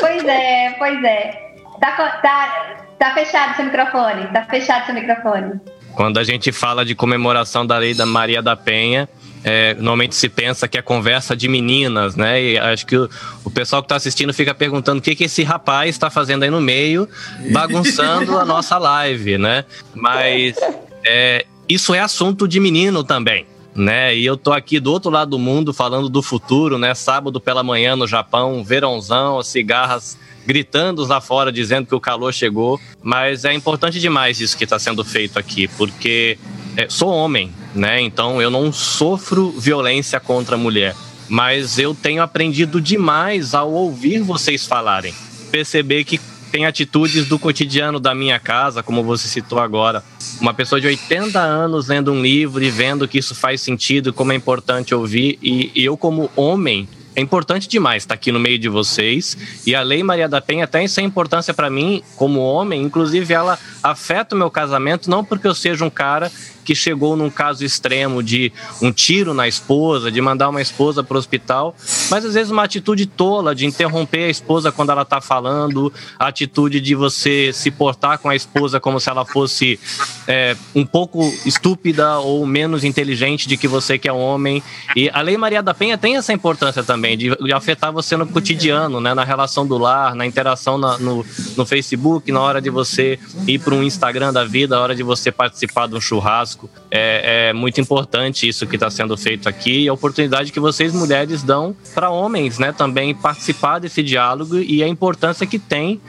pois 0.00 0.24
é 0.24 0.74
pois 0.78 1.04
é 1.04 1.52
tá, 1.80 1.90
tá, 2.22 2.76
tá 2.98 3.14
fechado 3.14 3.56
seu 3.56 3.64
microfone 3.64 4.26
tá 4.28 4.44
fechado 4.44 4.86
seu 4.86 4.94
microfone 4.94 5.60
quando 5.94 6.18
a 6.18 6.24
gente 6.24 6.52
fala 6.52 6.84
de 6.84 6.94
comemoração 6.94 7.66
da 7.66 7.76
lei 7.78 7.94
da 7.94 8.06
Maria 8.06 8.42
da 8.42 8.56
Penha 8.56 9.08
é, 9.42 9.74
normalmente 9.74 10.14
se 10.14 10.28
pensa 10.28 10.68
que 10.68 10.76
é 10.76 10.82
conversa 10.82 11.34
de 11.34 11.48
meninas, 11.48 12.14
né? 12.14 12.42
E 12.42 12.58
acho 12.58 12.86
que 12.86 12.96
o, 12.96 13.08
o 13.44 13.50
pessoal 13.50 13.82
que 13.82 13.86
está 13.86 13.96
assistindo 13.96 14.34
fica 14.34 14.54
perguntando 14.54 14.98
o 14.98 15.02
que, 15.02 15.14
que 15.14 15.24
esse 15.24 15.42
rapaz 15.42 15.90
está 15.90 16.10
fazendo 16.10 16.42
aí 16.42 16.50
no 16.50 16.60
meio, 16.60 17.08
bagunçando 17.50 18.38
a 18.38 18.44
nossa 18.44 18.76
live, 18.76 19.38
né? 19.38 19.64
Mas 19.94 20.56
é, 21.04 21.46
isso 21.68 21.94
é 21.94 22.00
assunto 22.00 22.46
de 22.46 22.60
menino 22.60 23.02
também. 23.02 23.46
Né? 23.80 24.14
E 24.14 24.26
eu 24.26 24.36
tô 24.36 24.52
aqui 24.52 24.78
do 24.78 24.92
outro 24.92 25.10
lado 25.10 25.30
do 25.30 25.38
mundo 25.38 25.72
falando 25.72 26.10
do 26.10 26.20
futuro, 26.20 26.76
né? 26.78 26.94
Sábado 26.94 27.40
pela 27.40 27.62
manhã 27.62 27.96
no 27.96 28.06
Japão, 28.06 28.62
verãozão, 28.62 29.38
as 29.38 29.46
cigarras 29.46 30.18
gritando 30.46 31.02
lá 31.06 31.18
fora 31.18 31.50
dizendo 31.50 31.86
que 31.86 31.94
o 31.94 32.00
calor 32.00 32.34
chegou, 32.34 32.78
mas 33.02 33.46
é 33.46 33.54
importante 33.54 33.98
demais 33.98 34.38
isso 34.38 34.54
que 34.54 34.64
está 34.64 34.78
sendo 34.78 35.02
feito 35.02 35.38
aqui, 35.38 35.66
porque 35.78 36.36
é, 36.76 36.90
sou 36.90 37.08
homem, 37.08 37.50
né? 37.74 38.02
Então 38.02 38.42
eu 38.42 38.50
não 38.50 38.70
sofro 38.70 39.50
violência 39.52 40.20
contra 40.20 40.56
a 40.56 40.58
mulher. 40.58 40.94
Mas 41.26 41.78
eu 41.78 41.94
tenho 41.94 42.22
aprendido 42.22 42.82
demais 42.82 43.54
ao 43.54 43.72
ouvir 43.72 44.20
vocês 44.20 44.66
falarem. 44.66 45.14
Perceber 45.50 46.04
que 46.04 46.20
tem 46.50 46.66
atitudes 46.66 47.26
do 47.26 47.38
cotidiano 47.38 48.00
da 48.00 48.14
minha 48.14 48.38
casa, 48.38 48.82
como 48.82 49.02
você 49.02 49.28
citou 49.28 49.58
agora. 49.58 50.02
Uma 50.40 50.52
pessoa 50.52 50.80
de 50.80 50.86
80 50.86 51.38
anos 51.38 51.88
lendo 51.88 52.12
um 52.12 52.20
livro 52.20 52.62
e 52.62 52.70
vendo 52.70 53.06
que 53.06 53.18
isso 53.18 53.34
faz 53.34 53.60
sentido, 53.60 54.12
como 54.12 54.32
é 54.32 54.34
importante 54.34 54.94
ouvir. 54.94 55.38
E, 55.42 55.70
eu, 55.74 55.96
como 55.96 56.30
homem, 56.34 56.88
é 57.14 57.20
importante 57.20 57.68
demais 57.68 58.04
estar 58.04 58.14
aqui 58.14 58.30
no 58.30 58.38
meio 58.38 58.58
de 58.58 58.68
vocês. 58.68 59.36
E 59.66 59.74
a 59.74 59.82
Lei 59.82 60.02
Maria 60.02 60.28
da 60.28 60.40
Penha 60.40 60.66
tem 60.66 60.84
essa 60.84 61.02
importância 61.02 61.52
para 61.52 61.68
mim, 61.68 62.02
como 62.16 62.40
homem. 62.40 62.82
Inclusive, 62.82 63.34
ela 63.34 63.58
afeta 63.82 64.34
o 64.34 64.38
meu 64.38 64.50
casamento, 64.50 65.10
não 65.10 65.24
porque 65.24 65.46
eu 65.46 65.54
seja 65.54 65.84
um 65.84 65.90
cara 65.90 66.30
que 66.64 66.74
chegou 66.74 67.16
num 67.16 67.30
caso 67.30 67.64
extremo 67.64 68.22
de 68.22 68.52
um 68.80 68.92
tiro 68.92 69.34
na 69.34 69.48
esposa, 69.48 70.10
de 70.10 70.20
mandar 70.20 70.50
uma 70.50 70.62
esposa 70.62 71.02
para 71.02 71.16
o 71.16 71.18
hospital, 71.18 71.74
mas 72.10 72.24
às 72.24 72.34
vezes 72.34 72.52
uma 72.52 72.62
atitude 72.62 73.06
tola 73.06 73.54
de 73.54 73.66
interromper 73.66 74.26
a 74.26 74.28
esposa 74.28 74.70
quando 74.70 74.92
ela 74.92 75.02
está 75.02 75.20
falando, 75.20 75.92
a 76.18 76.28
atitude 76.28 76.80
de 76.80 76.94
você 76.94 77.50
se 77.52 77.70
portar 77.70 78.18
com 78.18 78.28
a 78.28 78.36
esposa 78.36 78.78
como 78.78 79.00
se 79.00 79.08
ela 79.08 79.24
fosse 79.24 79.80
é, 80.28 80.54
um 80.74 80.86
pouco 80.86 81.22
estúpida 81.44 82.18
ou 82.18 82.46
menos 82.46 82.84
inteligente 82.84 83.48
de 83.48 83.56
que 83.56 83.66
você 83.66 83.98
que 83.98 84.08
é 84.08 84.12
homem. 84.12 84.62
E 84.94 85.10
a 85.10 85.22
Lei 85.22 85.36
Maria 85.36 85.62
da 85.62 85.74
Penha 85.74 85.98
tem 85.98 86.16
essa 86.16 86.32
importância 86.32 86.84
também 86.84 86.99
de, 87.16 87.34
de 87.34 87.52
afetar 87.52 87.92
você 87.92 88.16
no 88.16 88.26
cotidiano, 88.26 89.00
né, 89.00 89.14
na 89.14 89.24
relação 89.24 89.66
do 89.66 89.76
lar, 89.78 90.14
na 90.14 90.26
interação 90.26 90.78
na, 90.78 90.98
no, 90.98 91.24
no 91.56 91.66
Facebook, 91.66 92.30
na 92.30 92.40
hora 92.40 92.60
de 92.60 92.70
você 92.70 93.18
ir 93.46 93.58
para 93.58 93.74
um 93.74 93.82
Instagram 93.82 94.32
da 94.32 94.44
vida, 94.44 94.76
na 94.76 94.82
hora 94.82 94.94
de 94.94 95.02
você 95.02 95.32
participar 95.32 95.86
de 95.86 95.94
um 95.94 96.00
churrasco 96.00 96.20
churrasco. 96.20 96.70
É, 96.90 97.48
é 97.48 97.52
muito 97.52 97.80
importante 97.80 98.46
isso 98.46 98.66
que 98.66 98.76
está 98.76 98.90
sendo 98.90 99.16
feito 99.16 99.48
aqui 99.48 99.84
e 99.84 99.88
a 99.88 99.92
oportunidade 99.92 100.52
que 100.52 100.60
vocês 100.60 100.92
mulheres 100.92 101.42
dão 101.42 101.74
para 101.94 102.10
homens, 102.10 102.58
né, 102.58 102.72
também 102.72 103.14
participar 103.14 103.78
desse 103.78 104.02
diálogo 104.02 104.58
e 104.58 104.82
a 104.82 104.88
importância 104.88 105.46
que 105.46 105.58
tem 105.58 106.00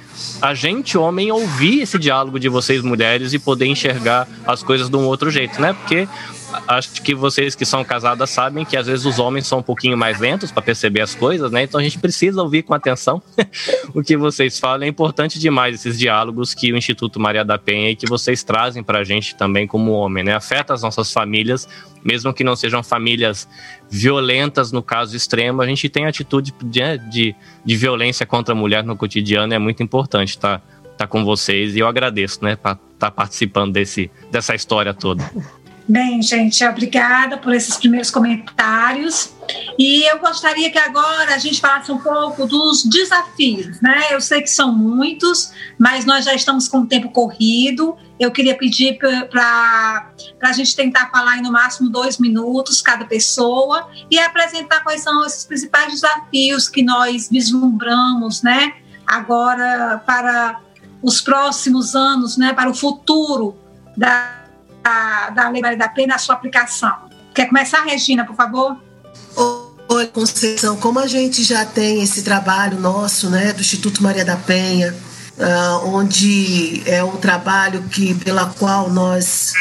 a 0.41 0.53
gente 0.53 0.97
homem 0.97 1.31
ouvir 1.31 1.81
esse 1.81 1.97
diálogo 1.97 2.39
de 2.39 2.49
vocês 2.49 2.81
mulheres 2.81 3.33
e 3.33 3.39
poder 3.39 3.65
enxergar 3.65 4.27
as 4.45 4.61
coisas 4.61 4.89
de 4.89 4.95
um 4.95 5.05
outro 5.05 5.31
jeito, 5.31 5.59
né? 5.61 5.73
Porque 5.73 6.07
acho 6.67 7.01
que 7.01 7.13
vocês 7.13 7.55
que 7.55 7.65
são 7.65 7.83
casadas 7.83 8.29
sabem 8.29 8.65
que 8.65 8.75
às 8.77 8.87
vezes 8.87 9.05
os 9.05 9.19
homens 9.19 9.47
são 9.47 9.59
um 9.59 9.63
pouquinho 9.63 9.97
mais 9.97 10.19
lentos 10.19 10.51
para 10.51 10.61
perceber 10.61 11.01
as 11.01 11.15
coisas, 11.15 11.51
né? 11.51 11.63
Então 11.63 11.79
a 11.79 11.83
gente 11.83 11.99
precisa 11.99 12.41
ouvir 12.41 12.63
com 12.63 12.73
atenção 12.73 13.21
o 13.93 14.01
que 14.01 14.17
vocês 14.17 14.59
falam. 14.59 14.85
É 14.85 14.87
importante 14.87 15.39
demais 15.39 15.75
esses 15.75 15.97
diálogos 15.97 16.53
que 16.53 16.71
o 16.71 16.77
Instituto 16.77 17.19
Maria 17.19 17.43
da 17.43 17.57
Penha 17.57 17.89
e 17.91 17.95
que 17.95 18.07
vocês 18.07 18.43
trazem 18.43 18.83
para 18.83 18.99
a 18.99 19.03
gente 19.03 19.35
também 19.35 19.67
como 19.67 19.91
homem, 19.91 20.23
né? 20.23 20.35
Afeta 20.35 20.73
as 20.73 20.81
nossas 20.81 21.11
famílias, 21.11 21.67
mesmo 22.03 22.33
que 22.33 22.43
não 22.43 22.55
sejam 22.55 22.83
famílias 22.83 23.47
violentas 23.89 24.71
no 24.71 24.81
caso 24.81 25.15
extremo, 25.15 25.61
a 25.61 25.67
gente 25.67 25.89
tem 25.89 26.05
atitude 26.05 26.53
de, 26.63 26.97
de, 27.09 27.35
de 27.63 27.75
violência 27.75 28.25
contra 28.25 28.53
a 28.53 28.57
mulher 28.57 28.83
no 28.83 28.95
cotidiano, 28.95 29.53
é 29.53 29.59
muito 29.59 29.83
importante 29.83 30.37
tá, 30.37 30.61
tá 30.97 31.05
com 31.05 31.23
vocês 31.23 31.75
e 31.75 31.79
eu 31.79 31.87
agradeço, 31.87 32.43
né, 32.43 32.55
para 32.55 32.71
estar 32.71 32.87
tá 32.97 33.11
participando 33.11 33.73
desse, 33.73 34.09
dessa 34.31 34.55
história 34.55 34.93
toda. 34.93 35.29
Bem, 35.87 36.21
gente, 36.21 36.63
obrigada 36.63 37.37
por 37.37 37.53
esses 37.53 37.75
primeiros 37.75 38.09
comentários. 38.09 39.33
E 39.77 40.03
eu 40.03 40.19
gostaria 40.19 40.71
que 40.71 40.77
agora 40.77 41.33
a 41.33 41.37
gente 41.37 41.59
falasse 41.59 41.91
um 41.91 41.97
pouco 41.97 42.45
dos 42.45 42.83
desafios, 42.83 43.81
né? 43.81 44.05
Eu 44.11 44.21
sei 44.21 44.41
que 44.41 44.49
são 44.49 44.71
muitos, 44.71 45.51
mas 45.77 46.05
nós 46.05 46.23
já 46.23 46.33
estamos 46.33 46.67
com 46.67 46.81
o 46.81 46.85
tempo 46.85 47.09
corrido. 47.09 47.97
Eu 48.19 48.31
queria 48.31 48.55
pedir 48.55 48.97
para 48.97 50.11
a 50.41 50.51
gente 50.53 50.75
tentar 50.75 51.09
falar 51.09 51.37
em 51.37 51.41
no 51.41 51.51
máximo 51.51 51.89
dois 51.89 52.19
minutos 52.19 52.81
cada 52.81 53.03
pessoa 53.03 53.89
e 54.09 54.19
apresentar 54.19 54.83
quais 54.83 55.01
são 55.01 55.25
esses 55.25 55.43
principais 55.43 55.91
desafios 55.91 56.69
que 56.69 56.83
nós 56.83 57.27
vislumbramos, 57.29 58.43
né? 58.43 58.75
Agora 59.05 60.01
para 60.05 60.61
os 61.01 61.19
próximos 61.19 61.95
anos, 61.95 62.37
né? 62.37 62.53
Para 62.53 62.69
o 62.69 62.73
futuro 62.73 63.57
da 63.97 64.40
da, 64.83 65.29
da 65.29 65.49
Lei 65.49 65.61
Maria 65.61 65.77
da 65.77 65.89
Penha 65.89 66.07
na 66.07 66.17
sua 66.17 66.35
aplicação. 66.35 67.09
Quer 67.33 67.45
começar, 67.47 67.83
Regina, 67.83 68.25
por 68.25 68.35
favor? 68.35 68.77
Oi, 69.89 70.07
Conceição, 70.07 70.77
como 70.77 70.99
a 70.99 71.07
gente 71.07 71.43
já 71.43 71.65
tem 71.65 72.01
esse 72.01 72.23
trabalho 72.23 72.79
nosso, 72.79 73.29
né, 73.29 73.51
do 73.53 73.61
Instituto 73.61 74.01
Maria 74.01 74.23
da 74.23 74.37
Penha, 74.37 74.95
uh, 75.37 75.87
onde 75.87 76.81
é 76.85 77.03
um 77.03 77.17
trabalho 77.17 77.83
que 77.83 78.13
pela 78.15 78.45
qual 78.45 78.89
nós 78.89 79.53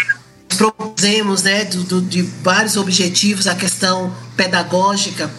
propusemos, 0.57 1.43
né, 1.43 1.65
do, 1.65 1.83
do, 1.83 2.03
de 2.03 2.23
vários 2.23 2.77
objetivos, 2.77 3.47
a 3.47 3.55
questão 3.55 4.15
pedagógica. 4.37 5.31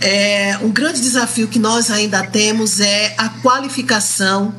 É, 0.00 0.58
um 0.62 0.70
grande 0.70 1.00
desafio 1.00 1.48
que 1.48 1.58
nós 1.58 1.90
ainda 1.90 2.22
temos 2.24 2.80
é 2.80 3.14
a 3.18 3.28
qualificação 3.28 4.54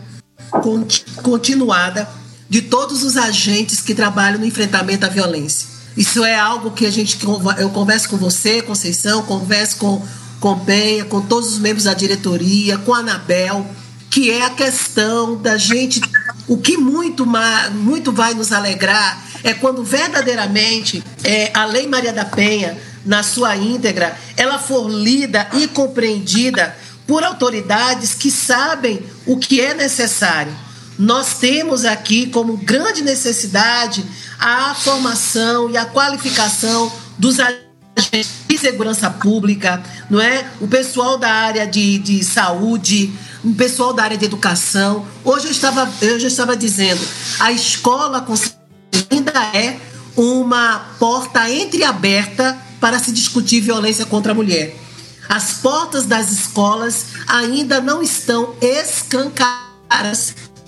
continuada 1.22 2.07
de 2.50 2.62
todos 2.62 3.04
os 3.04 3.16
agentes 3.16 3.80
que 3.80 3.93
trabalham 3.93 4.39
no 4.39 4.45
enfrentamento 4.45 5.06
à 5.06 5.10
violência. 5.10 5.68
Isso 5.95 6.24
é 6.24 6.38
algo 6.38 6.72
que 6.72 6.86
a 6.86 6.91
gente 6.91 7.18
eu 7.58 7.70
converso 7.70 8.10
com 8.10 8.18
você, 8.18 8.62
Conceição, 8.62 9.22
converso 9.24 9.78
com 9.78 10.02
com 10.39 10.58
Penha, 10.60 11.04
com 11.04 11.20
todos 11.20 11.52
os 11.52 11.60
membros 11.60 11.84
da 11.84 11.93
diretoria, 11.93 12.78
com 12.78 12.93
a 12.93 13.00
Anabel, 13.00 13.68
que 14.10 14.32
é 14.32 14.45
a 14.45 14.50
questão 14.50 15.36
da 15.36 15.58
gente 15.58 16.02
o 16.47 16.58
que 16.58 16.78
muito 16.78 17.26
muito 17.74 18.12
vai 18.12 18.34
nos 18.34 18.52
alegrar 18.52 19.22
é 19.43 19.54
quando 19.54 19.84
verdadeiramente 19.84 21.04
é, 21.24 21.52
a 21.54 21.66
Lei 21.66 21.88
Maria 21.88 22.12
da 22.12 22.26
Penha 22.26 22.78
na 23.06 23.24
sua 23.24 23.56
íntegra, 23.56 24.18
ela 24.36 24.60
for 24.60 24.89
lida 24.89 25.47
e 25.54 25.68
compreendida 25.68 26.76
por 27.08 27.24
autoridades 27.24 28.14
que 28.14 28.30
sabem 28.30 29.02
o 29.26 29.38
que 29.38 29.62
é 29.62 29.74
necessário 29.74 30.54
nós 31.00 31.36
temos 31.36 31.86
aqui 31.86 32.28
como 32.28 32.58
grande 32.58 33.02
necessidade 33.02 34.04
a 34.38 34.76
formação 34.76 35.70
e 35.70 35.78
a 35.78 35.86
qualificação 35.86 36.91
dos 37.18 37.39
agentes 37.39 38.30
de 38.45 38.58
segurança 38.58 39.10
pública, 39.10 39.82
não 40.10 40.20
é? 40.20 40.45
O 40.60 40.68
pessoal 40.68 41.18
da 41.18 41.32
área 41.32 41.66
de, 41.66 42.00
de 42.00 42.22
saúde, 42.22 43.14
o 43.41 43.54
pessoal 43.54 43.93
da 43.93 44.04
área 44.04 44.18
de 44.18 44.26
educação. 44.26 45.08
Hoje 45.24 45.45
eu 45.45 45.52
estava, 45.52 45.89
eu 46.02 46.20
já 46.20 46.28
estava 46.28 46.58
dizendo, 46.58 47.02
a 47.39 47.50
escola 47.54 48.26
ainda 49.10 49.32
é 49.58 49.80
uma 50.18 50.80
porta 51.00 51.50
entreaberta 51.50 52.58
para 52.82 53.00
se 53.00 53.14
discutir 53.14 53.62
violência 53.62 54.06
contra 54.06 54.34
a 54.34 54.36
mulher. 54.36 54.78
As 55.30 55.54
portas 55.54 56.06
das 56.06 56.30
escolas 56.30 57.06
ainda 57.26 57.80
não 57.80 58.02
estão 58.02 58.54
escancaradas 58.60 59.70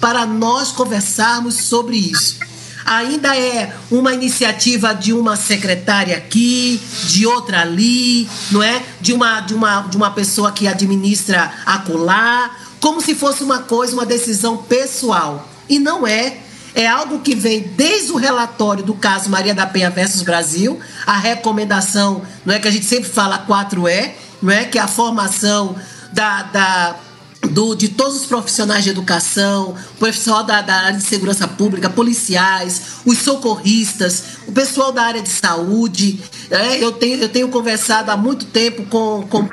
para 0.02 0.26
nós 0.26 0.72
conversarmos 0.72 1.56
sobre 1.56 1.96
isso. 1.96 2.40
Ainda 2.84 3.38
é 3.38 3.76
uma 3.92 4.12
iniciativa 4.12 4.94
de 4.94 5.14
uma 5.14 5.36
secretária 5.36 6.18
aqui, 6.18 6.82
de 7.06 7.28
outra 7.28 7.62
ali, 7.62 8.28
não 8.52 8.64
é? 8.64 8.82
De 9.00 9.14
uma, 9.14 9.40
de 9.40 9.54
uma, 9.54 9.82
de 9.82 9.96
uma 9.96 10.10
pessoa 10.10 10.52
que 10.52 10.68
administra 10.68 11.54
acolá, 11.64 12.50
como 12.80 13.00
se 13.00 13.14
fosse 13.14 13.44
uma 13.44 13.60
coisa, 13.60 13.94
uma 13.94 14.06
decisão 14.06 14.58
pessoal. 14.58 15.48
E 15.70 15.78
não 15.78 16.08
é. 16.08 16.38
É 16.74 16.88
algo 16.88 17.20
que 17.20 17.36
vem 17.36 17.60
desde 17.76 18.14
o 18.14 18.16
relatório 18.16 18.82
do 18.82 18.94
caso 18.94 19.30
Maria 19.30 19.54
da 19.54 19.68
Penha 19.68 19.90
versus 19.90 20.22
Brasil, 20.22 20.80
a 21.06 21.18
recomendação, 21.18 22.22
não 22.46 22.56
é 22.56 22.60
que 22.60 22.68
a 22.68 22.72
gente 22.72 22.86
sempre 22.86 23.10
fala 23.10 23.46
4E, 23.46 24.12
não 24.42 24.54
é 24.54 24.64
que 24.64 24.80
é 24.80 24.82
a 24.82 24.88
formação 24.88 25.76
da, 26.14 26.44
da 26.44 26.96
do, 27.52 27.76
de 27.76 27.90
todos 27.90 28.22
os 28.22 28.26
profissionais 28.26 28.84
de 28.84 28.90
educação, 28.90 29.76
o 29.96 30.00
pessoal 30.00 30.44
da, 30.44 30.62
da, 30.62 30.76
área 30.76 30.98
de 30.98 31.04
segurança 31.04 31.48
pública, 31.48 31.90
policiais, 31.90 32.82
os 33.06 33.18
socorristas, 33.18 34.24
o 34.48 34.52
pessoal 34.52 34.92
da 34.92 35.04
área 35.04 35.22
de 35.22 35.30
saúde. 35.30 36.20
É, 36.50 36.84
eu, 36.84 36.92
tenho, 36.92 37.18
eu 37.22 37.30
tenho 37.30 37.50
conversado 37.50 38.12
há 38.12 38.18
muito 38.18 38.46
tempo 38.46 38.84
com, 38.86 39.28
com 39.28 39.48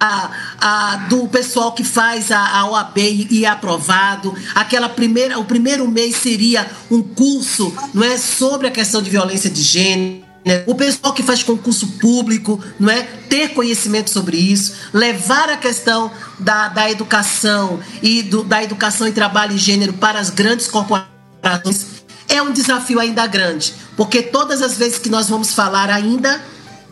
a, 0.00 0.30
a, 0.60 0.96
do 1.08 1.28
pessoal 1.28 1.72
que 1.72 1.84
faz 1.84 2.30
a, 2.30 2.58
a 2.58 2.70
OAB 2.70 2.98
e, 3.30 3.44
é 3.44 3.48
aprovado. 3.48 4.34
Aquela 4.54 4.88
primeira, 4.88 5.38
o 5.38 5.44
primeiro 5.44 5.86
mês 5.88 6.16
seria 6.16 6.70
um 6.90 7.02
curso 7.02 7.72
não 7.92 8.04
é, 8.04 8.16
sobre 8.16 8.66
a 8.66 8.70
questão 8.70 9.02
de 9.02 9.10
violência 9.10 9.50
de 9.50 9.62
gênero 9.62 10.31
né? 10.44 10.64
O 10.66 10.74
pessoal 10.74 11.12
que 11.12 11.22
faz 11.22 11.42
concurso 11.42 11.86
público, 12.00 12.62
não 12.78 12.90
é? 12.90 13.02
Ter 13.02 13.50
conhecimento 13.50 14.10
sobre 14.10 14.36
isso, 14.36 14.74
levar 14.92 15.48
a 15.48 15.56
questão 15.56 16.10
da, 16.38 16.68
da 16.68 16.90
educação 16.90 17.80
e 18.02 18.22
do, 18.22 18.42
da 18.42 18.62
educação 18.62 19.06
em 19.06 19.12
trabalho 19.12 19.54
e 19.54 19.58
gênero 19.58 19.92
para 19.92 20.18
as 20.18 20.30
grandes 20.30 20.66
corporações 20.68 22.02
é 22.28 22.40
um 22.40 22.52
desafio 22.52 22.98
ainda 22.98 23.26
grande, 23.26 23.74
porque 23.96 24.22
todas 24.22 24.62
as 24.62 24.76
vezes 24.76 24.98
que 24.98 25.10
nós 25.10 25.28
vamos 25.28 25.52
falar 25.52 25.90
ainda, 25.90 26.42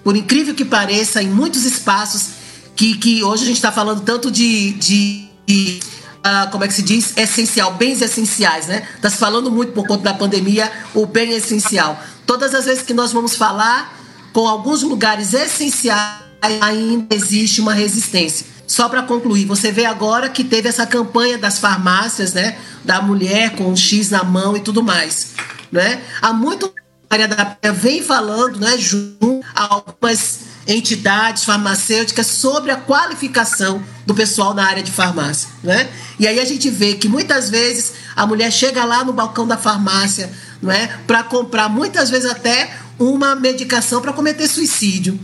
por 0.04 0.14
incrível 0.14 0.54
que 0.54 0.64
pareça, 0.64 1.22
em 1.22 1.28
muitos 1.28 1.64
espaços 1.64 2.30
que, 2.76 2.96
que 2.98 3.22
hoje 3.22 3.44
a 3.44 3.46
gente 3.46 3.56
está 3.56 3.72
falando 3.72 4.02
tanto 4.02 4.30
de, 4.30 4.72
de, 4.72 5.28
de 5.46 5.80
uh, 6.18 6.50
como 6.50 6.64
é 6.64 6.68
que 6.68 6.74
se 6.74 6.82
diz, 6.82 7.16
essencial, 7.16 7.72
bens 7.74 8.02
essenciais, 8.02 8.66
né? 8.66 8.86
Está 8.96 9.08
se 9.08 9.16
falando 9.16 9.50
muito 9.50 9.72
por 9.72 9.86
conta 9.86 10.04
da 10.04 10.14
pandemia, 10.14 10.70
o 10.94 11.06
bem 11.06 11.32
essencial. 11.32 11.98
Todas 12.30 12.54
as 12.54 12.64
vezes 12.64 12.84
que 12.84 12.94
nós 12.94 13.10
vamos 13.10 13.34
falar 13.34 13.92
com 14.32 14.46
alguns 14.46 14.84
lugares 14.84 15.34
essenciais, 15.34 16.20
ainda 16.60 17.12
existe 17.12 17.60
uma 17.60 17.74
resistência. 17.74 18.46
Só 18.68 18.88
para 18.88 19.02
concluir, 19.02 19.46
você 19.46 19.72
vê 19.72 19.84
agora 19.84 20.28
que 20.28 20.44
teve 20.44 20.68
essa 20.68 20.86
campanha 20.86 21.36
das 21.36 21.58
farmácias, 21.58 22.32
né, 22.32 22.56
da 22.84 23.02
mulher 23.02 23.56
com 23.56 23.64
um 23.64 23.76
X 23.76 24.10
na 24.10 24.22
mão 24.22 24.56
e 24.56 24.60
tudo 24.60 24.80
mais, 24.80 25.32
né? 25.72 26.04
Há 26.22 26.32
muito 26.32 26.72
a 27.10 27.14
área 27.14 27.26
da 27.26 27.72
vem 27.72 28.00
falando, 28.00 28.60
né, 28.60 28.78
junto 28.78 29.44
a 29.52 29.64
algumas 29.74 30.38
entidades 30.68 31.42
farmacêuticas 31.42 32.28
sobre 32.28 32.70
a 32.70 32.76
qualificação 32.76 33.82
do 34.06 34.14
pessoal 34.14 34.54
na 34.54 34.64
área 34.64 34.84
de 34.84 34.92
farmácia, 34.92 35.48
né? 35.64 35.90
E 36.16 36.28
aí 36.28 36.38
a 36.38 36.44
gente 36.44 36.70
vê 36.70 36.94
que 36.94 37.08
muitas 37.08 37.50
vezes 37.50 37.92
a 38.14 38.24
mulher 38.24 38.52
chega 38.52 38.84
lá 38.84 39.02
no 39.02 39.12
balcão 39.12 39.48
da 39.48 39.56
farmácia, 39.56 40.30
não 40.62 40.70
é? 40.70 40.88
Para 41.06 41.22
comprar 41.22 41.68
muitas 41.68 42.10
vezes 42.10 42.30
até 42.30 42.70
uma 42.98 43.34
medicação 43.34 44.00
para 44.00 44.12
cometer 44.12 44.46
suicídio. 44.46 45.18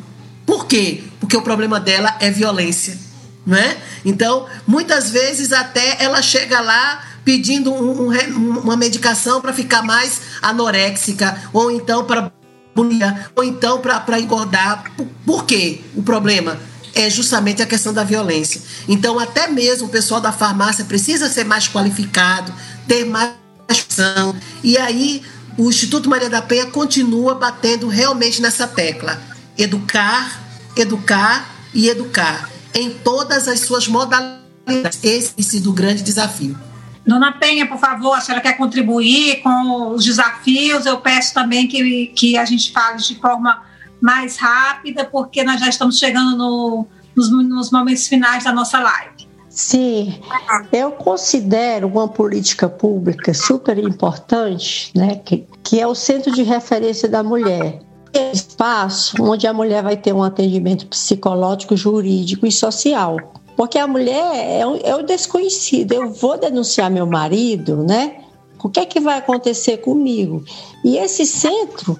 Por 0.44 0.66
quê? 0.66 1.04
Porque 1.20 1.36
o 1.36 1.42
problema 1.42 1.78
dela 1.80 2.16
é 2.20 2.30
violência, 2.30 2.96
não 3.44 3.56
é? 3.56 3.76
Então, 4.04 4.46
muitas 4.66 5.10
vezes 5.10 5.52
até 5.52 6.02
ela 6.02 6.22
chega 6.22 6.60
lá 6.60 7.04
pedindo 7.24 7.72
um, 7.72 8.08
um, 8.08 8.58
uma 8.60 8.76
medicação 8.76 9.40
para 9.40 9.52
ficar 9.52 9.82
mais 9.82 10.20
anoréxica 10.40 11.36
ou 11.52 11.70
então 11.70 12.04
para 12.04 12.32
ou 13.34 13.42
então 13.42 13.80
para 13.80 14.20
engordar. 14.20 14.92
Por, 14.96 15.06
por 15.24 15.44
quê? 15.46 15.80
O 15.94 16.02
problema 16.02 16.58
é 16.94 17.08
justamente 17.10 17.62
a 17.62 17.66
questão 17.66 17.92
da 17.92 18.04
violência. 18.04 18.60
Então, 18.86 19.18
até 19.18 19.48
mesmo 19.48 19.86
o 19.86 19.90
pessoal 19.90 20.20
da 20.20 20.30
farmácia 20.30 20.84
precisa 20.84 21.28
ser 21.28 21.44
mais 21.44 21.68
qualificado, 21.68 22.52
ter 22.86 23.04
mais 23.04 23.32
ação. 23.68 24.34
E 24.62 24.76
aí 24.76 25.22
o 25.56 25.68
Instituto 25.68 26.08
Maria 26.08 26.28
da 26.28 26.42
Penha 26.42 26.66
continua 26.66 27.34
batendo 27.34 27.88
realmente 27.88 28.40
nessa 28.42 28.66
tecla: 28.66 29.20
educar, 29.56 30.40
educar 30.76 31.48
e 31.72 31.88
educar 31.88 32.50
em 32.74 32.90
todas 32.90 33.48
as 33.48 33.60
suas 33.60 33.88
modalidades. 33.88 35.02
Esse 35.02 35.34
tem 35.34 35.44
sido 35.44 35.70
o 35.70 35.72
grande 35.72 36.02
desafio. 36.02 36.58
Dona 37.06 37.32
Penha, 37.32 37.66
por 37.66 37.78
favor, 37.78 38.14
a 38.14 38.20
senhora 38.20 38.42
quer 38.42 38.54
contribuir 38.54 39.40
com 39.40 39.94
os 39.94 40.04
desafios? 40.04 40.86
Eu 40.86 40.98
peço 40.98 41.32
também 41.32 41.68
que, 41.68 42.08
que 42.08 42.36
a 42.36 42.44
gente 42.44 42.72
fale 42.72 42.98
de 42.98 43.14
forma 43.14 43.62
mais 44.00 44.36
rápida, 44.36 45.04
porque 45.04 45.44
nós 45.44 45.60
já 45.60 45.68
estamos 45.68 45.98
chegando 45.98 46.36
no, 46.36 46.86
nos, 47.16 47.30
nos 47.30 47.70
momentos 47.70 48.08
finais 48.08 48.42
da 48.42 48.52
nossa 48.52 48.80
live. 48.80 49.15
Sim, 49.56 50.20
eu 50.70 50.90
considero 50.90 51.88
uma 51.88 52.06
política 52.06 52.68
pública 52.68 53.32
super 53.32 53.78
importante, 53.78 54.92
né, 54.94 55.18
que, 55.24 55.46
que 55.64 55.80
é 55.80 55.86
o 55.86 55.94
centro 55.94 56.30
de 56.30 56.42
referência 56.42 57.08
da 57.08 57.22
mulher. 57.22 57.80
É 58.12 58.32
espaço 58.32 59.16
onde 59.18 59.46
a 59.46 59.54
mulher 59.54 59.82
vai 59.82 59.96
ter 59.96 60.12
um 60.12 60.22
atendimento 60.22 60.86
psicológico, 60.86 61.74
jurídico 61.74 62.46
e 62.46 62.52
social. 62.52 63.16
Porque 63.56 63.78
a 63.78 63.86
mulher 63.86 64.60
é 64.60 64.66
o, 64.66 64.76
é 64.76 64.94
o 64.94 65.02
desconhecido. 65.02 65.92
Eu 65.92 66.12
vou 66.12 66.38
denunciar 66.38 66.90
meu 66.90 67.06
marido, 67.06 67.82
né? 67.82 68.16
O 68.62 68.68
que 68.68 68.80
é 68.80 68.84
que 68.84 69.00
vai 69.00 69.16
acontecer 69.16 69.78
comigo? 69.78 70.44
E 70.84 70.98
esse 70.98 71.24
centro 71.24 71.98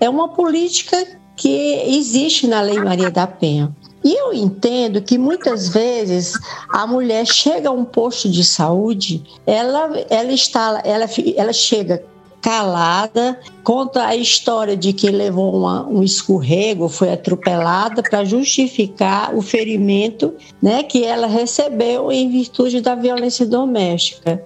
é 0.00 0.08
uma 0.08 0.28
política 0.30 0.96
que 1.36 1.82
existe 1.86 2.46
na 2.46 2.62
Lei 2.62 2.78
Maria 2.78 3.10
da 3.10 3.26
Penha. 3.26 3.70
E 4.04 4.12
eu 4.12 4.34
entendo 4.34 5.00
que 5.00 5.16
muitas 5.16 5.68
vezes 5.68 6.34
a 6.70 6.86
mulher 6.86 7.26
chega 7.26 7.70
a 7.70 7.72
um 7.72 7.86
posto 7.86 8.28
de 8.28 8.44
saúde, 8.44 9.24
ela, 9.46 9.90
ela 10.10 10.32
está, 10.32 10.82
ela, 10.84 11.06
ela 11.36 11.52
chega 11.54 12.04
calada, 12.44 13.40
conta 13.62 14.04
a 14.04 14.14
história 14.14 14.76
de 14.76 14.92
que 14.92 15.10
levou 15.10 15.56
uma, 15.56 15.88
um 15.88 16.02
escorrego, 16.02 16.90
foi 16.90 17.10
atropelada 17.10 18.02
para 18.02 18.22
justificar 18.22 19.34
o 19.34 19.40
ferimento 19.40 20.34
né, 20.60 20.82
que 20.82 21.02
ela 21.02 21.26
recebeu 21.26 22.12
em 22.12 22.28
virtude 22.28 22.82
da 22.82 22.94
violência 22.94 23.46
doméstica. 23.46 24.44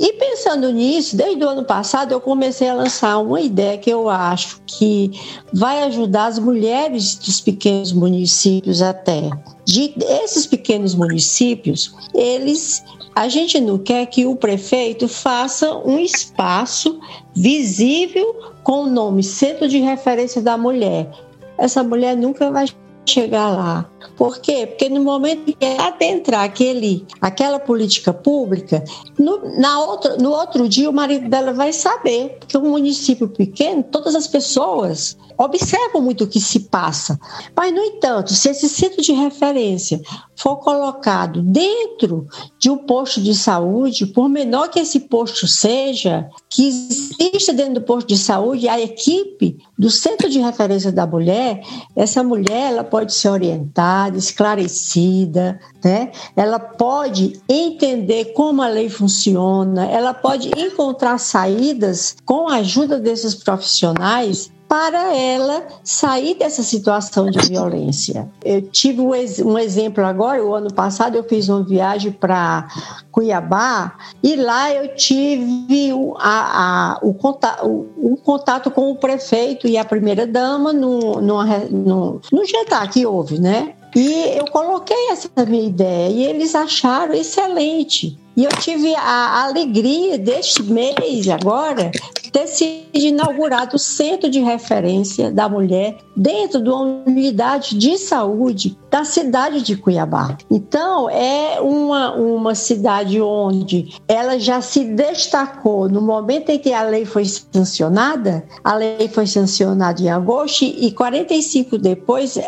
E 0.00 0.14
pensando 0.14 0.72
nisso, 0.72 1.14
desde 1.14 1.44
o 1.44 1.48
ano 1.50 1.62
passado 1.62 2.12
eu 2.12 2.22
comecei 2.22 2.70
a 2.70 2.74
lançar 2.74 3.18
uma 3.18 3.38
ideia 3.38 3.76
que 3.76 3.90
eu 3.90 4.08
acho 4.08 4.62
que 4.66 5.10
vai 5.52 5.82
ajudar 5.82 6.24
as 6.24 6.38
mulheres 6.38 7.16
dos 7.16 7.38
pequenos 7.38 7.92
municípios 7.92 8.80
até. 8.80 9.28
De 9.66 9.92
esses 9.98 10.46
pequenos 10.46 10.94
municípios, 10.94 11.94
eles 12.14 12.82
a 13.14 13.28
gente 13.28 13.60
não 13.60 13.76
quer 13.76 14.06
que 14.06 14.24
o 14.24 14.36
prefeito 14.36 15.06
faça 15.06 15.76
um 15.76 15.98
espaço 15.98 16.98
visível 17.36 18.34
com 18.62 18.84
o 18.84 18.90
nome 18.90 19.22
Centro 19.22 19.68
de 19.68 19.80
Referência 19.80 20.40
da 20.40 20.56
Mulher. 20.56 21.10
Essa 21.58 21.82
mulher 21.82 22.16
nunca 22.16 22.50
vai 22.50 22.66
chegar 23.06 23.50
lá. 23.50 23.90
Por 24.16 24.38
quê? 24.38 24.66
Porque 24.66 24.88
no 24.88 25.02
momento 25.02 25.44
que 25.44 25.66
adentrar 25.78 26.44
aquele, 26.44 27.06
aquela 27.20 27.58
política 27.58 28.12
pública, 28.12 28.84
no, 29.20 29.60
na 29.60 29.78
outra, 29.80 30.16
no 30.16 30.30
outro 30.30 30.66
dia 30.68 30.88
o 30.88 30.92
marido 30.92 31.28
dela 31.28 31.52
vai 31.52 31.72
saber 31.72 32.38
que 32.48 32.56
um 32.56 32.70
município 32.70 33.28
pequeno, 33.28 33.82
todas 33.82 34.14
as 34.14 34.26
pessoas 34.26 35.16
observam 35.36 36.02
muito 36.02 36.24
o 36.24 36.26
que 36.26 36.40
se 36.40 36.60
passa. 36.60 37.18
Mas, 37.56 37.72
no 37.72 37.80
entanto, 37.80 38.32
se 38.34 38.50
esse 38.50 38.68
centro 38.68 39.00
de 39.00 39.12
referência 39.12 40.00
for 40.36 40.56
colocado 40.56 41.42
dentro 41.42 42.26
de 42.58 42.70
um 42.70 42.76
posto 42.76 43.20
de 43.22 43.34
saúde, 43.34 44.06
por 44.06 44.28
menor 44.28 44.68
que 44.68 44.78
esse 44.78 45.00
posto 45.00 45.46
seja, 45.46 46.28
que 46.48 46.68
exista 46.68 47.52
dentro 47.52 47.74
do 47.74 47.82
posto 47.82 48.08
de 48.08 48.18
saúde 48.18 48.68
a 48.68 48.80
equipe 48.80 49.58
do 49.78 49.90
centro 49.90 50.28
de 50.28 50.38
referência 50.38 50.92
da 50.92 51.06
mulher, 51.06 51.62
essa 51.96 52.22
mulher 52.22 52.72
ela 52.72 52.84
pode 52.84 53.14
ser 53.14 53.28
orientada, 53.28 54.18
esclarecida, 54.18 55.58
né? 55.84 56.12
Ela 56.36 56.58
pode 56.58 57.40
entender 57.48 58.32
como 58.32 58.62
a 58.62 58.68
lei 58.68 58.88
funciona, 58.88 59.86
ela 59.86 60.14
pode 60.14 60.50
encontrar 60.56 61.18
saídas 61.18 62.16
com 62.24 62.48
a 62.48 62.56
ajuda 62.56 62.98
desses 62.98 63.34
profissionais 63.34 64.50
para 64.70 65.16
ela 65.16 65.66
sair 65.82 66.36
dessa 66.36 66.62
situação 66.62 67.28
de 67.28 67.40
violência. 67.48 68.30
Eu 68.44 68.62
tive 68.62 69.00
um, 69.00 69.58
exemplo 69.58 70.04
agora, 70.04 70.44
o 70.44 70.54
ano 70.54 70.72
passado 70.72 71.16
eu 71.16 71.24
fiz 71.24 71.48
uma 71.48 71.64
viagem 71.64 72.12
para 72.12 72.68
Cuiabá 73.10 73.96
e 74.22 74.36
lá 74.36 74.72
eu 74.72 74.94
tive 74.94 75.90
a, 76.20 76.92
a, 76.92 76.98
o 77.02 77.12
contato, 77.12 77.66
um 77.98 78.14
contato 78.14 78.70
com 78.70 78.92
o 78.92 78.94
prefeito 78.94 79.66
e 79.66 79.76
a 79.76 79.84
primeira 79.84 80.24
dama 80.24 80.72
no, 80.72 81.20
no, 81.20 81.44
no, 81.44 82.20
no 82.30 82.44
jantar 82.46 82.88
que 82.88 83.04
houve, 83.04 83.40
né? 83.40 83.74
E 83.94 84.38
eu 84.38 84.44
coloquei 84.46 85.10
essa 85.10 85.28
minha 85.46 85.66
ideia 85.66 86.08
e 86.08 86.24
eles 86.24 86.54
acharam 86.54 87.14
excelente. 87.14 88.18
E 88.36 88.44
eu 88.44 88.50
tive 88.60 88.94
a 88.94 89.44
alegria 89.44 90.16
deste 90.16 90.62
mês, 90.62 91.28
agora, 91.28 91.90
ter 92.30 92.46
sido 92.46 92.86
inaugurado 92.94 93.76
o 93.76 93.78
Centro 93.78 94.30
de 94.30 94.40
Referência 94.40 95.30
da 95.30 95.48
Mulher 95.48 95.98
dentro 96.16 96.62
de 96.62 96.68
uma 96.68 97.02
unidade 97.06 97.76
de 97.76 97.96
saúde 97.98 98.78
da 98.90 99.04
cidade 99.04 99.62
de 99.62 99.76
Cuiabá. 99.76 100.36
Então, 100.50 101.08
é 101.08 101.60
uma, 101.60 102.14
uma 102.14 102.54
cidade 102.54 103.20
onde 103.20 103.94
ela 104.08 104.38
já 104.38 104.60
se 104.60 104.84
destacou 104.84 105.88
no 105.88 106.02
momento 106.02 106.50
em 106.50 106.58
que 106.58 106.72
a 106.72 106.82
lei 106.82 107.04
foi 107.04 107.24
sancionada. 107.24 108.44
A 108.64 108.74
lei 108.74 109.08
foi 109.08 109.26
sancionada 109.26 110.02
em 110.02 110.08
agosto 110.08 110.64
e 110.64 110.90
45 110.92 111.78
depois, 111.78 112.38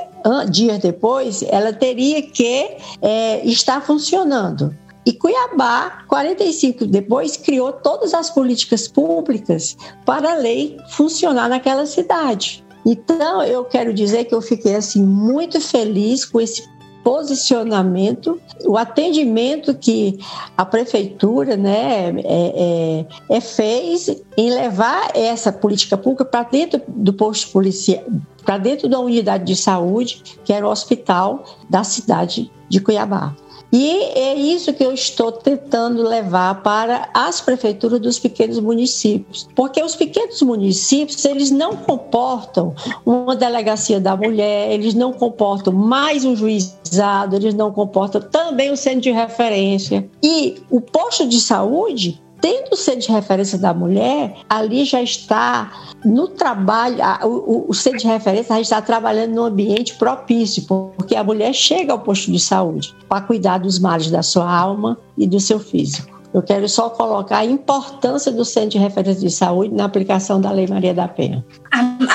dias 0.50 0.78
depois, 0.78 1.42
ela 1.48 1.72
teria 1.72 2.22
que 2.22 2.76
é, 3.00 3.46
estar 3.46 3.80
funcionando. 3.80 4.76
E 5.04 5.12
Cuiabá, 5.12 6.04
45 6.06 6.86
depois, 6.86 7.36
criou 7.36 7.72
todas 7.72 8.14
as 8.14 8.30
políticas 8.30 8.86
públicas 8.86 9.76
para 10.04 10.32
a 10.32 10.36
lei 10.36 10.76
funcionar 10.90 11.48
naquela 11.48 11.86
cidade. 11.86 12.64
Então, 12.84 13.42
eu 13.42 13.64
quero 13.64 13.92
dizer 13.92 14.24
que 14.24 14.34
eu 14.34 14.42
fiquei 14.42 14.74
assim 14.74 15.02
muito 15.02 15.60
feliz 15.60 16.24
com 16.24 16.40
esse 16.40 16.70
posicionamento, 17.02 18.40
o 18.64 18.76
atendimento 18.76 19.74
que 19.74 20.18
a 20.56 20.64
prefeitura 20.64 21.56
né, 21.56 22.10
é, 22.24 23.06
é, 23.28 23.36
é 23.36 23.40
fez 23.40 24.22
em 24.36 24.50
levar 24.50 25.10
essa 25.14 25.52
política 25.52 25.96
pública 25.96 26.24
para 26.24 26.44
dentro 26.44 26.80
do 26.86 27.12
posto 27.12 27.50
policial, 27.50 28.04
para 28.44 28.58
dentro 28.58 28.88
da 28.88 29.00
unidade 29.00 29.44
de 29.44 29.56
saúde, 29.56 30.22
que 30.44 30.52
era 30.52 30.66
o 30.66 30.70
hospital 30.70 31.44
da 31.68 31.82
cidade 31.82 32.50
de 32.68 32.80
Cuiabá. 32.80 33.34
E 33.72 34.02
é 34.14 34.34
isso 34.34 34.74
que 34.74 34.84
eu 34.84 34.92
estou 34.92 35.32
tentando 35.32 36.02
levar 36.02 36.62
para 36.62 37.08
as 37.14 37.40
prefeituras 37.40 37.98
dos 37.98 38.18
pequenos 38.18 38.60
municípios, 38.60 39.48
porque 39.56 39.82
os 39.82 39.96
pequenos 39.96 40.42
municípios 40.42 41.24
eles 41.24 41.50
não 41.50 41.74
comportam 41.74 42.74
uma 43.06 43.34
delegacia 43.34 43.98
da 43.98 44.14
mulher, 44.14 44.70
eles 44.70 44.92
não 44.92 45.10
comportam 45.10 45.72
mais 45.72 46.22
um 46.22 46.36
juizado, 46.36 47.36
eles 47.36 47.54
não 47.54 47.72
comportam 47.72 48.20
também 48.20 48.70
um 48.70 48.76
centro 48.76 49.00
de 49.00 49.10
referência. 49.10 50.06
E 50.22 50.62
o 50.70 50.78
posto 50.78 51.26
de 51.26 51.40
saúde 51.40 52.20
tendo 52.42 52.76
ser 52.76 52.96
de 52.96 53.10
referência 53.10 53.56
da 53.56 53.72
mulher, 53.72 54.34
ali 54.50 54.84
já 54.84 55.00
está 55.00 55.70
no 56.04 56.26
trabalho, 56.26 56.96
o, 57.22 57.70
o 57.70 57.72
ser 57.72 57.96
de 57.96 58.06
referência 58.06 58.56
já 58.56 58.60
está 58.60 58.82
trabalhando 58.82 59.36
num 59.36 59.44
ambiente 59.44 59.94
propício, 59.94 60.64
porque 60.64 61.14
a 61.14 61.22
mulher 61.22 61.54
chega 61.54 61.92
ao 61.92 62.00
posto 62.00 62.32
de 62.32 62.40
saúde 62.40 62.92
para 63.08 63.20
cuidar 63.20 63.58
dos 63.58 63.78
males 63.78 64.10
da 64.10 64.22
sua 64.22 64.52
alma 64.52 64.98
e 65.16 65.26
do 65.26 65.38
seu 65.38 65.60
físico. 65.60 66.10
Eu 66.34 66.42
quero 66.42 66.68
só 66.68 66.90
colocar 66.90 67.38
a 67.38 67.44
importância 67.44 68.32
do 68.32 68.44
Centro 68.44 68.70
de 68.70 68.78
Referência 68.78 69.20
de 69.20 69.30
Saúde 69.30 69.74
na 69.74 69.84
aplicação 69.84 70.40
da 70.40 70.50
Lei 70.50 70.66
Maria 70.66 70.94
da 70.94 71.06
Penha. 71.06 71.44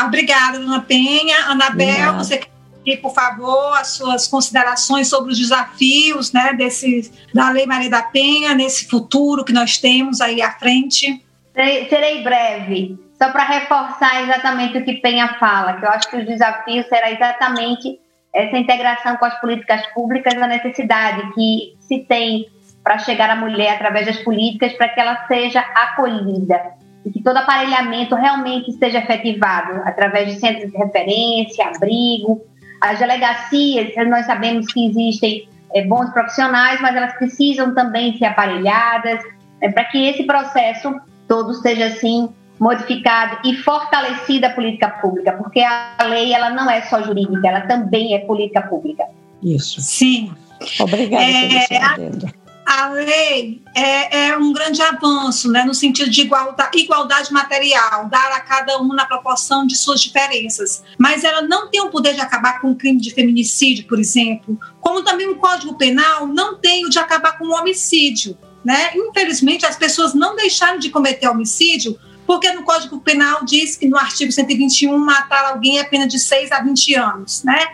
Obrigada, 0.05 0.59
Dona 0.59 0.81
Penha. 0.81 1.37
Anabel, 1.45 1.87
Obrigada. 1.87 2.23
você 2.23 2.41
aqui, 2.87 2.97
por 2.97 3.13
favor, 3.13 3.77
as 3.77 3.89
suas 3.89 4.27
considerações 4.27 5.09
sobre 5.09 5.33
os 5.33 5.37
desafios 5.37 6.31
né, 6.31 6.53
desse, 6.53 7.11
da 7.33 7.49
Lei 7.49 7.65
Maria 7.65 7.89
da 7.89 8.03
Penha, 8.03 8.55
nesse 8.55 8.87
futuro 8.87 9.43
que 9.43 9.51
nós 9.51 9.77
temos 9.77 10.21
aí 10.21 10.41
à 10.41 10.51
frente. 10.51 11.21
Serei, 11.89 12.23
breve, 12.23 12.97
só 13.17 13.31
para 13.31 13.43
reforçar 13.43 14.23
exatamente 14.23 14.77
o 14.77 14.85
que 14.85 14.93
Penha 14.95 15.35
fala, 15.39 15.73
que 15.73 15.85
eu 15.85 15.89
acho 15.89 16.09
que 16.09 16.17
os 16.17 16.25
desafios 16.25 16.85
será 16.87 17.11
exatamente 17.11 17.99
essa 18.33 18.57
integração 18.57 19.17
com 19.17 19.25
as 19.25 19.39
políticas 19.41 19.85
públicas, 19.93 20.35
a 20.35 20.47
necessidade 20.47 21.33
que 21.33 21.75
se 21.79 21.99
tem 21.99 22.45
para 22.83 22.99
chegar 22.99 23.29
à 23.29 23.35
mulher 23.35 23.73
através 23.73 24.05
das 24.05 24.17
políticas, 24.19 24.73
para 24.73 24.89
que 24.89 24.99
ela 24.99 25.25
seja 25.27 25.59
acolhida 25.59 26.77
e 27.03 27.09
que 27.09 27.23
todo 27.23 27.37
aparelhamento 27.37 28.15
realmente 28.15 28.71
seja 28.73 28.99
efetivado 28.99 29.81
através 29.83 30.27
de 30.27 30.39
centros 30.39 30.71
de 30.71 30.77
referência, 30.77 31.65
abrigo, 31.65 32.45
as 32.81 32.99
delegacias, 32.99 33.93
nós 34.07 34.25
sabemos 34.25 34.65
que 34.67 34.87
existem 34.87 35.47
é, 35.73 35.85
bons 35.85 36.09
profissionais, 36.11 36.79
mas 36.81 36.95
elas 36.95 37.13
precisam 37.13 37.73
também 37.73 38.17
ser 38.17 38.25
aparelhadas 38.25 39.21
é, 39.61 39.69
para 39.69 39.85
que 39.85 40.07
esse 40.07 40.23
processo 40.23 40.95
todo 41.27 41.53
seja 41.55 41.87
assim 41.87 42.29
modificado 42.59 43.37
e 43.45 43.55
fortalecida 43.57 44.47
a 44.47 44.49
política 44.53 44.89
pública, 44.89 45.33
porque 45.33 45.61
a 45.61 45.95
lei 46.05 46.33
ela 46.33 46.49
não 46.49 46.69
é 46.69 46.81
só 46.81 47.03
jurídica, 47.03 47.47
ela 47.47 47.61
também 47.61 48.15
é 48.15 48.19
política 48.19 48.61
pública. 48.63 49.05
Isso. 49.43 49.79
Sim. 49.81 50.33
Obrigada 50.79 51.23
é, 51.23 51.67
a 52.67 52.89
lei 52.89 53.61
é, 53.73 54.25
é, 54.25 54.37
um 54.37 54.51
grande 54.51 54.81
avanço, 54.81 55.49
né, 55.49 55.63
no 55.63 55.73
sentido 55.73 56.11
de 56.11 56.23
igualdade, 56.23 56.77
igualdade 56.77 57.31
material, 57.31 58.09
dar 58.09 58.33
a 58.33 58.41
cada 58.41 58.81
um 58.81 58.89
na 58.89 59.05
proporção 59.05 59.65
de 59.65 59.77
suas 59.77 60.01
diferenças. 60.01 60.83
Mas 60.99 61.23
ela 61.23 61.41
não 61.43 61.69
tem 61.69 61.79
o 61.79 61.89
poder 61.89 62.13
de 62.13 62.19
acabar 62.19 62.59
com 62.59 62.71
o 62.71 62.75
crime 62.75 62.99
de 62.99 63.13
feminicídio, 63.13 63.87
por 63.87 63.97
exemplo, 63.97 64.59
como 64.81 65.01
também 65.01 65.29
o 65.29 65.37
Código 65.37 65.77
Penal 65.77 66.27
não 66.27 66.57
tem 66.57 66.85
o 66.85 66.89
de 66.89 66.99
acabar 66.99 67.37
com 67.37 67.45
o 67.45 67.53
homicídio. 67.53 68.37
Né? 68.65 68.91
Infelizmente, 68.95 69.65
as 69.65 69.77
pessoas 69.77 70.13
não 70.13 70.35
deixaram 70.35 70.77
de 70.77 70.89
cometer 70.89 71.29
homicídio 71.29 71.97
porque 72.25 72.51
no 72.51 72.63
Código 72.63 72.99
Penal 72.99 73.45
diz 73.45 73.77
que 73.77 73.87
no 73.87 73.97
artigo 73.97 74.29
121 74.29 74.97
matar 74.97 75.45
alguém 75.45 75.79
é 75.79 75.85
pena 75.85 76.05
de 76.05 76.19
6 76.19 76.51
a 76.51 76.59
20 76.59 76.95
anos, 76.95 77.43
né? 77.45 77.65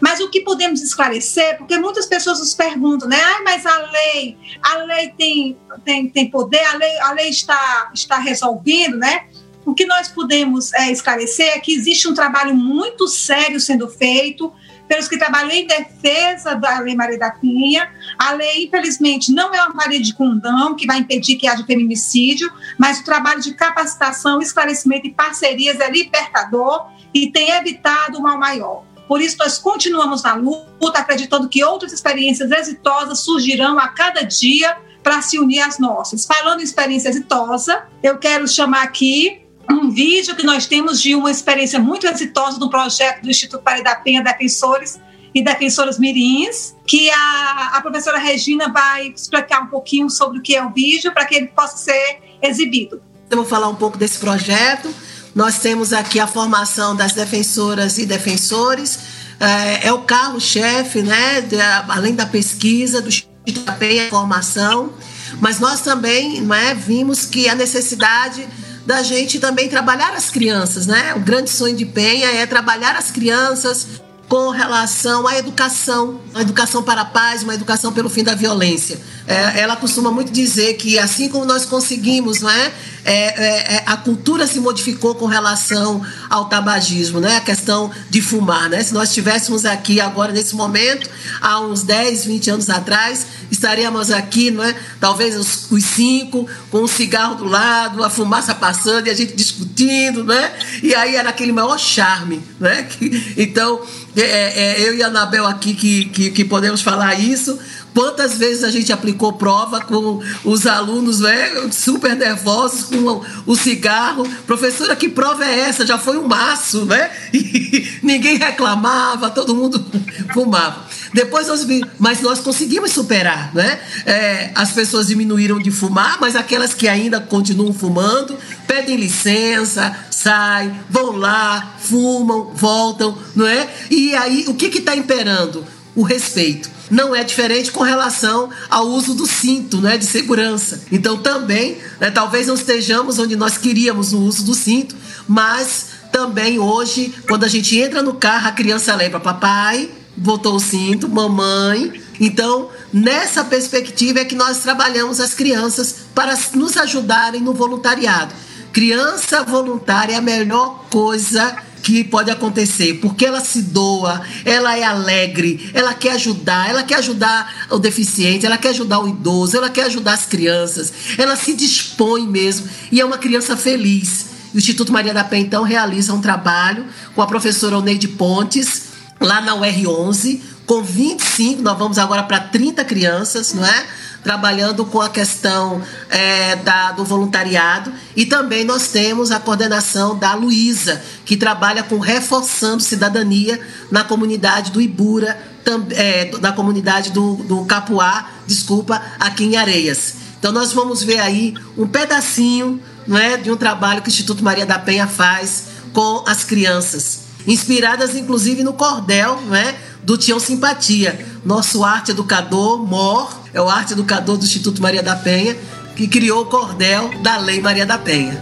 Mas 0.00 0.20
o 0.20 0.30
que 0.30 0.40
podemos 0.40 0.80
esclarecer, 0.80 1.58
porque 1.58 1.78
muitas 1.78 2.06
pessoas 2.06 2.40
nos 2.40 2.54
perguntam, 2.54 3.08
né? 3.08 3.20
Ah, 3.20 3.42
mas 3.44 3.66
a 3.66 3.90
lei, 3.90 4.38
a 4.62 4.76
lei 4.78 5.08
tem, 5.16 5.58
tem, 5.84 6.08
tem 6.08 6.30
poder, 6.30 6.64
a 6.64 6.76
lei, 6.76 6.98
a 7.00 7.12
lei 7.12 7.28
está, 7.28 7.90
está 7.94 8.18
resolvendo, 8.18 8.96
né? 8.96 9.26
O 9.64 9.74
que 9.74 9.84
nós 9.84 10.08
podemos 10.08 10.72
é, 10.72 10.90
esclarecer 10.90 11.48
é 11.50 11.58
que 11.58 11.72
existe 11.72 12.08
um 12.08 12.14
trabalho 12.14 12.54
muito 12.54 13.06
sério 13.06 13.60
sendo 13.60 13.88
feito 13.88 14.52
pelos 14.88 15.06
que 15.06 15.16
trabalham 15.16 15.52
em 15.52 15.68
defesa 15.68 16.56
da 16.56 16.80
Lei 16.80 16.96
Maria 16.96 17.16
da 17.16 17.30
Penha. 17.30 17.88
A 18.18 18.32
lei, 18.32 18.64
infelizmente, 18.64 19.30
não 19.30 19.54
é 19.54 19.62
uma 19.62 19.72
parede 19.72 20.06
de 20.06 20.14
condão 20.14 20.74
que 20.74 20.84
vai 20.84 20.98
impedir 20.98 21.36
que 21.36 21.46
haja 21.46 21.64
feminicídio, 21.64 22.52
mas 22.76 22.98
o 22.98 23.04
trabalho 23.04 23.40
de 23.40 23.54
capacitação, 23.54 24.40
esclarecimento 24.40 25.06
e 25.06 25.12
parcerias 25.12 25.78
é 25.78 25.88
libertador 25.88 26.88
e 27.14 27.30
tem 27.30 27.50
evitado 27.50 28.18
o 28.18 28.22
mal 28.22 28.36
maior. 28.36 28.82
Por 29.10 29.20
isso, 29.20 29.36
nós 29.40 29.58
continuamos 29.58 30.22
na 30.22 30.34
luta, 30.34 31.00
acreditando 31.00 31.48
que 31.48 31.64
outras 31.64 31.92
experiências 31.92 32.48
exitosas 32.52 33.18
surgirão 33.18 33.76
a 33.76 33.88
cada 33.88 34.22
dia 34.22 34.76
para 35.02 35.20
se 35.20 35.36
unir 35.36 35.58
às 35.58 35.80
nossas. 35.80 36.24
Falando 36.24 36.60
em 36.60 36.62
experiência 36.62 37.08
exitosa, 37.08 37.88
eu 38.04 38.18
quero 38.18 38.46
chamar 38.46 38.84
aqui 38.84 39.42
um 39.68 39.90
vídeo 39.90 40.36
que 40.36 40.44
nós 40.44 40.66
temos 40.66 41.02
de 41.02 41.16
uma 41.16 41.28
experiência 41.28 41.80
muito 41.80 42.06
exitosa 42.06 42.56
do 42.60 42.70
projeto 42.70 43.22
do 43.22 43.28
Instituto 43.28 43.60
Parede 43.60 43.82
da 43.82 43.96
Penha 43.96 44.22
Defensores 44.22 45.00
e 45.34 45.42
Defensoras 45.42 45.98
Mirins, 45.98 46.76
que 46.86 47.10
a, 47.10 47.70
a 47.74 47.80
professora 47.80 48.16
Regina 48.16 48.72
vai 48.72 49.08
explicar 49.08 49.60
um 49.60 49.66
pouquinho 49.66 50.08
sobre 50.08 50.38
o 50.38 50.40
que 50.40 50.54
é 50.54 50.64
o 50.64 50.70
vídeo 50.70 51.12
para 51.12 51.24
que 51.24 51.34
ele 51.34 51.48
possa 51.48 51.78
ser 51.78 52.20
exibido. 52.40 53.02
Eu 53.28 53.38
vou 53.38 53.46
falar 53.46 53.66
um 53.66 53.74
pouco 53.74 53.98
desse 53.98 54.20
projeto 54.20 54.94
nós 55.34 55.58
temos 55.58 55.92
aqui 55.92 56.18
a 56.18 56.26
formação 56.26 56.94
das 56.94 57.12
defensoras 57.12 57.98
e 57.98 58.06
defensores, 58.06 58.98
é, 59.38 59.88
é 59.88 59.92
o 59.92 60.00
carro-chefe, 60.00 61.02
né, 61.02 61.40
de, 61.40 61.56
além 61.88 62.14
da 62.14 62.26
pesquisa, 62.26 63.00
do 63.00 63.08
Instituto 63.08 63.64
da 63.64 63.76
formação, 64.10 64.92
mas 65.40 65.58
nós 65.58 65.80
também 65.80 66.40
né, 66.42 66.74
vimos 66.74 67.24
que 67.24 67.48
a 67.48 67.54
necessidade 67.54 68.46
da 68.86 69.02
gente 69.02 69.38
também 69.38 69.68
trabalhar 69.68 70.14
as 70.14 70.30
crianças, 70.30 70.86
né? 70.86 71.14
O 71.14 71.20
grande 71.20 71.50
sonho 71.50 71.76
de 71.76 71.84
Penha 71.84 72.28
é 72.28 72.46
trabalhar 72.46 72.96
as 72.96 73.10
crianças 73.10 73.86
com 74.28 74.50
relação 74.50 75.26
à 75.26 75.36
educação, 75.38 76.20
a 76.34 76.40
educação 76.42 76.82
para 76.82 77.00
a 77.00 77.04
paz, 77.04 77.42
uma 77.42 77.54
educação 77.54 77.92
pelo 77.92 78.08
fim 78.08 78.22
da 78.22 78.34
violência. 78.34 79.00
É, 79.26 79.60
ela 79.60 79.74
costuma 79.74 80.10
muito 80.10 80.30
dizer 80.30 80.74
que 80.74 80.98
assim 80.98 81.28
como 81.28 81.44
nós 81.44 81.64
conseguimos, 81.64 82.40
não 82.40 82.48
é, 82.48 82.72
é, 83.04 83.12
é, 83.12 83.74
é, 83.76 83.82
a 83.86 83.96
cultura 83.96 84.46
se 84.46 84.60
modificou 84.60 85.14
com 85.14 85.26
relação 85.26 86.04
ao 86.28 86.46
tabagismo, 86.46 87.20
né? 87.20 87.36
A 87.36 87.40
questão 87.40 87.90
de 88.08 88.20
fumar, 88.20 88.68
né? 88.68 88.82
Se 88.82 88.92
nós 88.92 89.08
estivéssemos 89.08 89.64
aqui 89.64 90.00
agora 90.00 90.32
nesse 90.32 90.54
momento, 90.54 91.08
há 91.40 91.60
uns 91.60 91.82
10, 91.82 92.26
20 92.26 92.50
anos 92.50 92.70
atrás, 92.70 93.26
estaríamos 93.50 94.10
aqui, 94.10 94.50
não 94.50 94.62
é? 94.62 94.74
Talvez 95.00 95.36
os, 95.36 95.70
os 95.70 95.84
cinco 95.84 96.46
com 96.70 96.82
um 96.82 96.86
cigarro 96.86 97.34
do 97.36 97.44
lado, 97.44 98.04
a 98.04 98.10
fumaça 98.10 98.54
passando 98.54 99.06
e 99.06 99.10
a 99.10 99.14
gente 99.14 99.34
discutindo, 99.34 100.24
né? 100.24 100.52
E 100.82 100.94
aí 100.94 101.16
era 101.16 101.30
aquele 101.30 101.52
maior 101.52 101.78
charme, 101.78 102.42
né? 102.58 102.86
Que, 102.90 103.34
então 103.36 103.80
é, 104.16 104.22
é, 104.22 104.88
eu 104.88 104.94
e 104.94 105.02
a 105.02 105.06
Anabel 105.06 105.46
aqui 105.46 105.74
que, 105.74 106.06
que, 106.06 106.30
que 106.30 106.44
podemos 106.44 106.82
falar 106.82 107.14
isso 107.20 107.58
Quantas 107.94 108.36
vezes 108.36 108.62
a 108.62 108.70
gente 108.70 108.92
aplicou 108.92 109.32
prova 109.32 109.80
com 109.80 110.22
os 110.44 110.66
alunos 110.66 111.20
né, 111.20 111.68
super 111.72 112.14
nervosos, 112.14 112.84
com 112.84 113.22
o, 113.46 113.56
cigarro. 113.56 114.28
Professora, 114.46 114.94
que 114.94 115.08
prova 115.08 115.44
é 115.44 115.60
essa? 115.60 115.86
Já 115.86 115.98
foi 115.98 116.16
um 116.16 116.26
maço, 116.26 116.84
né? 116.84 117.10
E 117.40 118.00
ninguém 118.02 118.36
reclamava, 118.36 119.30
todo 119.30 119.54
mundo 119.54 119.84
fumava. 120.34 120.84
Depois 121.12 121.48
nós 121.48 121.66
mas 121.98 122.20
nós 122.20 122.40
conseguimos 122.40 122.92
superar, 122.92 123.54
né? 123.54 123.80
É, 124.04 124.50
as 124.54 124.72
pessoas 124.72 125.06
diminuíram 125.08 125.58
de 125.58 125.70
fumar, 125.70 126.18
mas 126.20 126.36
aquelas 126.36 126.74
que 126.74 126.88
ainda 126.88 127.20
continuam 127.20 127.72
fumando 127.72 128.36
pedem 128.66 128.96
licença, 128.96 129.96
saem, 130.10 130.72
vão 130.88 131.16
lá, 131.16 131.74
fumam, 131.80 132.52
voltam, 132.54 133.16
não 133.34 133.46
é? 133.46 133.68
E 133.90 134.14
aí 134.14 134.44
o 134.48 134.54
que 134.54 134.66
está 134.66 134.94
imperando? 134.94 135.64
O 135.94 136.02
respeito 136.02 136.70
não 136.90 137.14
é 137.14 137.22
diferente 137.22 137.70
com 137.70 137.82
relação 137.82 138.50
ao 138.68 138.88
uso 138.88 139.14
do 139.14 139.26
cinto 139.26 139.80
né, 139.80 139.96
de 139.96 140.04
segurança. 140.04 140.82
Então, 140.90 141.18
também, 141.18 141.78
né, 142.00 142.10
talvez 142.10 142.48
não 142.48 142.54
estejamos 142.54 143.18
onde 143.18 143.36
nós 143.36 143.56
queríamos 143.56 144.12
no 144.12 144.20
uso 144.20 144.42
do 144.42 144.54
cinto, 144.54 144.96
mas 145.28 145.86
também 146.10 146.58
hoje, 146.58 147.14
quando 147.28 147.44
a 147.44 147.48
gente 147.48 147.78
entra 147.78 148.02
no 148.02 148.14
carro, 148.14 148.48
a 148.48 148.52
criança 148.52 148.94
lembra: 148.94 149.20
papai 149.20 149.90
botou 150.16 150.56
o 150.56 150.60
cinto, 150.60 151.08
mamãe. 151.08 152.00
Então, 152.18 152.68
nessa 152.92 153.42
perspectiva 153.44 154.20
é 154.20 154.24
que 154.24 154.34
nós 154.34 154.58
trabalhamos 154.58 155.20
as 155.20 155.32
crianças 155.32 155.96
para 156.14 156.36
nos 156.54 156.76
ajudarem 156.76 157.40
no 157.40 157.54
voluntariado. 157.54 158.34
Criança 158.72 159.42
voluntária 159.42 160.14
é 160.14 160.16
a 160.16 160.20
melhor 160.20 160.84
coisa 160.90 161.56
que 161.90 162.04
pode 162.04 162.30
acontecer, 162.30 163.00
porque 163.00 163.26
ela 163.26 163.40
se 163.40 163.62
doa, 163.62 164.22
ela 164.44 164.78
é 164.78 164.84
alegre, 164.84 165.68
ela 165.74 165.92
quer 165.92 166.12
ajudar, 166.12 166.70
ela 166.70 166.84
quer 166.84 166.98
ajudar 166.98 167.66
o 167.68 167.80
deficiente, 167.80 168.46
ela 168.46 168.56
quer 168.56 168.68
ajudar 168.68 169.00
o 169.00 169.08
idoso, 169.08 169.56
ela 169.56 169.68
quer 169.68 169.86
ajudar 169.86 170.12
as 170.12 170.24
crianças, 170.24 170.92
ela 171.18 171.34
se 171.34 171.52
dispõe 171.52 172.28
mesmo 172.28 172.68
e 172.92 173.00
é 173.00 173.04
uma 173.04 173.18
criança 173.18 173.56
feliz. 173.56 174.26
O 174.54 174.58
Instituto 174.58 174.92
Maria 174.92 175.12
da 175.12 175.24
Penha, 175.24 175.42
então, 175.42 175.64
realiza 175.64 176.14
um 176.14 176.20
trabalho 176.20 176.86
com 177.12 177.22
a 177.22 177.26
professora 177.26 177.76
Oneide 177.76 178.06
Pontes, 178.06 178.82
lá 179.20 179.40
na 179.40 179.56
UR11, 179.56 180.40
com 180.66 180.84
25, 180.84 181.60
nós 181.60 181.76
vamos 181.76 181.98
agora 181.98 182.22
para 182.22 182.38
30 182.38 182.84
crianças, 182.84 183.52
não 183.52 183.66
é? 183.66 183.86
Trabalhando 184.22 184.84
com 184.84 185.00
a 185.00 185.08
questão 185.08 185.82
é, 186.08 186.56
da, 186.56 186.92
do 186.92 187.04
voluntariado. 187.04 187.92
E 188.14 188.26
também 188.26 188.64
nós 188.64 188.88
temos 188.88 189.30
a 189.30 189.40
coordenação 189.40 190.16
da 190.16 190.34
Luísa, 190.34 191.02
que 191.24 191.36
trabalha 191.36 191.82
com 191.82 191.98
reforçando 191.98 192.82
cidadania 192.82 193.60
na 193.90 194.04
comunidade 194.04 194.70
do 194.70 194.80
Ibura, 194.80 195.38
tam, 195.64 195.86
é, 195.90 196.30
na 196.40 196.52
comunidade 196.52 197.10
do, 197.10 197.36
do 197.36 197.64
Capuá, 197.64 198.28
desculpa, 198.46 199.00
aqui 199.18 199.44
em 199.44 199.56
Areias. 199.56 200.14
Então 200.38 200.52
nós 200.52 200.72
vamos 200.72 201.02
ver 201.02 201.20
aí 201.20 201.54
um 201.76 201.86
pedacinho 201.86 202.80
é, 203.12 203.36
de 203.36 203.50
um 203.50 203.56
trabalho 203.56 204.00
que 204.02 204.08
o 204.08 204.10
Instituto 204.10 204.42
Maria 204.42 204.64
da 204.64 204.78
Penha 204.78 205.06
faz 205.06 205.64
com 205.92 206.24
as 206.26 206.44
crianças, 206.44 207.20
inspiradas 207.46 208.14
inclusive 208.14 208.62
no 208.62 208.72
cordel, 208.72 209.40
não 209.46 209.54
é, 209.54 209.76
do 210.02 210.16
Tião 210.16 210.38
Simpatia, 210.38 211.26
nosso 211.44 211.84
arte 211.84 212.10
educador, 212.10 212.86
Mor, 212.86 213.40
é 213.52 213.60
o 213.60 213.68
arte 213.68 213.92
educador 213.92 214.36
do 214.36 214.44
Instituto 214.44 214.80
Maria 214.80 215.02
da 215.02 215.16
Penha, 215.16 215.56
que 215.96 216.08
criou 216.08 216.42
o 216.42 216.46
cordel 216.46 217.10
da 217.22 217.36
Lei 217.36 217.60
Maria 217.60 217.84
da 217.84 217.98
Penha. 217.98 218.40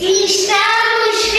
Estamos 0.00 1.32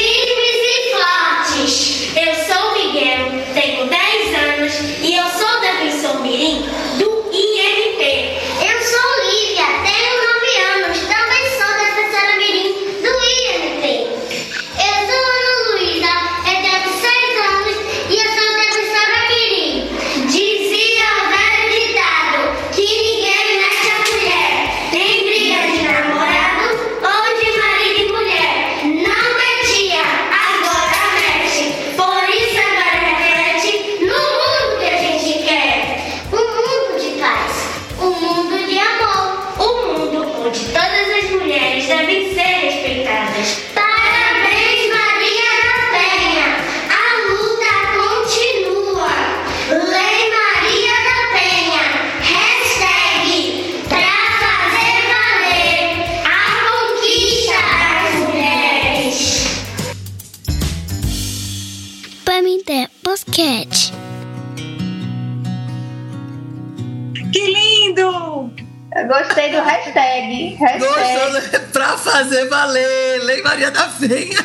hashtag. 70.49 70.79
Gostou 70.79 71.59
pra 71.71 71.97
fazer 71.97 72.47
valer. 72.47 73.23
Lei 73.23 73.41
Maria 73.41 73.71
da 73.71 73.87
Penha. 73.87 74.37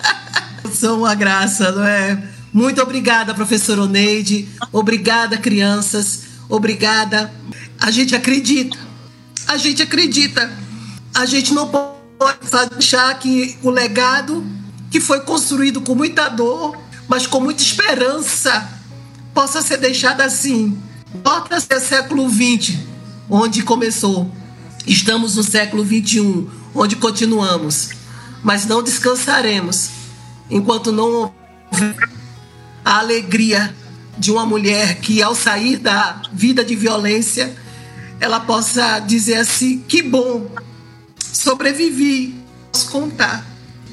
São 0.72 0.98
uma 0.98 1.14
graça, 1.14 1.72
não 1.72 1.84
é? 1.84 2.22
Muito 2.52 2.80
obrigada, 2.82 3.34
professora 3.34 3.82
Oneide. 3.82 4.48
Obrigada, 4.72 5.36
crianças. 5.38 6.22
Obrigada. 6.48 7.32
A 7.80 7.90
gente 7.90 8.14
acredita. 8.14 8.78
A 9.46 9.56
gente 9.56 9.82
acredita. 9.82 10.50
A 11.14 11.26
gente 11.26 11.52
não 11.52 11.68
pode 11.68 12.70
deixar 12.72 13.12
que 13.18 13.56
o 13.62 13.70
legado 13.70 14.44
que 14.90 15.00
foi 15.00 15.20
construído 15.20 15.80
com 15.80 15.94
muita 15.94 16.28
dor, 16.28 16.76
mas 17.08 17.26
com 17.26 17.40
muita 17.40 17.62
esperança, 17.62 18.68
possa 19.32 19.62
ser 19.62 19.76
deixado 19.78 20.20
assim. 20.20 20.76
Bota 21.22 21.60
ser 21.60 21.80
século 21.80 22.28
XX 22.28 22.76
onde 23.30 23.62
começou. 23.62 24.30
Estamos 24.86 25.36
no 25.36 25.42
século 25.42 25.84
21, 25.84 26.48
onde 26.74 26.96
continuamos, 26.96 27.90
mas 28.42 28.66
não 28.66 28.82
descansaremos 28.82 29.90
enquanto 30.50 30.90
não 30.90 31.32
houver 31.70 31.96
a 32.84 32.98
alegria 32.98 33.74
de 34.18 34.30
uma 34.30 34.44
mulher 34.44 35.00
que, 35.00 35.22
ao 35.22 35.34
sair 35.34 35.76
da 35.76 36.22
vida 36.32 36.64
de 36.64 36.74
violência, 36.74 37.54
ela 38.18 38.40
possa 38.40 38.98
dizer 39.00 39.36
assim: 39.36 39.80
que 39.86 40.02
bom, 40.02 40.50
sobrevivi, 41.18 42.34
posso 42.72 42.90
contar. 42.90 43.44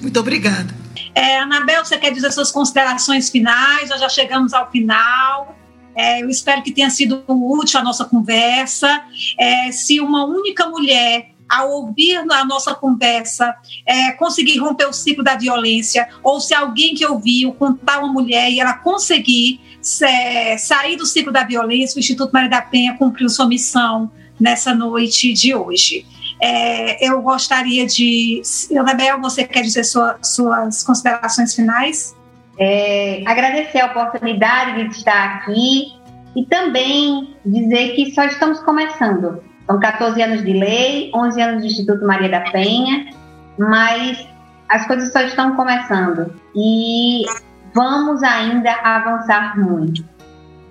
Muito 0.01 0.19
obrigada. 0.19 0.75
É, 1.13 1.39
Anabel, 1.39 1.83
você 1.83 1.97
quer 1.97 2.11
dizer 2.11 2.31
suas 2.31 2.51
considerações 2.51 3.29
finais? 3.29 3.89
Nós 3.89 3.99
já 3.99 4.09
chegamos 4.09 4.53
ao 4.53 4.69
final. 4.69 5.57
É, 5.97 6.21
eu 6.21 6.29
espero 6.29 6.61
que 6.61 6.71
tenha 6.71 6.89
sido 6.89 7.23
útil 7.27 7.79
a 7.79 7.83
nossa 7.83 8.05
conversa. 8.05 9.03
É, 9.39 9.71
se 9.71 9.99
uma 9.99 10.25
única 10.25 10.67
mulher 10.67 11.31
ao 11.49 11.71
ouvir 11.71 12.17
a 12.17 12.45
nossa 12.45 12.75
conversa, 12.75 13.55
é, 13.85 14.11
conseguir 14.11 14.57
romper 14.59 14.85
o 14.85 14.93
ciclo 14.93 15.23
da 15.23 15.35
violência, 15.35 16.07
ou 16.21 16.39
se 16.39 16.53
alguém 16.53 16.93
que 16.93 17.05
ouviu 17.05 17.53
contar 17.53 17.99
uma 17.99 18.11
mulher 18.11 18.51
e 18.51 18.59
ela 18.59 18.73
conseguir 18.73 19.59
é, 20.01 20.57
sair 20.57 20.97
do 20.97 21.05
ciclo 21.05 21.31
da 21.31 21.43
violência, 21.43 21.97
o 21.97 21.99
Instituto 21.99 22.31
Maria 22.31 22.49
da 22.49 22.61
Penha 22.61 22.95
cumpriu 22.97 23.29
sua 23.29 23.47
missão 23.47 24.11
nessa 24.39 24.75
noite 24.75 25.33
de 25.33 25.55
hoje. 25.55 26.05
É, 26.41 27.07
eu 27.07 27.21
gostaria 27.21 27.85
de. 27.87 28.41
Anabel, 28.77 29.19
você 29.19 29.43
quer 29.43 29.61
dizer 29.61 29.83
sua, 29.83 30.19
suas 30.21 30.83
considerações 30.83 31.55
finais? 31.55 32.15
É, 32.59 33.23
agradecer 33.25 33.79
a 33.79 33.87
oportunidade 33.87 34.83
de 34.83 34.95
estar 34.95 35.35
aqui 35.35 35.93
e 36.35 36.45
também 36.45 37.35
dizer 37.45 37.95
que 37.95 38.11
só 38.11 38.23
estamos 38.23 38.59
começando. 38.61 39.43
São 39.65 39.79
14 39.79 40.21
anos 40.21 40.43
de 40.43 40.53
lei, 40.53 41.11
11 41.13 41.41
anos 41.41 41.61
de 41.61 41.67
Instituto 41.67 42.05
Maria 42.05 42.29
da 42.29 42.41
Penha, 42.51 43.09
mas 43.57 44.25
as 44.69 44.85
coisas 44.87 45.11
só 45.11 45.21
estão 45.21 45.55
começando 45.55 46.33
e 46.55 47.25
vamos 47.73 48.23
ainda 48.23 48.71
avançar 48.83 49.57
muito. 49.59 50.03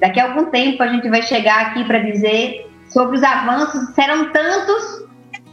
Daqui 0.00 0.20
a 0.20 0.28
algum 0.28 0.46
tempo 0.46 0.82
a 0.82 0.88
gente 0.88 1.08
vai 1.08 1.22
chegar 1.22 1.66
aqui 1.66 1.84
para 1.84 1.98
dizer 2.00 2.70
sobre 2.88 3.16
os 3.16 3.22
avanços, 3.22 3.94
serão 3.94 4.30
tantos 4.32 5.06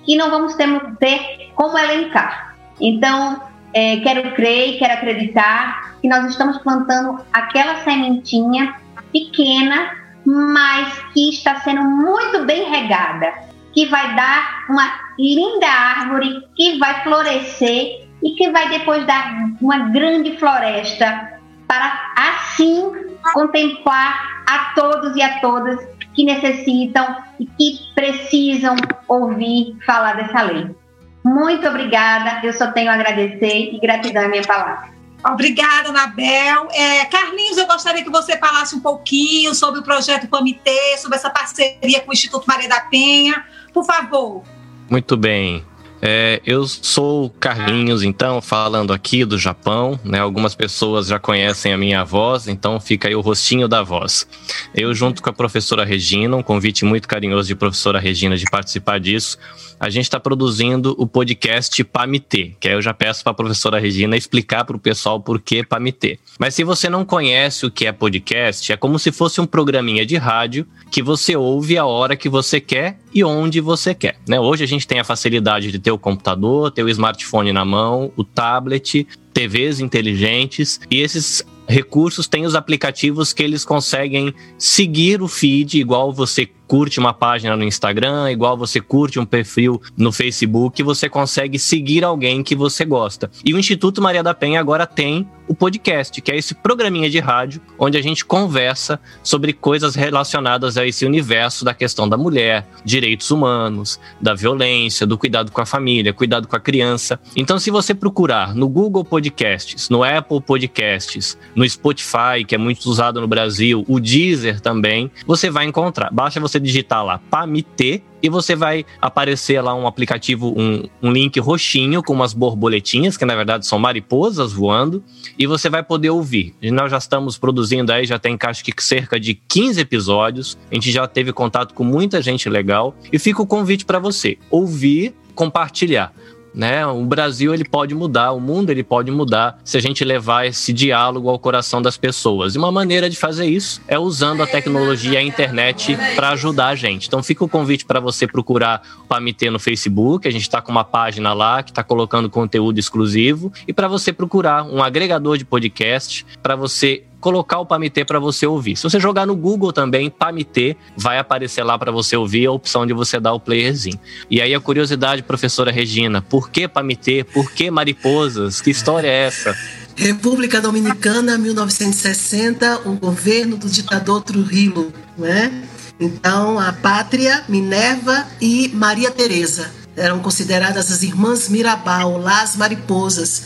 que 0.03 0.15
não 0.15 0.29
vamos 0.29 0.55
ter, 0.55 0.67
ter 0.99 1.51
como 1.55 1.77
elencar. 1.77 2.55
Então, 2.79 3.41
é, 3.73 3.97
quero 3.97 4.33
crer, 4.35 4.77
quero 4.77 4.93
acreditar 4.93 5.95
que 6.01 6.07
nós 6.07 6.29
estamos 6.29 6.57
plantando 6.59 7.19
aquela 7.31 7.83
sementinha 7.83 8.75
pequena, 9.11 9.91
mas 10.25 10.97
que 11.13 11.29
está 11.29 11.59
sendo 11.61 11.81
muito 11.81 12.45
bem 12.45 12.69
regada, 12.69 13.33
que 13.73 13.85
vai 13.87 14.15
dar 14.15 14.65
uma 14.69 14.93
linda 15.17 15.67
árvore 15.67 16.41
que 16.55 16.77
vai 16.77 17.03
florescer 17.03 18.07
e 18.23 18.35
que 18.35 18.49
vai 18.51 18.69
depois 18.69 19.05
dar 19.05 19.33
uma 19.61 19.79
grande 19.89 20.37
floresta 20.37 21.39
para 21.67 22.13
assim 22.15 22.91
contemplar 23.33 24.43
a 24.47 24.73
todos 24.75 25.15
e 25.15 25.21
a 25.21 25.39
todas 25.39 25.79
que 26.13 26.23
necessitam 26.23 27.17
e 27.39 27.45
que 27.45 27.79
precisam 27.95 28.75
ouvir 29.07 29.75
falar 29.85 30.15
dessa 30.15 30.41
lei. 30.43 30.82
Muito 31.23 31.67
obrigada, 31.67 32.45
eu 32.45 32.53
só 32.53 32.71
tenho 32.71 32.89
a 32.89 32.95
agradecer 32.95 33.71
e 33.73 33.79
gratidão 33.79 34.23
é 34.23 34.27
minha 34.27 34.43
palavra. 34.43 34.91
Obrigada, 35.25 35.89
Anabel. 35.89 36.67
É, 36.73 37.05
Carlinhos, 37.05 37.57
eu 37.57 37.65
gostaria 37.65 38.03
que 38.03 38.09
você 38.09 38.37
falasse 38.37 38.75
um 38.75 38.81
pouquinho 38.81 39.55
sobre 39.55 39.79
o 39.79 39.83
projeto 39.83 40.27
PAMITê, 40.27 40.97
sobre 40.97 41.17
essa 41.17 41.29
parceria 41.29 42.01
com 42.01 42.11
o 42.11 42.13
Instituto 42.13 42.45
Maria 42.45 42.67
da 42.67 42.81
Penha. 42.81 43.45
Por 43.73 43.85
favor. 43.85 44.43
Muito 44.89 45.15
bem. 45.15 45.65
É, 46.05 46.41
eu 46.45 46.67
sou 46.67 47.29
Carlinhos, 47.29 48.03
então, 48.03 48.41
falando 48.41 48.91
aqui 48.91 49.23
do 49.23 49.39
Japão, 49.39 49.97
né? 50.03 50.19
Algumas 50.19 50.53
pessoas 50.53 51.07
já 51.07 51.17
conhecem 51.17 51.71
a 51.71 51.77
minha 51.77 52.03
voz, 52.03 52.49
então 52.49 52.77
fica 52.77 53.07
aí 53.07 53.15
o 53.15 53.21
rostinho 53.21 53.69
da 53.69 53.81
voz. 53.81 54.27
Eu, 54.75 54.93
junto 54.93 55.23
com 55.23 55.29
a 55.29 55.33
professora 55.33 55.85
Regina, 55.85 56.35
um 56.35 56.43
convite 56.43 56.83
muito 56.83 57.07
carinhoso 57.07 57.47
de 57.47 57.55
professora 57.55 58.01
Regina 58.01 58.35
de 58.35 58.43
participar 58.43 58.99
disso, 58.99 59.37
a 59.79 59.89
gente 59.89 60.03
está 60.03 60.19
produzindo 60.19 60.93
o 60.97 61.07
podcast 61.07 61.81
PAMITê, 61.85 62.51
que 62.59 62.67
aí 62.67 62.73
eu 62.73 62.81
já 62.81 62.93
peço 62.93 63.23
para 63.23 63.31
a 63.31 63.35
professora 63.35 63.79
Regina 63.79 64.17
explicar 64.17 64.65
para 64.65 64.75
o 64.75 64.79
pessoal 64.79 65.21
por 65.21 65.39
que 65.39 65.63
PAMITê. 65.63 66.19
Mas 66.37 66.53
se 66.53 66.65
você 66.65 66.89
não 66.89 67.05
conhece 67.05 67.65
o 67.65 67.71
que 67.71 67.85
é 67.85 67.93
podcast, 67.93 68.73
é 68.73 68.75
como 68.75 68.99
se 68.99 69.09
fosse 69.09 69.39
um 69.39 69.45
programinha 69.45 70.05
de 70.05 70.17
rádio 70.17 70.67
que 70.91 71.01
você 71.01 71.37
ouve 71.37 71.77
a 71.77 71.85
hora 71.85 72.17
que 72.17 72.27
você 72.27 72.59
quer 72.59 72.97
e 73.13 73.23
onde 73.23 73.59
você 73.61 73.93
quer. 73.93 74.17
Né? 74.27 74.39
Hoje 74.39 74.63
a 74.63 74.67
gente 74.67 74.87
tem 74.87 74.99
a 74.99 75.03
facilidade 75.03 75.71
de 75.71 75.79
ter 75.79 75.91
o 75.91 75.97
computador, 75.97 76.71
ter 76.71 76.83
o 76.83 76.89
smartphone 76.89 77.53
na 77.53 77.63
mão, 77.63 78.11
o 78.15 78.23
tablet, 78.23 79.07
TVs 79.33 79.79
inteligentes 79.79 80.79
e 80.89 81.01
esses 81.01 81.45
recursos 81.67 82.27
têm 82.27 82.45
os 82.45 82.55
aplicativos 82.55 83.33
que 83.33 83.41
eles 83.41 83.63
conseguem 83.63 84.33
seguir 84.57 85.21
o 85.21 85.27
feed 85.27 85.79
igual 85.79 86.11
você 86.11 86.45
curte 86.67 86.99
uma 86.99 87.13
página 87.13 87.55
no 87.55 87.63
Instagram, 87.63 88.31
igual 88.31 88.57
você 88.57 88.79
curte 88.79 89.19
um 89.19 89.25
perfil 89.25 89.81
no 89.97 90.11
Facebook, 90.11 90.81
você 90.83 91.09
consegue 91.09 91.59
seguir 91.59 92.03
alguém 92.03 92.43
que 92.43 92.55
você 92.55 92.85
gosta. 92.85 93.29
E 93.43 93.53
o 93.53 93.59
Instituto 93.59 94.01
Maria 94.01 94.23
da 94.23 94.33
Penha 94.33 94.59
agora 94.59 94.85
tem 94.85 95.27
o 95.47 95.53
podcast, 95.53 96.21
que 96.21 96.31
é 96.31 96.37
esse 96.37 96.55
programinha 96.55 97.09
de 97.09 97.19
rádio 97.19 97.61
onde 97.77 97.97
a 97.97 98.01
gente 98.01 98.23
conversa 98.23 98.99
sobre 99.21 99.53
coisas 99.53 99.95
relacionadas 99.95 100.77
a 100.77 100.85
esse 100.85 101.05
universo 101.05 101.65
da 101.65 101.73
questão 101.73 102.07
da 102.07 102.17
mulher, 102.17 102.65
direitos 102.83 103.29
humanos, 103.29 103.99
da 104.21 104.33
violência, 104.33 105.05
do 105.05 105.17
cuidado 105.17 105.51
com 105.51 105.61
a 105.61 105.65
família, 105.65 106.13
cuidado 106.13 106.47
com 106.47 106.55
a 106.55 106.59
criança. 106.59 107.19
Então, 107.35 107.59
se 107.59 107.69
você 107.69 107.93
procurar 107.93 108.55
no 108.55 108.69
Google 108.69 109.03
Podcasts, 109.03 109.89
no 109.89 110.03
Apple 110.03 110.41
Podcasts, 110.41 111.37
no 111.55 111.67
Spotify, 111.67 112.45
que 112.47 112.55
é 112.55 112.57
muito 112.57 112.85
usado 112.85 113.19
no 113.19 113.27
Brasil, 113.27 113.83
o 113.87 113.99
Deezer 113.99 114.61
também, 114.61 115.11
você 115.25 115.49
vai 115.49 115.65
encontrar. 115.65 116.09
Basta 116.11 116.39
você 116.39 116.59
digitar 116.63 117.05
lá 117.05 117.19
PAMITê 117.29 118.01
e 118.23 118.29
você 118.29 118.55
vai 118.55 118.85
aparecer 119.01 119.61
lá 119.61 119.75
um 119.75 119.85
aplicativo, 119.85 120.53
um, 120.57 120.87
um 121.01 121.11
link 121.11 121.37
roxinho 121.41 122.01
com 122.01 122.13
umas 122.13 122.33
borboletinhas, 122.33 123.17
que 123.17 123.25
na 123.25 123.35
verdade 123.35 123.67
são 123.67 123.77
mariposas 123.77 124.53
voando, 124.53 125.03
e 125.37 125.45
você 125.45 125.69
vai 125.69 125.83
poder 125.83 126.09
ouvir. 126.09 126.55
E 126.61 126.71
nós 126.71 126.89
já 126.89 126.97
estamos 126.97 127.37
produzindo 127.37 127.91
aí, 127.91 128.05
já 128.05 128.17
tem 128.17 128.37
acho 128.41 128.63
que 128.63 128.73
cerca 128.81 129.19
de 129.19 129.33
15 129.33 129.81
episódios, 129.81 130.57
a 130.71 130.75
gente 130.75 130.89
já 130.89 131.05
teve 131.05 131.33
contato 131.33 131.73
com 131.73 131.83
muita 131.83 132.21
gente 132.21 132.47
legal, 132.47 132.95
e 133.11 133.19
fica 133.19 133.41
o 133.41 133.45
convite 133.45 133.83
para 133.83 133.99
você 133.99 134.37
ouvir, 134.49 135.13
compartilhar 135.35 136.13
né? 136.53 136.85
O 136.85 137.03
Brasil 137.05 137.53
ele 137.53 137.63
pode 137.63 137.95
mudar, 137.95 138.31
o 138.31 138.39
mundo 138.39 138.69
ele 138.69 138.83
pode 138.83 139.11
mudar 139.11 139.59
se 139.63 139.77
a 139.77 139.81
gente 139.81 140.03
levar 140.03 140.45
esse 140.45 140.71
diálogo 140.71 141.29
ao 141.29 141.39
coração 141.39 141.81
das 141.81 141.97
pessoas. 141.97 142.55
E 142.55 142.57
uma 142.57 142.71
maneira 142.71 143.09
de 143.09 143.17
fazer 143.17 143.45
isso 143.45 143.81
é 143.87 143.97
usando 143.97 144.43
a 144.43 144.47
tecnologia 144.47 145.13
e 145.13 145.17
a 145.17 145.23
internet 145.23 145.97
para 146.15 146.29
ajudar 146.29 146.67
a 146.67 146.75
gente. 146.75 147.07
Então 147.07 147.23
fica 147.23 147.43
o 147.43 147.49
convite 147.49 147.85
para 147.85 147.99
você 147.99 148.27
procurar 148.27 148.81
o 148.99 149.07
Pamitê 149.07 149.49
no 149.49 149.59
Facebook, 149.59 150.27
a 150.27 150.31
gente 150.31 150.43
está 150.43 150.61
com 150.61 150.71
uma 150.71 150.83
página 150.83 151.33
lá 151.33 151.63
que 151.63 151.71
está 151.71 151.83
colocando 151.83 152.29
conteúdo 152.29 152.79
exclusivo 152.79 153.51
e 153.67 153.73
para 153.73 153.87
você 153.87 154.13
procurar 154.13 154.63
um 154.63 154.81
agregador 154.81 155.37
de 155.37 155.45
podcast 155.45 156.25
para 156.41 156.55
você 156.55 157.03
colocar 157.23 157.59
o 157.59 157.65
Pamitê 157.65 158.03
para 158.03 158.19
você 158.19 158.45
ouvir. 158.45 158.75
Se 158.75 158.83
você 158.83 158.99
jogar 158.99 159.25
no 159.25 159.33
Google 159.33 159.71
também, 159.71 160.09
Pamitê, 160.09 160.75
vai 160.97 161.17
aparecer 161.17 161.63
lá 161.63 161.79
para 161.79 161.89
você 161.89 162.17
ouvir 162.17 162.45
a 162.47 162.51
opção 162.51 162.85
de 162.85 162.91
você 162.91 163.17
dar 163.17 163.31
o 163.31 163.39
playerzinho. 163.39 163.97
E 164.29 164.41
aí 164.41 164.53
a 164.53 164.59
curiosidade, 164.59 165.23
professora 165.23 165.71
Regina, 165.71 166.21
por 166.21 166.51
que 166.51 166.67
Pamitê? 166.67 167.23
Por 167.23 167.49
que 167.49 167.71
mariposas? 167.71 168.59
Que 168.59 168.71
história 168.71 169.07
é 169.07 169.27
essa? 169.27 169.57
República 169.95 170.59
Dominicana, 170.59 171.37
1960, 171.37 172.81
o 172.89 172.93
governo 172.97 173.55
do 173.55 173.69
ditador 173.69 174.21
Trujillo, 174.21 174.91
né? 175.17 175.63
Então, 175.97 176.59
a 176.59 176.73
pátria, 176.73 177.45
Minerva 177.47 178.27
e 178.41 178.69
Maria 178.73 179.09
Teresa 179.09 179.71
eram 179.95 180.19
consideradas 180.19 180.91
as 180.91 181.03
irmãs 181.03 181.47
Mirabal, 181.47 182.17
las 182.17 182.57
mariposas, 182.57 183.43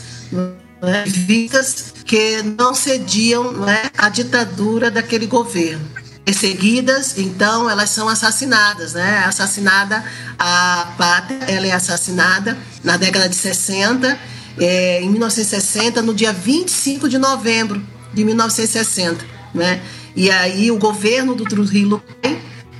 né? 0.82 1.04
vistas 1.06 1.92
que 2.04 2.42
não 2.42 2.74
cediam 2.74 3.52
né, 3.52 3.90
à 3.96 4.08
ditadura 4.08 4.90
daquele 4.90 5.26
governo. 5.26 5.84
Perseguidas, 6.24 7.16
então 7.16 7.70
elas 7.70 7.88
são 7.88 8.06
assassinadas, 8.06 8.92
né? 8.92 9.24
Assassinada 9.24 10.04
a 10.38 10.92
pátria, 10.98 11.42
ela 11.46 11.66
é 11.66 11.72
assassinada 11.72 12.56
na 12.84 12.98
década 12.98 13.30
de 13.30 13.34
60, 13.34 14.18
é, 14.58 15.00
em 15.00 15.08
1960, 15.08 16.02
no 16.02 16.12
dia 16.12 16.30
25 16.30 17.08
de 17.08 17.16
novembro 17.16 17.82
de 18.12 18.24
1960, 18.24 19.24
né? 19.54 19.80
E 20.14 20.30
aí 20.30 20.70
o 20.70 20.76
governo 20.76 21.34
do 21.34 21.44
Trujillo 21.44 22.02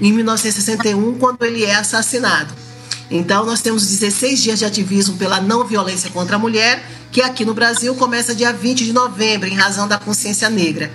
em 0.00 0.12
1961, 0.12 1.18
quando 1.18 1.42
ele 1.44 1.64
é 1.64 1.74
assassinado. 1.74 2.52
Então, 3.10 3.46
nós 3.46 3.62
temos 3.62 3.86
16 3.86 4.42
dias 4.42 4.58
de 4.58 4.64
ativismo 4.64 5.16
pela 5.16 5.40
não 5.40 5.64
violência 5.64 6.10
contra 6.10 6.36
a 6.36 6.38
mulher, 6.38 6.84
que 7.10 7.22
aqui 7.22 7.44
no 7.44 7.54
Brasil 7.54 7.94
começa 7.94 8.34
dia 8.34 8.52
20 8.52 8.84
de 8.84 8.92
novembro, 8.92 9.48
em 9.48 9.54
razão 9.54 9.88
da 9.88 9.98
consciência 9.98 10.48
negra. 10.50 10.90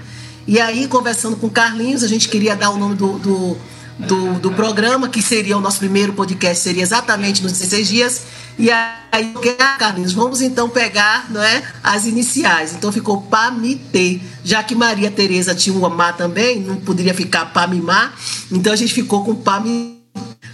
E 0.46 0.60
aí, 0.60 0.88
conversando 0.88 1.38
com 1.38 1.48
o 1.48 1.50
Carlinhos, 1.50 2.04
a 2.04 2.08
gente 2.08 2.28
queria 2.28 2.56
dar 2.56 2.70
o 2.70 2.78
nome 2.78 2.96
do, 2.96 3.18
do, 3.18 3.58
do, 4.00 4.34
do 4.40 4.52
programa, 4.52 5.08
que 5.08 5.22
seria 5.22 5.58
o 5.58 5.62
nosso 5.62 5.80
primeiro 5.80 6.14
podcast, 6.14 6.62
seria 6.62 6.84
exatamente 6.84 7.42
nos 7.42 7.54
16 7.54 7.88
dias. 7.88 8.22
E 8.60 8.70
aí, 8.70 9.34
ah, 9.60 9.78
Carlinhos, 9.80 10.12
vamos 10.12 10.42
então 10.42 10.70
pegar 10.70 11.32
não 11.32 11.42
é, 11.42 11.64
as 11.82 12.06
iniciais. 12.06 12.74
Então 12.74 12.92
ficou 12.92 13.22
PAMITê, 13.22 14.20
já 14.44 14.62
que 14.62 14.76
Maria 14.76 15.10
Tereza 15.10 15.56
tinha 15.56 15.76
um 15.76 15.86
amar 15.86 16.16
também, 16.18 16.60
não 16.60 16.76
poderia 16.76 17.14
ficar 17.14 17.46
PAMIMAR, 17.46 18.14
então 18.52 18.74
a 18.74 18.76
gente 18.76 18.94
ficou 18.94 19.24
com 19.24 19.34
PAMITê. 19.34 20.04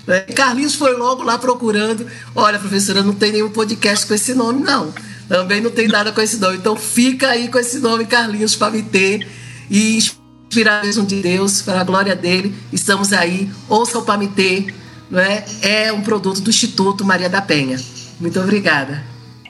É, 0.07 0.21
Carlinhos 0.21 0.75
foi 0.75 0.95
logo 0.95 1.23
lá 1.23 1.37
procurando. 1.37 2.05
Olha, 2.35 2.57
professora, 2.57 3.03
não 3.03 3.13
tem 3.13 3.31
nenhum 3.31 3.49
podcast 3.49 4.05
com 4.05 4.13
esse 4.13 4.33
nome, 4.33 4.61
não. 4.63 4.93
Também 5.29 5.61
não 5.61 5.71
tem 5.71 5.87
nada 5.87 6.11
com 6.11 6.19
esse 6.19 6.37
nome. 6.37 6.57
Então 6.57 6.75
fica 6.75 7.29
aí 7.29 7.47
com 7.47 7.57
esse 7.57 7.79
nome, 7.79 8.05
Carlinhos, 8.05 8.55
para 8.55 8.71
me 8.71 8.83
ter 8.83 9.25
e 9.69 9.95
inspirar 9.95 10.83
mesmo 10.83 11.05
de 11.05 11.21
Deus, 11.21 11.61
para 11.61 11.79
a 11.79 11.83
glória 11.83 12.15
dele. 12.15 12.53
Estamos 12.73 13.13
aí. 13.13 13.49
Ouça 13.69 13.99
o 13.99 14.01
Pamitê, 14.01 14.73
não 15.09 15.19
é? 15.19 15.45
É 15.61 15.93
um 15.93 16.01
produto 16.01 16.41
do 16.41 16.49
Instituto 16.49 17.05
Maria 17.05 17.29
da 17.29 17.41
Penha. 17.41 17.79
Muito 18.19 18.39
obrigada. 18.39 19.03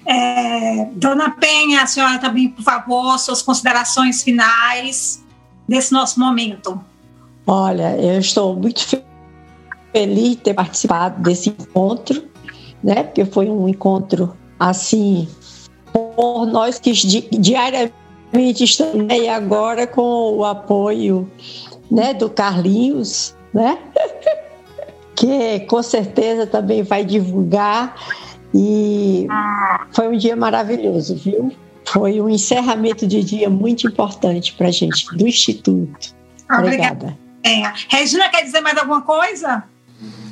É, 0.05 0.85
Dona 0.93 1.31
Penha, 1.31 1.81
a 1.83 1.87
senhora 1.87 2.19
também, 2.19 2.49
por 2.49 2.63
favor, 2.63 3.17
suas 3.17 3.41
considerações 3.41 4.21
finais 4.21 5.23
desse 5.67 5.93
nosso 5.93 6.19
momento. 6.19 6.79
Olha, 7.47 7.95
eu 7.97 8.19
estou 8.19 8.55
muito 8.55 8.85
feliz 8.85 9.09
feliz 9.91 10.31
de 10.31 10.35
ter 10.37 10.53
participado 10.53 11.21
desse 11.21 11.49
encontro, 11.49 12.23
né? 12.83 13.03
Porque 13.03 13.25
foi 13.25 13.49
um 13.49 13.67
encontro 13.67 14.35
assim 14.59 15.27
por 16.19 16.45
nós 16.45 16.77
que 16.77 16.91
diariamente 16.91 17.93
estamos 18.61 19.09
aí 19.09 19.29
agora 19.29 19.87
com 19.87 20.35
o 20.35 20.43
apoio, 20.43 21.31
né, 21.89 22.13
do 22.13 22.29
Carlinhos, 22.29 23.33
né? 23.53 23.77
que 25.15 25.61
com 25.61 25.81
certeza 25.81 26.45
também 26.45 26.83
vai 26.83 27.05
divulgar 27.05 27.95
e 28.53 29.27
foi 29.93 30.09
um 30.09 30.17
dia 30.17 30.35
maravilhoso, 30.35 31.15
viu? 31.15 31.53
Foi 31.85 32.19
um 32.19 32.27
encerramento 32.27 33.07
de 33.07 33.23
dia 33.23 33.49
muito 33.49 33.87
importante 33.87 34.53
para 34.55 34.67
a 34.67 34.71
gente 34.71 35.05
do 35.15 35.25
Instituto. 35.25 36.13
Obrigada. 36.51 37.15
Obrigada. 37.45 37.73
Regina, 37.87 38.27
quer 38.27 38.43
dizer 38.43 38.59
mais 38.59 38.77
alguma 38.77 39.03
coisa? 39.03 39.63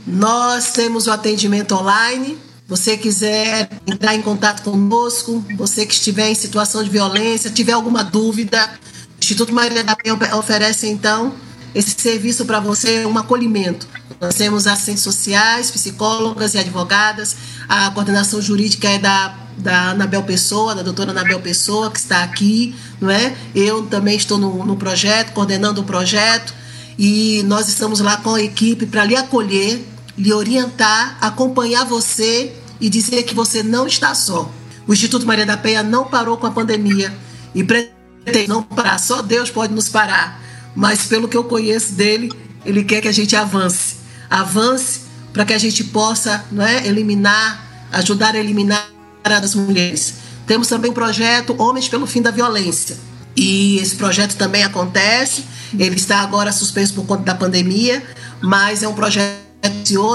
Nós 0.05 0.73
temos 0.73 1.07
o 1.07 1.11
atendimento 1.11 1.75
online. 1.75 2.37
Você 2.67 2.97
quiser 2.97 3.69
entrar 3.87 4.13
em 4.13 4.21
contato 4.21 4.61
conosco, 4.61 5.43
você 5.55 5.85
que 5.85 5.93
estiver 5.93 6.29
em 6.29 6.35
situação 6.35 6.83
de 6.83 6.89
violência, 6.89 7.49
tiver 7.49 7.71
alguma 7.71 8.03
dúvida, 8.03 8.69
o 9.15 9.23
Instituto 9.23 9.53
Maria 9.53 9.83
da 9.83 9.95
Penha 9.95 10.17
oferece 10.35 10.87
então 10.87 11.33
esse 11.73 11.91
serviço 11.91 12.45
para 12.45 12.59
você, 12.59 13.05
um 13.05 13.17
acolhimento. 13.17 13.87
Nós 14.19 14.35
temos 14.35 14.67
assistentes 14.67 15.03
sociais, 15.03 15.71
psicólogas 15.71 16.55
e 16.55 16.57
advogadas. 16.57 17.35
A 17.69 17.89
coordenação 17.91 18.41
jurídica 18.41 18.89
é 18.89 18.97
da 18.97 19.47
da 19.57 19.89
Anabel 19.89 20.21
Pessoa, 20.23 20.75
da 20.75 20.83
doutora 20.83 21.11
Anabel 21.11 21.39
Pessoa, 21.39 21.89
que 21.89 21.97
está 21.97 22.23
aqui, 22.23 22.75
não 23.01 23.09
é? 23.09 23.35
Eu 23.55 23.87
também 23.87 24.15
estou 24.15 24.37
no, 24.37 24.63
no 24.63 24.75
projeto, 24.77 25.33
coordenando 25.33 25.81
o 25.81 25.83
projeto, 25.83 26.53
e 26.97 27.43
nós 27.47 27.67
estamos 27.67 27.99
lá 27.99 28.17
com 28.17 28.35
a 28.35 28.41
equipe 28.41 28.85
para 28.85 29.03
lhe 29.03 29.15
acolher, 29.15 29.83
lhe 30.17 30.33
orientar, 30.33 31.17
acompanhar 31.21 31.85
você 31.85 32.53
e 32.81 32.89
dizer 32.89 33.23
que 33.23 33.35
você 33.35 33.61
não 33.61 33.85
está 33.85 34.15
só. 34.15 34.51
O 34.87 34.93
Instituto 34.93 35.25
Maria 35.25 35.45
da 35.45 35.57
Penha 35.57 35.83
não 35.83 36.05
parou 36.05 36.37
com 36.37 36.47
a 36.47 36.51
pandemia 36.51 37.13
e 37.53 37.63
pretende 37.63 38.47
não 38.47 38.63
parar, 38.63 38.97
só 38.97 39.21
Deus 39.21 39.49
pode 39.49 39.73
nos 39.73 39.89
parar. 39.89 40.41
Mas 40.75 41.05
pelo 41.05 41.27
que 41.27 41.37
eu 41.37 41.43
conheço 41.43 41.93
dele, 41.93 42.31
ele 42.65 42.83
quer 42.83 43.01
que 43.01 43.07
a 43.07 43.11
gente 43.11 43.35
avance. 43.35 43.97
Avance 44.29 45.01
para 45.33 45.45
que 45.45 45.53
a 45.53 45.57
gente 45.57 45.83
possa 45.83 46.43
não 46.51 46.65
é, 46.65 46.85
eliminar, 46.87 47.87
ajudar 47.91 48.35
a 48.35 48.39
eliminar 48.39 48.87
as 49.23 49.55
mulheres. 49.55 50.15
Temos 50.45 50.67
também 50.67 50.91
o 50.91 50.93
projeto 50.93 51.55
Homens 51.57 51.89
pelo 51.89 52.07
Fim 52.07 52.21
da 52.21 52.31
Violência. 52.31 52.97
E 53.35 53.77
esse 53.77 53.95
projeto 53.95 54.35
também 54.35 54.63
acontece, 54.63 55.43
ele 55.77 55.95
está 55.95 56.21
agora 56.21 56.51
suspenso 56.51 56.93
por 56.93 57.05
conta 57.05 57.23
da 57.23 57.35
pandemia, 57.35 58.03
mas 58.41 58.81
é 58.81 58.87
um 58.87 58.93
projeto 58.93 59.46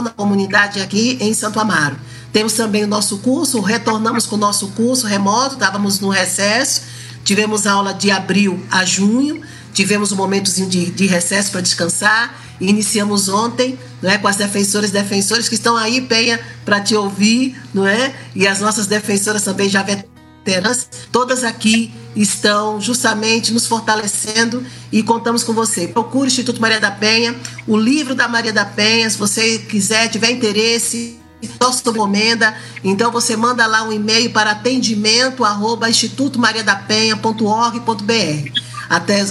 na 0.02 0.10
comunidade 0.10 0.80
aqui 0.80 1.16
em 1.20 1.32
Santo 1.32 1.58
Amaro. 1.58 1.96
Temos 2.32 2.54
também 2.54 2.84
o 2.84 2.86
nosso 2.86 3.18
curso, 3.18 3.60
retornamos 3.60 4.26
com 4.26 4.36
o 4.36 4.38
nosso 4.38 4.68
curso 4.68 5.06
remoto, 5.06 5.54
estávamos 5.54 6.00
no 6.00 6.08
recesso, 6.08 6.82
tivemos 7.24 7.66
aula 7.66 7.92
de 7.92 8.10
abril 8.10 8.62
a 8.70 8.84
junho, 8.84 9.42
tivemos 9.72 10.12
um 10.12 10.16
momentozinho 10.16 10.68
de, 10.68 10.90
de 10.90 11.06
recesso 11.06 11.50
para 11.50 11.60
descansar 11.60 12.34
e 12.60 12.68
iniciamos 12.68 13.28
ontem 13.28 13.78
não 14.00 14.10
é, 14.10 14.18
com 14.18 14.28
as 14.28 14.36
defensoras 14.36 14.90
e 14.90 14.92
defensores 14.92 15.48
que 15.48 15.54
estão 15.54 15.76
aí, 15.76 16.00
Penha, 16.00 16.40
para 16.64 16.80
te 16.80 16.94
ouvir, 16.94 17.60
não 17.72 17.86
é? 17.86 18.14
E 18.34 18.46
as 18.46 18.60
nossas 18.60 18.86
defensoras 18.86 19.42
também 19.42 19.68
já 19.68 19.82
veteranas, 19.82 20.88
todas 21.10 21.44
aqui 21.44 21.92
estão 22.14 22.80
justamente 22.80 23.52
nos 23.52 23.66
fortalecendo 23.66 24.64
e 24.90 25.02
contamos 25.02 25.42
com 25.42 25.52
você. 25.52 25.88
Procure 25.88 26.26
o 26.26 26.28
Instituto 26.28 26.60
Maria 26.60 26.80
da 26.80 26.90
Penha, 26.90 27.34
o 27.66 27.76
livro 27.76 28.14
da 28.14 28.28
Maria 28.28 28.52
da 28.52 28.64
Penha, 28.64 29.08
se 29.08 29.18
você 29.18 29.58
quiser, 29.58 30.08
tiver 30.08 30.30
interesse, 30.30 31.18
nossa 31.60 31.90
encomenda, 31.90 32.56
então 32.84 33.10
você 33.10 33.36
manda 33.36 33.66
lá 33.66 33.82
um 33.82 33.92
e-mail 33.92 34.30
para 34.30 34.52
atendimento 34.52 35.44
arroba 35.44 35.90
institutomariadapenha.org.br. 35.90 38.62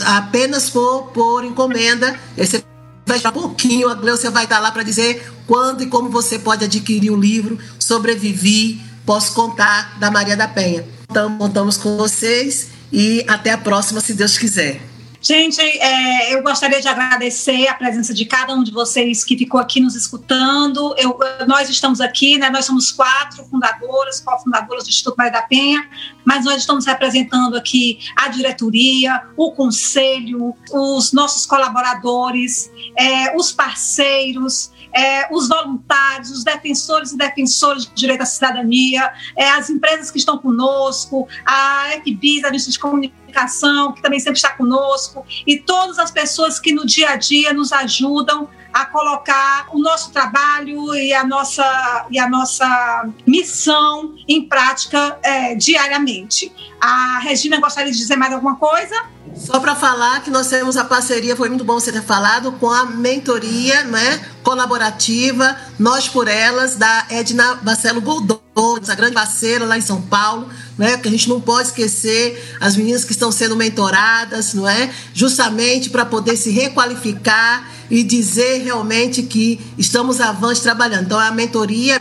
Apenas 0.06 0.70
por, 0.70 1.12
por 1.14 1.46
encomenda, 1.46 2.20
esse 2.38 2.62
Daqui 3.04 3.28
a 3.28 3.32
pouquinho 3.32 3.90
a 3.90 3.96
Gleucia 3.96 4.32
vai 4.32 4.46
estar 4.46 4.60
lá 4.60 4.72
para 4.72 4.84
dizer 4.84 5.30
quando 5.48 5.84
e 5.84 5.88
como 5.88 6.10
você 6.10 6.40
pode 6.40 6.64
adquirir 6.64 7.12
o 7.12 7.16
livro 7.16 7.60
Sobrevivi, 7.78 8.82
Posso 9.06 9.34
Contar, 9.34 10.00
da 10.00 10.10
Maria 10.10 10.38
da 10.38 10.48
Penha. 10.48 11.01
Então, 11.12 11.38
contamos 11.38 11.76
com 11.76 11.98
vocês 11.98 12.70
e 12.90 13.26
até 13.28 13.52
a 13.52 13.58
próxima, 13.58 14.00
se 14.00 14.14
Deus 14.14 14.38
quiser. 14.38 14.80
Gente, 15.22 15.62
é, 15.62 16.34
eu 16.34 16.42
gostaria 16.42 16.82
de 16.82 16.88
agradecer 16.88 17.68
a 17.68 17.76
presença 17.76 18.14
de 18.14 18.26
cada 18.26 18.56
um 18.56 18.64
de 18.64 18.72
vocês 18.72 19.24
que 19.24 19.38
ficou 19.38 19.60
aqui 19.60 19.82
nos 19.82 19.94
escutando. 19.94 20.96
Eu, 20.98 21.20
nós 21.46 21.70
estamos 21.70 22.00
aqui, 22.00 22.38
né, 22.38 22.50
nós 22.50 22.64
somos 22.64 22.94
quatro 22.94 23.44
fundadoras, 23.44 24.22
cofundadoras 24.22 24.86
do 24.86 24.90
Instituto 24.90 25.16
Maria 25.18 25.34
da 25.34 25.42
Penha, 25.42 25.86
mas 26.24 26.46
nós 26.46 26.62
estamos 26.62 26.86
representando 26.86 27.58
aqui 27.58 28.00
a 28.16 28.30
diretoria, 28.30 29.22
o 29.36 29.52
conselho, 29.52 30.56
os 30.72 31.12
nossos 31.12 31.46
colaboradores, 31.46 32.72
é, 32.98 33.36
os 33.36 33.52
parceiros, 33.52 34.72
é, 34.94 35.34
os 35.34 35.48
voluntários, 35.48 36.32
os 36.32 36.44
defensores 36.44 37.12
e 37.12 37.18
defensoras 37.18 37.86
de 37.86 37.94
direito 37.94 38.22
à 38.22 38.26
cidadania, 38.26 39.12
é, 39.36 39.50
as 39.52 39.70
empresas 39.70 40.12
que 40.12 40.18
estão 40.18 40.38
conosco, 40.38 41.28
a 41.46 41.92
FBIS, 42.04 42.44
a 42.44 42.50
Agência 42.50 42.72
de 42.72 42.80
Comunicação, 42.80 43.94
que 43.94 44.02
também 44.02 44.20
sempre 44.20 44.38
está 44.38 44.52
conosco, 44.52 45.26
e 45.48 45.58
todas 45.58 46.00
as 46.00 46.12
pessoas 46.12 46.60
que 46.60 46.74
no 46.74 46.86
dia 46.86 47.12
a 47.12 47.16
dia 47.16 47.54
nos 47.54 47.72
ajudam 47.72 48.50
a 48.74 48.86
colocar 48.86 49.68
o 49.74 49.80
nosso 49.80 50.12
trabalho 50.12 50.96
e 50.96 51.14
a 51.14 51.26
nossa, 51.26 52.08
e 52.10 52.18
a 52.18 52.30
nossa 52.30 53.10
missão 53.28 54.16
em 54.28 54.48
prática 54.48 55.20
é, 55.24 55.56
diariamente. 55.56 56.52
A 56.80 57.20
Regina 57.20 57.60
gostaria 57.60 57.92
de 57.92 57.98
dizer 57.98 58.16
mais 58.16 58.34
alguma 58.34 58.56
coisa? 58.56 58.96
Só 59.36 59.60
para 59.60 59.76
falar 59.76 60.22
que 60.24 60.30
nós 60.30 60.48
temos 60.48 60.78
a 60.78 60.84
parceria, 60.84 61.36
foi 61.36 61.50
muito 61.50 61.64
bom 61.64 61.74
você 61.74 61.92
ter 61.92 62.04
falado, 62.04 62.52
com 62.54 62.70
a 62.70 62.86
mentoria 62.86 63.84
né, 63.84 64.26
colaborativa 64.44 65.56
Nós 65.80 66.08
por 66.08 66.28
Elas, 66.28 66.76
da 66.76 67.06
Edna 67.10 67.56
Barcelo 67.56 68.02
Goldon, 68.02 68.40
essa 68.82 68.94
grande 68.94 69.14
parceira 69.14 69.66
lá 69.66 69.78
em 69.78 69.82
São 69.82 70.02
Paulo, 70.02 70.48
né, 70.78 70.98
que 70.98 71.08
a 71.08 71.12
gente 71.12 71.30
não 71.30 71.40
pode 71.40 71.70
esquecer 71.70 72.58
as 72.60 72.76
meninas 72.76 73.06
que 73.06 73.12
estão 73.12 73.32
sendo 73.32 73.56
mentoradas, 73.56 74.54
não 74.54 74.68
é? 74.68 74.94
justamente 75.14 75.90
para 75.90 76.06
poder 76.06 76.36
se 76.36 76.52
requalificar 76.52 77.70
e 77.90 78.04
dizer 78.04 78.64
realmente 78.64 79.24
que 79.24 79.60
estamos 79.78 80.22
avante 80.22 80.62
trabalhando. 80.62 81.06
Então, 81.06 81.22
é 81.22 81.28
a 81.28 81.32
mentoria 81.32 82.00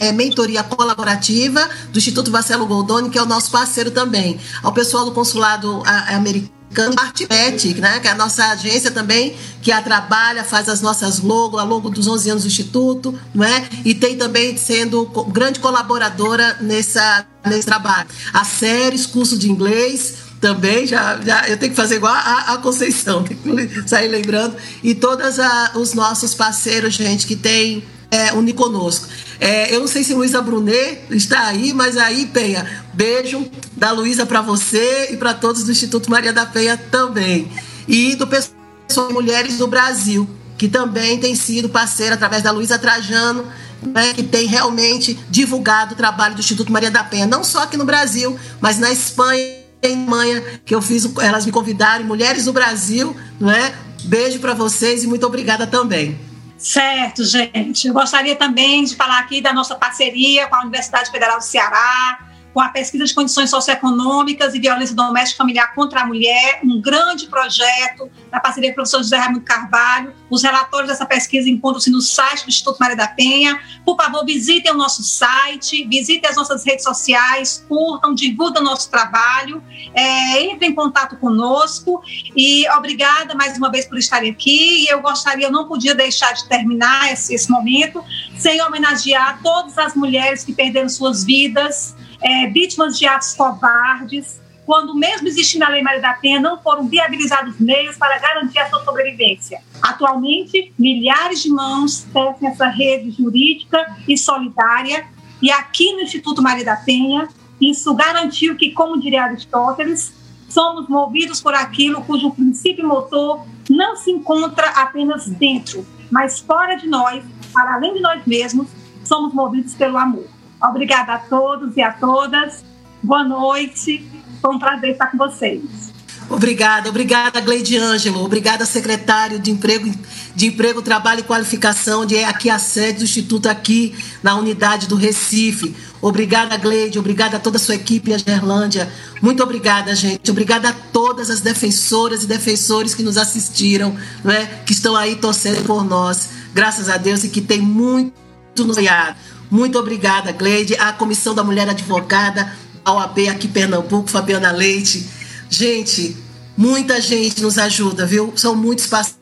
é 0.00 0.12
mentoria 0.12 0.62
colaborativa 0.62 1.68
do 1.92 1.98
Instituto 1.98 2.30
Marcelo 2.30 2.66
Goldoni, 2.66 3.10
que 3.10 3.18
é 3.18 3.22
o 3.22 3.26
nosso 3.26 3.50
parceiro 3.50 3.90
também. 3.90 4.40
Ao 4.62 4.72
pessoal 4.72 5.04
do 5.04 5.12
consulado 5.12 5.82
americano 6.08 6.57
Artipet, 6.98 7.74
né, 7.74 7.98
que 8.00 8.08
é 8.08 8.10
a 8.10 8.14
nossa 8.14 8.44
agência 8.50 8.90
também, 8.90 9.36
que 9.62 9.72
a 9.72 9.80
trabalha, 9.80 10.44
faz 10.44 10.68
as 10.68 10.80
nossas 10.80 11.20
logos, 11.20 11.58
a 11.58 11.62
logo 11.62 11.88
dos 11.88 12.06
11 12.06 12.30
anos 12.30 12.42
do 12.44 12.48
Instituto, 12.48 13.18
não 13.34 13.44
é? 13.44 13.68
e 13.84 13.94
tem 13.94 14.16
também 14.16 14.56
sendo 14.56 15.06
grande 15.28 15.60
colaboradora 15.60 16.58
nessa, 16.60 17.26
nesse 17.44 17.66
trabalho. 17.66 18.08
A 18.32 18.44
séries, 18.44 19.06
curso 19.06 19.38
de 19.38 19.50
inglês, 19.50 20.28
também, 20.40 20.86
já, 20.86 21.20
já 21.20 21.48
eu 21.48 21.56
tenho 21.56 21.70
que 21.72 21.76
fazer 21.76 21.96
igual 21.96 22.14
a, 22.14 22.54
a 22.54 22.58
Conceição, 22.58 23.24
tem 23.24 23.36
que 23.36 23.88
sair 23.88 24.08
lembrando. 24.08 24.56
E 24.82 24.94
todos 24.94 25.36
os 25.74 25.94
nossos 25.94 26.34
parceiros, 26.34 26.94
gente, 26.94 27.26
que 27.26 27.34
tem 27.34 27.84
é, 28.10 28.32
unir 28.32 28.54
conosco. 28.54 29.08
É, 29.40 29.74
eu 29.74 29.80
não 29.80 29.86
sei 29.86 30.02
se 30.02 30.14
Luísa 30.14 30.40
Brunet 30.42 31.00
está 31.10 31.46
aí, 31.46 31.72
mas 31.72 31.96
aí, 31.96 32.26
Penha, 32.26 32.66
beijo 32.92 33.46
da 33.76 33.92
Luísa 33.92 34.26
para 34.26 34.40
você 34.40 35.08
e 35.12 35.16
para 35.16 35.34
todos 35.34 35.62
do 35.64 35.70
Instituto 35.70 36.10
Maria 36.10 36.32
da 36.32 36.46
Penha 36.46 36.76
também. 36.76 37.50
E 37.86 38.16
do 38.16 38.26
pessoal 38.26 39.12
Mulheres 39.12 39.58
do 39.58 39.66
Brasil, 39.66 40.28
que 40.56 40.68
também 40.68 41.18
tem 41.18 41.34
sido 41.34 41.68
parceira 41.68 42.14
através 42.14 42.42
da 42.42 42.50
Luísa 42.50 42.78
Trajano, 42.78 43.44
né, 43.82 44.12
que 44.12 44.24
tem 44.24 44.46
realmente 44.46 45.18
divulgado 45.30 45.94
o 45.94 45.96
trabalho 45.96 46.34
do 46.34 46.40
Instituto 46.40 46.72
Maria 46.72 46.90
da 46.90 47.04
Penha, 47.04 47.26
não 47.26 47.44
só 47.44 47.62
aqui 47.62 47.76
no 47.76 47.84
Brasil, 47.84 48.36
mas 48.60 48.78
na 48.78 48.90
Espanha 48.90 49.58
em 49.80 49.96
manhã 49.96 50.42
que 50.64 50.74
eu 50.74 50.82
fiz, 50.82 51.08
elas 51.20 51.46
me 51.46 51.52
convidaram, 51.52 52.04
Mulheres 52.04 52.46
do 52.46 52.52
Brasil, 52.52 53.14
não 53.38 53.50
é? 53.50 53.72
Beijo 54.04 54.40
para 54.40 54.54
vocês 54.54 55.04
e 55.04 55.06
muito 55.06 55.24
obrigada 55.26 55.66
também. 55.66 56.18
Certo, 56.58 57.24
gente. 57.24 57.86
Eu 57.86 57.94
gostaria 57.94 58.34
também 58.34 58.82
de 58.82 58.96
falar 58.96 59.20
aqui 59.20 59.40
da 59.40 59.52
nossa 59.52 59.76
parceria 59.76 60.48
com 60.48 60.56
a 60.56 60.62
Universidade 60.62 61.08
Federal 61.08 61.38
do 61.38 61.44
Ceará, 61.44 62.18
com 62.52 62.60
a 62.60 62.68
pesquisa 62.68 63.04
de 63.04 63.14
condições 63.14 63.50
socioeconômicas 63.50 64.54
e 64.54 64.58
violência 64.58 64.94
doméstica 64.94 65.38
familiar 65.38 65.74
contra 65.74 66.00
a 66.00 66.06
mulher, 66.06 66.60
um 66.64 66.80
grande 66.80 67.26
projeto 67.26 68.10
da 68.30 68.40
parceria 68.40 68.70
com 68.70 68.72
o 68.72 68.76
professor 68.76 68.98
José 68.98 69.16
Raimundo 69.16 69.44
Carvalho. 69.44 70.12
Os 70.30 70.42
relatórios 70.42 70.90
dessa 70.90 71.06
pesquisa 71.06 71.48
encontram-se 71.48 71.90
no 71.90 72.00
site 72.00 72.44
do 72.44 72.48
Instituto 72.48 72.78
Maria 72.78 72.96
da 72.96 73.08
Penha. 73.08 73.60
Por 73.84 73.96
favor, 73.96 74.24
visitem 74.24 74.72
o 74.72 74.74
nosso 74.74 75.02
site, 75.02 75.86
visitem 75.86 76.28
as 76.28 76.36
nossas 76.36 76.64
redes 76.64 76.84
sociais, 76.84 77.64
curtam, 77.68 78.14
divulguem 78.14 78.62
o 78.62 78.64
nosso 78.64 78.90
trabalho, 78.90 79.62
é, 79.94 80.42
entrem 80.44 80.70
em 80.70 80.74
contato 80.74 81.16
conosco 81.16 82.02
e 82.36 82.68
obrigada 82.70 83.34
mais 83.34 83.56
uma 83.56 83.70
vez 83.70 83.86
por 83.86 83.98
estarem 83.98 84.30
aqui. 84.30 84.84
E 84.84 84.88
eu 84.88 85.00
gostaria, 85.00 85.46
eu 85.46 85.52
não 85.52 85.66
podia 85.68 85.94
deixar 85.94 86.32
de 86.32 86.48
terminar 86.48 87.12
esse, 87.12 87.34
esse 87.34 87.50
momento 87.50 88.02
sem 88.36 88.60
homenagear 88.62 89.40
todas 89.42 89.78
as 89.78 89.94
mulheres 89.94 90.44
que 90.44 90.52
perderam 90.52 90.88
suas 90.88 91.24
vidas 91.24 91.96
é, 92.22 92.46
vítimas 92.48 92.98
de 92.98 93.06
atos 93.06 93.34
covardes, 93.34 94.40
quando, 94.66 94.94
mesmo 94.94 95.26
existindo 95.26 95.64
a 95.64 95.70
Lei 95.70 95.82
Maria 95.82 96.02
da 96.02 96.12
Penha, 96.12 96.38
não 96.38 96.60
foram 96.60 96.86
viabilizados 96.86 97.58
meios 97.58 97.96
para 97.96 98.18
garantir 98.18 98.58
a 98.58 98.68
sua 98.68 98.84
sobrevivência. 98.84 99.62
Atualmente, 99.80 100.74
milhares 100.78 101.42
de 101.42 101.48
mãos 101.48 102.06
tecem 102.12 102.48
essa 102.48 102.66
rede 102.66 103.10
jurídica 103.10 103.96
e 104.06 104.18
solidária, 104.18 105.06
e 105.40 105.50
aqui 105.50 105.94
no 105.94 106.02
Instituto 106.02 106.42
Maria 106.42 106.66
da 106.66 106.76
Penha, 106.76 107.28
isso 107.58 107.94
garantiu 107.94 108.56
que, 108.56 108.70
como 108.72 109.00
diria 109.00 109.24
Aristóteles, 109.24 110.12
somos 110.48 110.88
movidos 110.88 111.40
por 111.40 111.54
aquilo 111.54 112.02
cujo 112.02 112.30
princípio 112.30 112.86
motor 112.86 113.46
não 113.70 113.96
se 113.96 114.10
encontra 114.10 114.68
apenas 114.70 115.26
dentro, 115.26 115.86
mas 116.10 116.40
fora 116.40 116.74
de 116.74 116.86
nós, 116.86 117.24
para 117.52 117.74
além 117.74 117.94
de 117.94 118.00
nós 118.00 118.24
mesmos, 118.26 118.68
somos 119.04 119.32
movidos 119.32 119.74
pelo 119.74 119.96
amor. 119.96 120.26
Obrigada 120.62 121.14
a 121.14 121.18
todos 121.18 121.76
e 121.76 121.82
a 121.82 121.92
todas. 121.92 122.64
Boa 123.02 123.24
noite. 123.24 124.04
Foi 124.40 124.54
um 124.54 124.58
prazer 124.58 124.90
estar 124.90 125.06
com 125.06 125.18
vocês. 125.18 125.88
Obrigada, 126.30 126.90
obrigada, 126.90 127.40
Gleide 127.40 127.78
Ângelo. 127.78 128.22
Obrigada, 128.22 128.66
secretário 128.66 129.38
de 129.38 129.50
Emprego, 129.50 129.90
de 130.34 130.46
Emprego, 130.46 130.82
Trabalho 130.82 131.20
e 131.20 131.22
Qualificação, 131.22 132.04
de 132.04 132.22
aqui 132.22 132.50
a 132.50 132.58
sede 132.58 132.98
do 132.98 133.04
Instituto 133.04 133.48
aqui 133.48 133.94
na 134.22 134.34
unidade 134.34 134.86
do 134.86 134.94
Recife. 134.94 135.74
Obrigada, 136.02 136.56
Gleide. 136.58 136.98
Obrigada 136.98 137.38
a 137.38 137.40
toda 137.40 137.56
a 137.56 137.60
sua 137.60 137.76
equipe, 137.76 138.12
a 138.12 138.18
Gerlândia. 138.18 138.92
Muito 139.22 139.42
obrigada, 139.42 139.94
gente. 139.94 140.30
Obrigada 140.30 140.68
a 140.68 140.72
todas 140.72 141.30
as 141.30 141.40
defensoras 141.40 142.24
e 142.24 142.26
defensores 142.26 142.94
que 142.94 143.02
nos 143.02 143.16
assistiram, 143.16 143.96
né? 144.22 144.60
que 144.66 144.72
estão 144.72 144.94
aí 144.94 145.16
torcendo 145.16 145.64
por 145.64 145.82
nós. 145.82 146.28
Graças 146.52 146.90
a 146.90 146.98
Deus 146.98 147.24
e 147.24 147.30
que 147.30 147.40
tem 147.40 147.60
muito 147.60 148.12
nos 148.58 148.76
apoiado. 148.76 149.16
Muito 149.50 149.78
obrigada, 149.78 150.32
Gleide. 150.32 150.74
A 150.76 150.92
Comissão 150.92 151.34
da 151.34 151.42
Mulher 151.42 151.68
Advogada, 151.68 152.52
a 152.84 152.92
OAB 152.92 153.28
aqui 153.28 153.46
em 153.46 153.50
Pernambuco, 153.50 154.10
Fabiana 154.10 154.50
Leite. 154.50 155.08
Gente, 155.48 156.16
Muita 156.58 157.00
gente 157.00 157.40
nos 157.40 157.56
ajuda, 157.56 158.04
viu? 158.04 158.32
São 158.34 158.52
muitos 158.56 158.88
parceiros. 158.88 159.20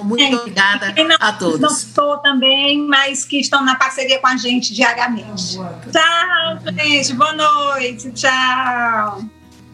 Muito 0.00 0.22
gente. 0.22 0.36
obrigada 0.36 0.94
não, 0.96 1.16
a 1.20 1.32
todos. 1.32 1.60
Não 1.60 1.68
estou 1.68 2.16
também, 2.16 2.80
mas 2.88 3.26
que 3.26 3.38
estão 3.38 3.62
na 3.62 3.74
parceria 3.74 4.18
com 4.18 4.26
a 4.26 4.38
gente 4.38 4.72
diariamente. 4.72 5.58
Tchau, 5.58 6.72
gente. 6.72 7.12
Boa 7.12 7.34
noite. 7.34 8.10
Tchau. 8.12 9.22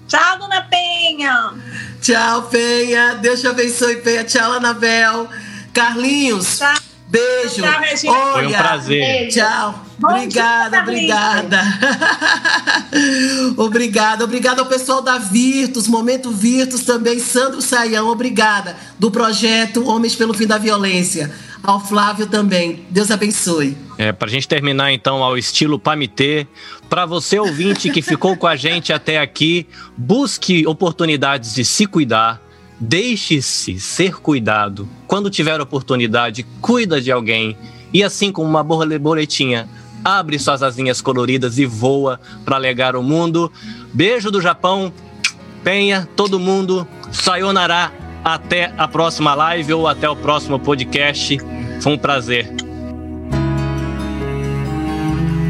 Tchau, 0.08 0.38
dona 0.40 0.62
Penha. 0.62 1.54
Tchau, 2.00 2.42
Penha. 2.48 3.14
Deus 3.14 3.40
te 3.40 3.46
abençoe, 3.46 3.94
Penha. 3.98 4.24
Tchau, 4.24 4.54
Anabel. 4.54 5.28
Carlinhos. 5.72 6.58
Tchau. 6.58 6.93
Beijo. 7.14 7.62
Tchau, 7.62 7.80
Regina. 7.80 8.12
Olha, 8.12 8.32
Foi 8.32 8.46
um 8.46 8.50
prazer. 8.50 9.28
Tchau. 9.28 9.84
obrigada, 10.02 10.80
obrigada. 10.80 11.60
obrigada, 13.56 14.24
obrigada 14.24 14.60
ao 14.62 14.66
pessoal 14.66 15.00
da 15.00 15.16
Virtus, 15.16 15.86
Momento 15.86 16.32
Virtus 16.32 16.82
também, 16.82 17.20
Sandro 17.20 17.62
Saião, 17.62 18.08
obrigada. 18.08 18.76
Do 18.98 19.12
projeto 19.12 19.86
Homens 19.86 20.16
pelo 20.16 20.34
Fim 20.34 20.48
da 20.48 20.58
Violência. 20.58 21.32
Ao 21.62 21.80
Flávio 21.80 22.26
também. 22.26 22.84
Deus 22.90 23.10
abençoe. 23.10 23.76
É, 23.96 24.10
para 24.12 24.26
a 24.26 24.30
gente 24.30 24.48
terminar 24.48 24.92
então 24.92 25.22
ao 25.22 25.38
estilo 25.38 25.78
Pamitê, 25.78 26.46
para 26.90 27.06
você 27.06 27.38
ouvinte 27.38 27.90
que 27.90 28.02
ficou 28.02 28.36
com 28.36 28.46
a 28.46 28.56
gente 28.56 28.92
até 28.92 29.20
aqui, 29.20 29.66
busque 29.96 30.66
oportunidades 30.66 31.54
de 31.54 31.64
se 31.64 31.86
cuidar 31.86 32.43
Deixe-se 32.78 33.78
ser 33.78 34.16
cuidado. 34.16 34.88
Quando 35.06 35.30
tiver 35.30 35.60
oportunidade, 35.60 36.44
cuida 36.60 37.00
de 37.00 37.10
alguém. 37.12 37.56
E 37.92 38.02
assim 38.02 38.32
como 38.32 38.48
uma 38.48 38.64
borboletinha, 38.64 39.68
abre 40.04 40.38
suas 40.38 40.62
asinhas 40.62 41.00
coloridas 41.00 41.58
e 41.58 41.64
voa 41.64 42.20
para 42.44 42.56
alegar 42.56 42.96
o 42.96 43.02
mundo. 43.02 43.50
Beijo 43.92 44.30
do 44.30 44.40
Japão. 44.40 44.92
Penha, 45.62 46.08
todo 46.16 46.40
mundo. 46.40 46.86
Sayonara. 47.12 47.92
Até 48.24 48.72
a 48.78 48.88
próxima 48.88 49.34
live 49.34 49.74
ou 49.74 49.86
até 49.86 50.08
o 50.08 50.16
próximo 50.16 50.58
podcast. 50.58 51.38
Foi 51.80 51.92
um 51.92 51.98
prazer. 51.98 52.73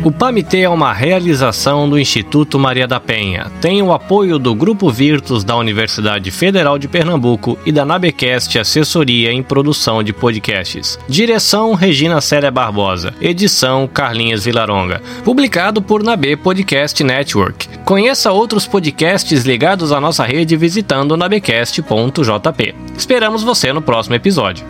O 0.05 0.12
PAMITê 0.12 0.60
é 0.60 0.68
uma 0.68 0.93
realização 0.93 1.89
do 1.89 1.98
Instituto 1.98 2.59
Maria 2.59 2.86
da 2.86 3.01
Penha. 3.01 3.51
Tem 3.59 3.81
o 3.81 3.90
apoio 3.90 4.39
do 4.39 4.55
Grupo 4.55 4.90
Virtus 4.90 5.43
da 5.43 5.56
Universidade 5.56 6.31
Federal 6.31 6.78
de 6.78 6.86
Pernambuco 6.86 7.59
e 7.64 7.72
da 7.72 7.86
Nabecast 7.86 8.59
Assessoria 8.59 9.32
em 9.32 9.43
Produção 9.43 10.02
de 10.02 10.12
Podcasts. 10.12 10.98
Direção 11.09 11.72
Regina 11.72 12.20
Célia 12.20 12.51
Barbosa. 12.51 13.14
Edição 13.18 13.89
Carlinhos 13.89 14.44
Vilaronga. 14.44 15.01
Publicado 15.24 15.81
por 15.81 16.02
Nabe 16.02 16.36
Podcast 16.36 17.02
Network. 17.02 17.66
Conheça 17.86 18.31
outros 18.31 18.66
podcasts 18.66 19.44
ligados 19.44 19.90
à 19.90 19.98
nossa 20.02 20.22
rede 20.22 20.55
visitando 20.55 21.16
nabecast.jp. 21.16 22.74
Esperamos 22.94 23.43
você 23.43 23.72
no 23.72 23.81
próximo 23.81 24.16
episódio. 24.16 24.66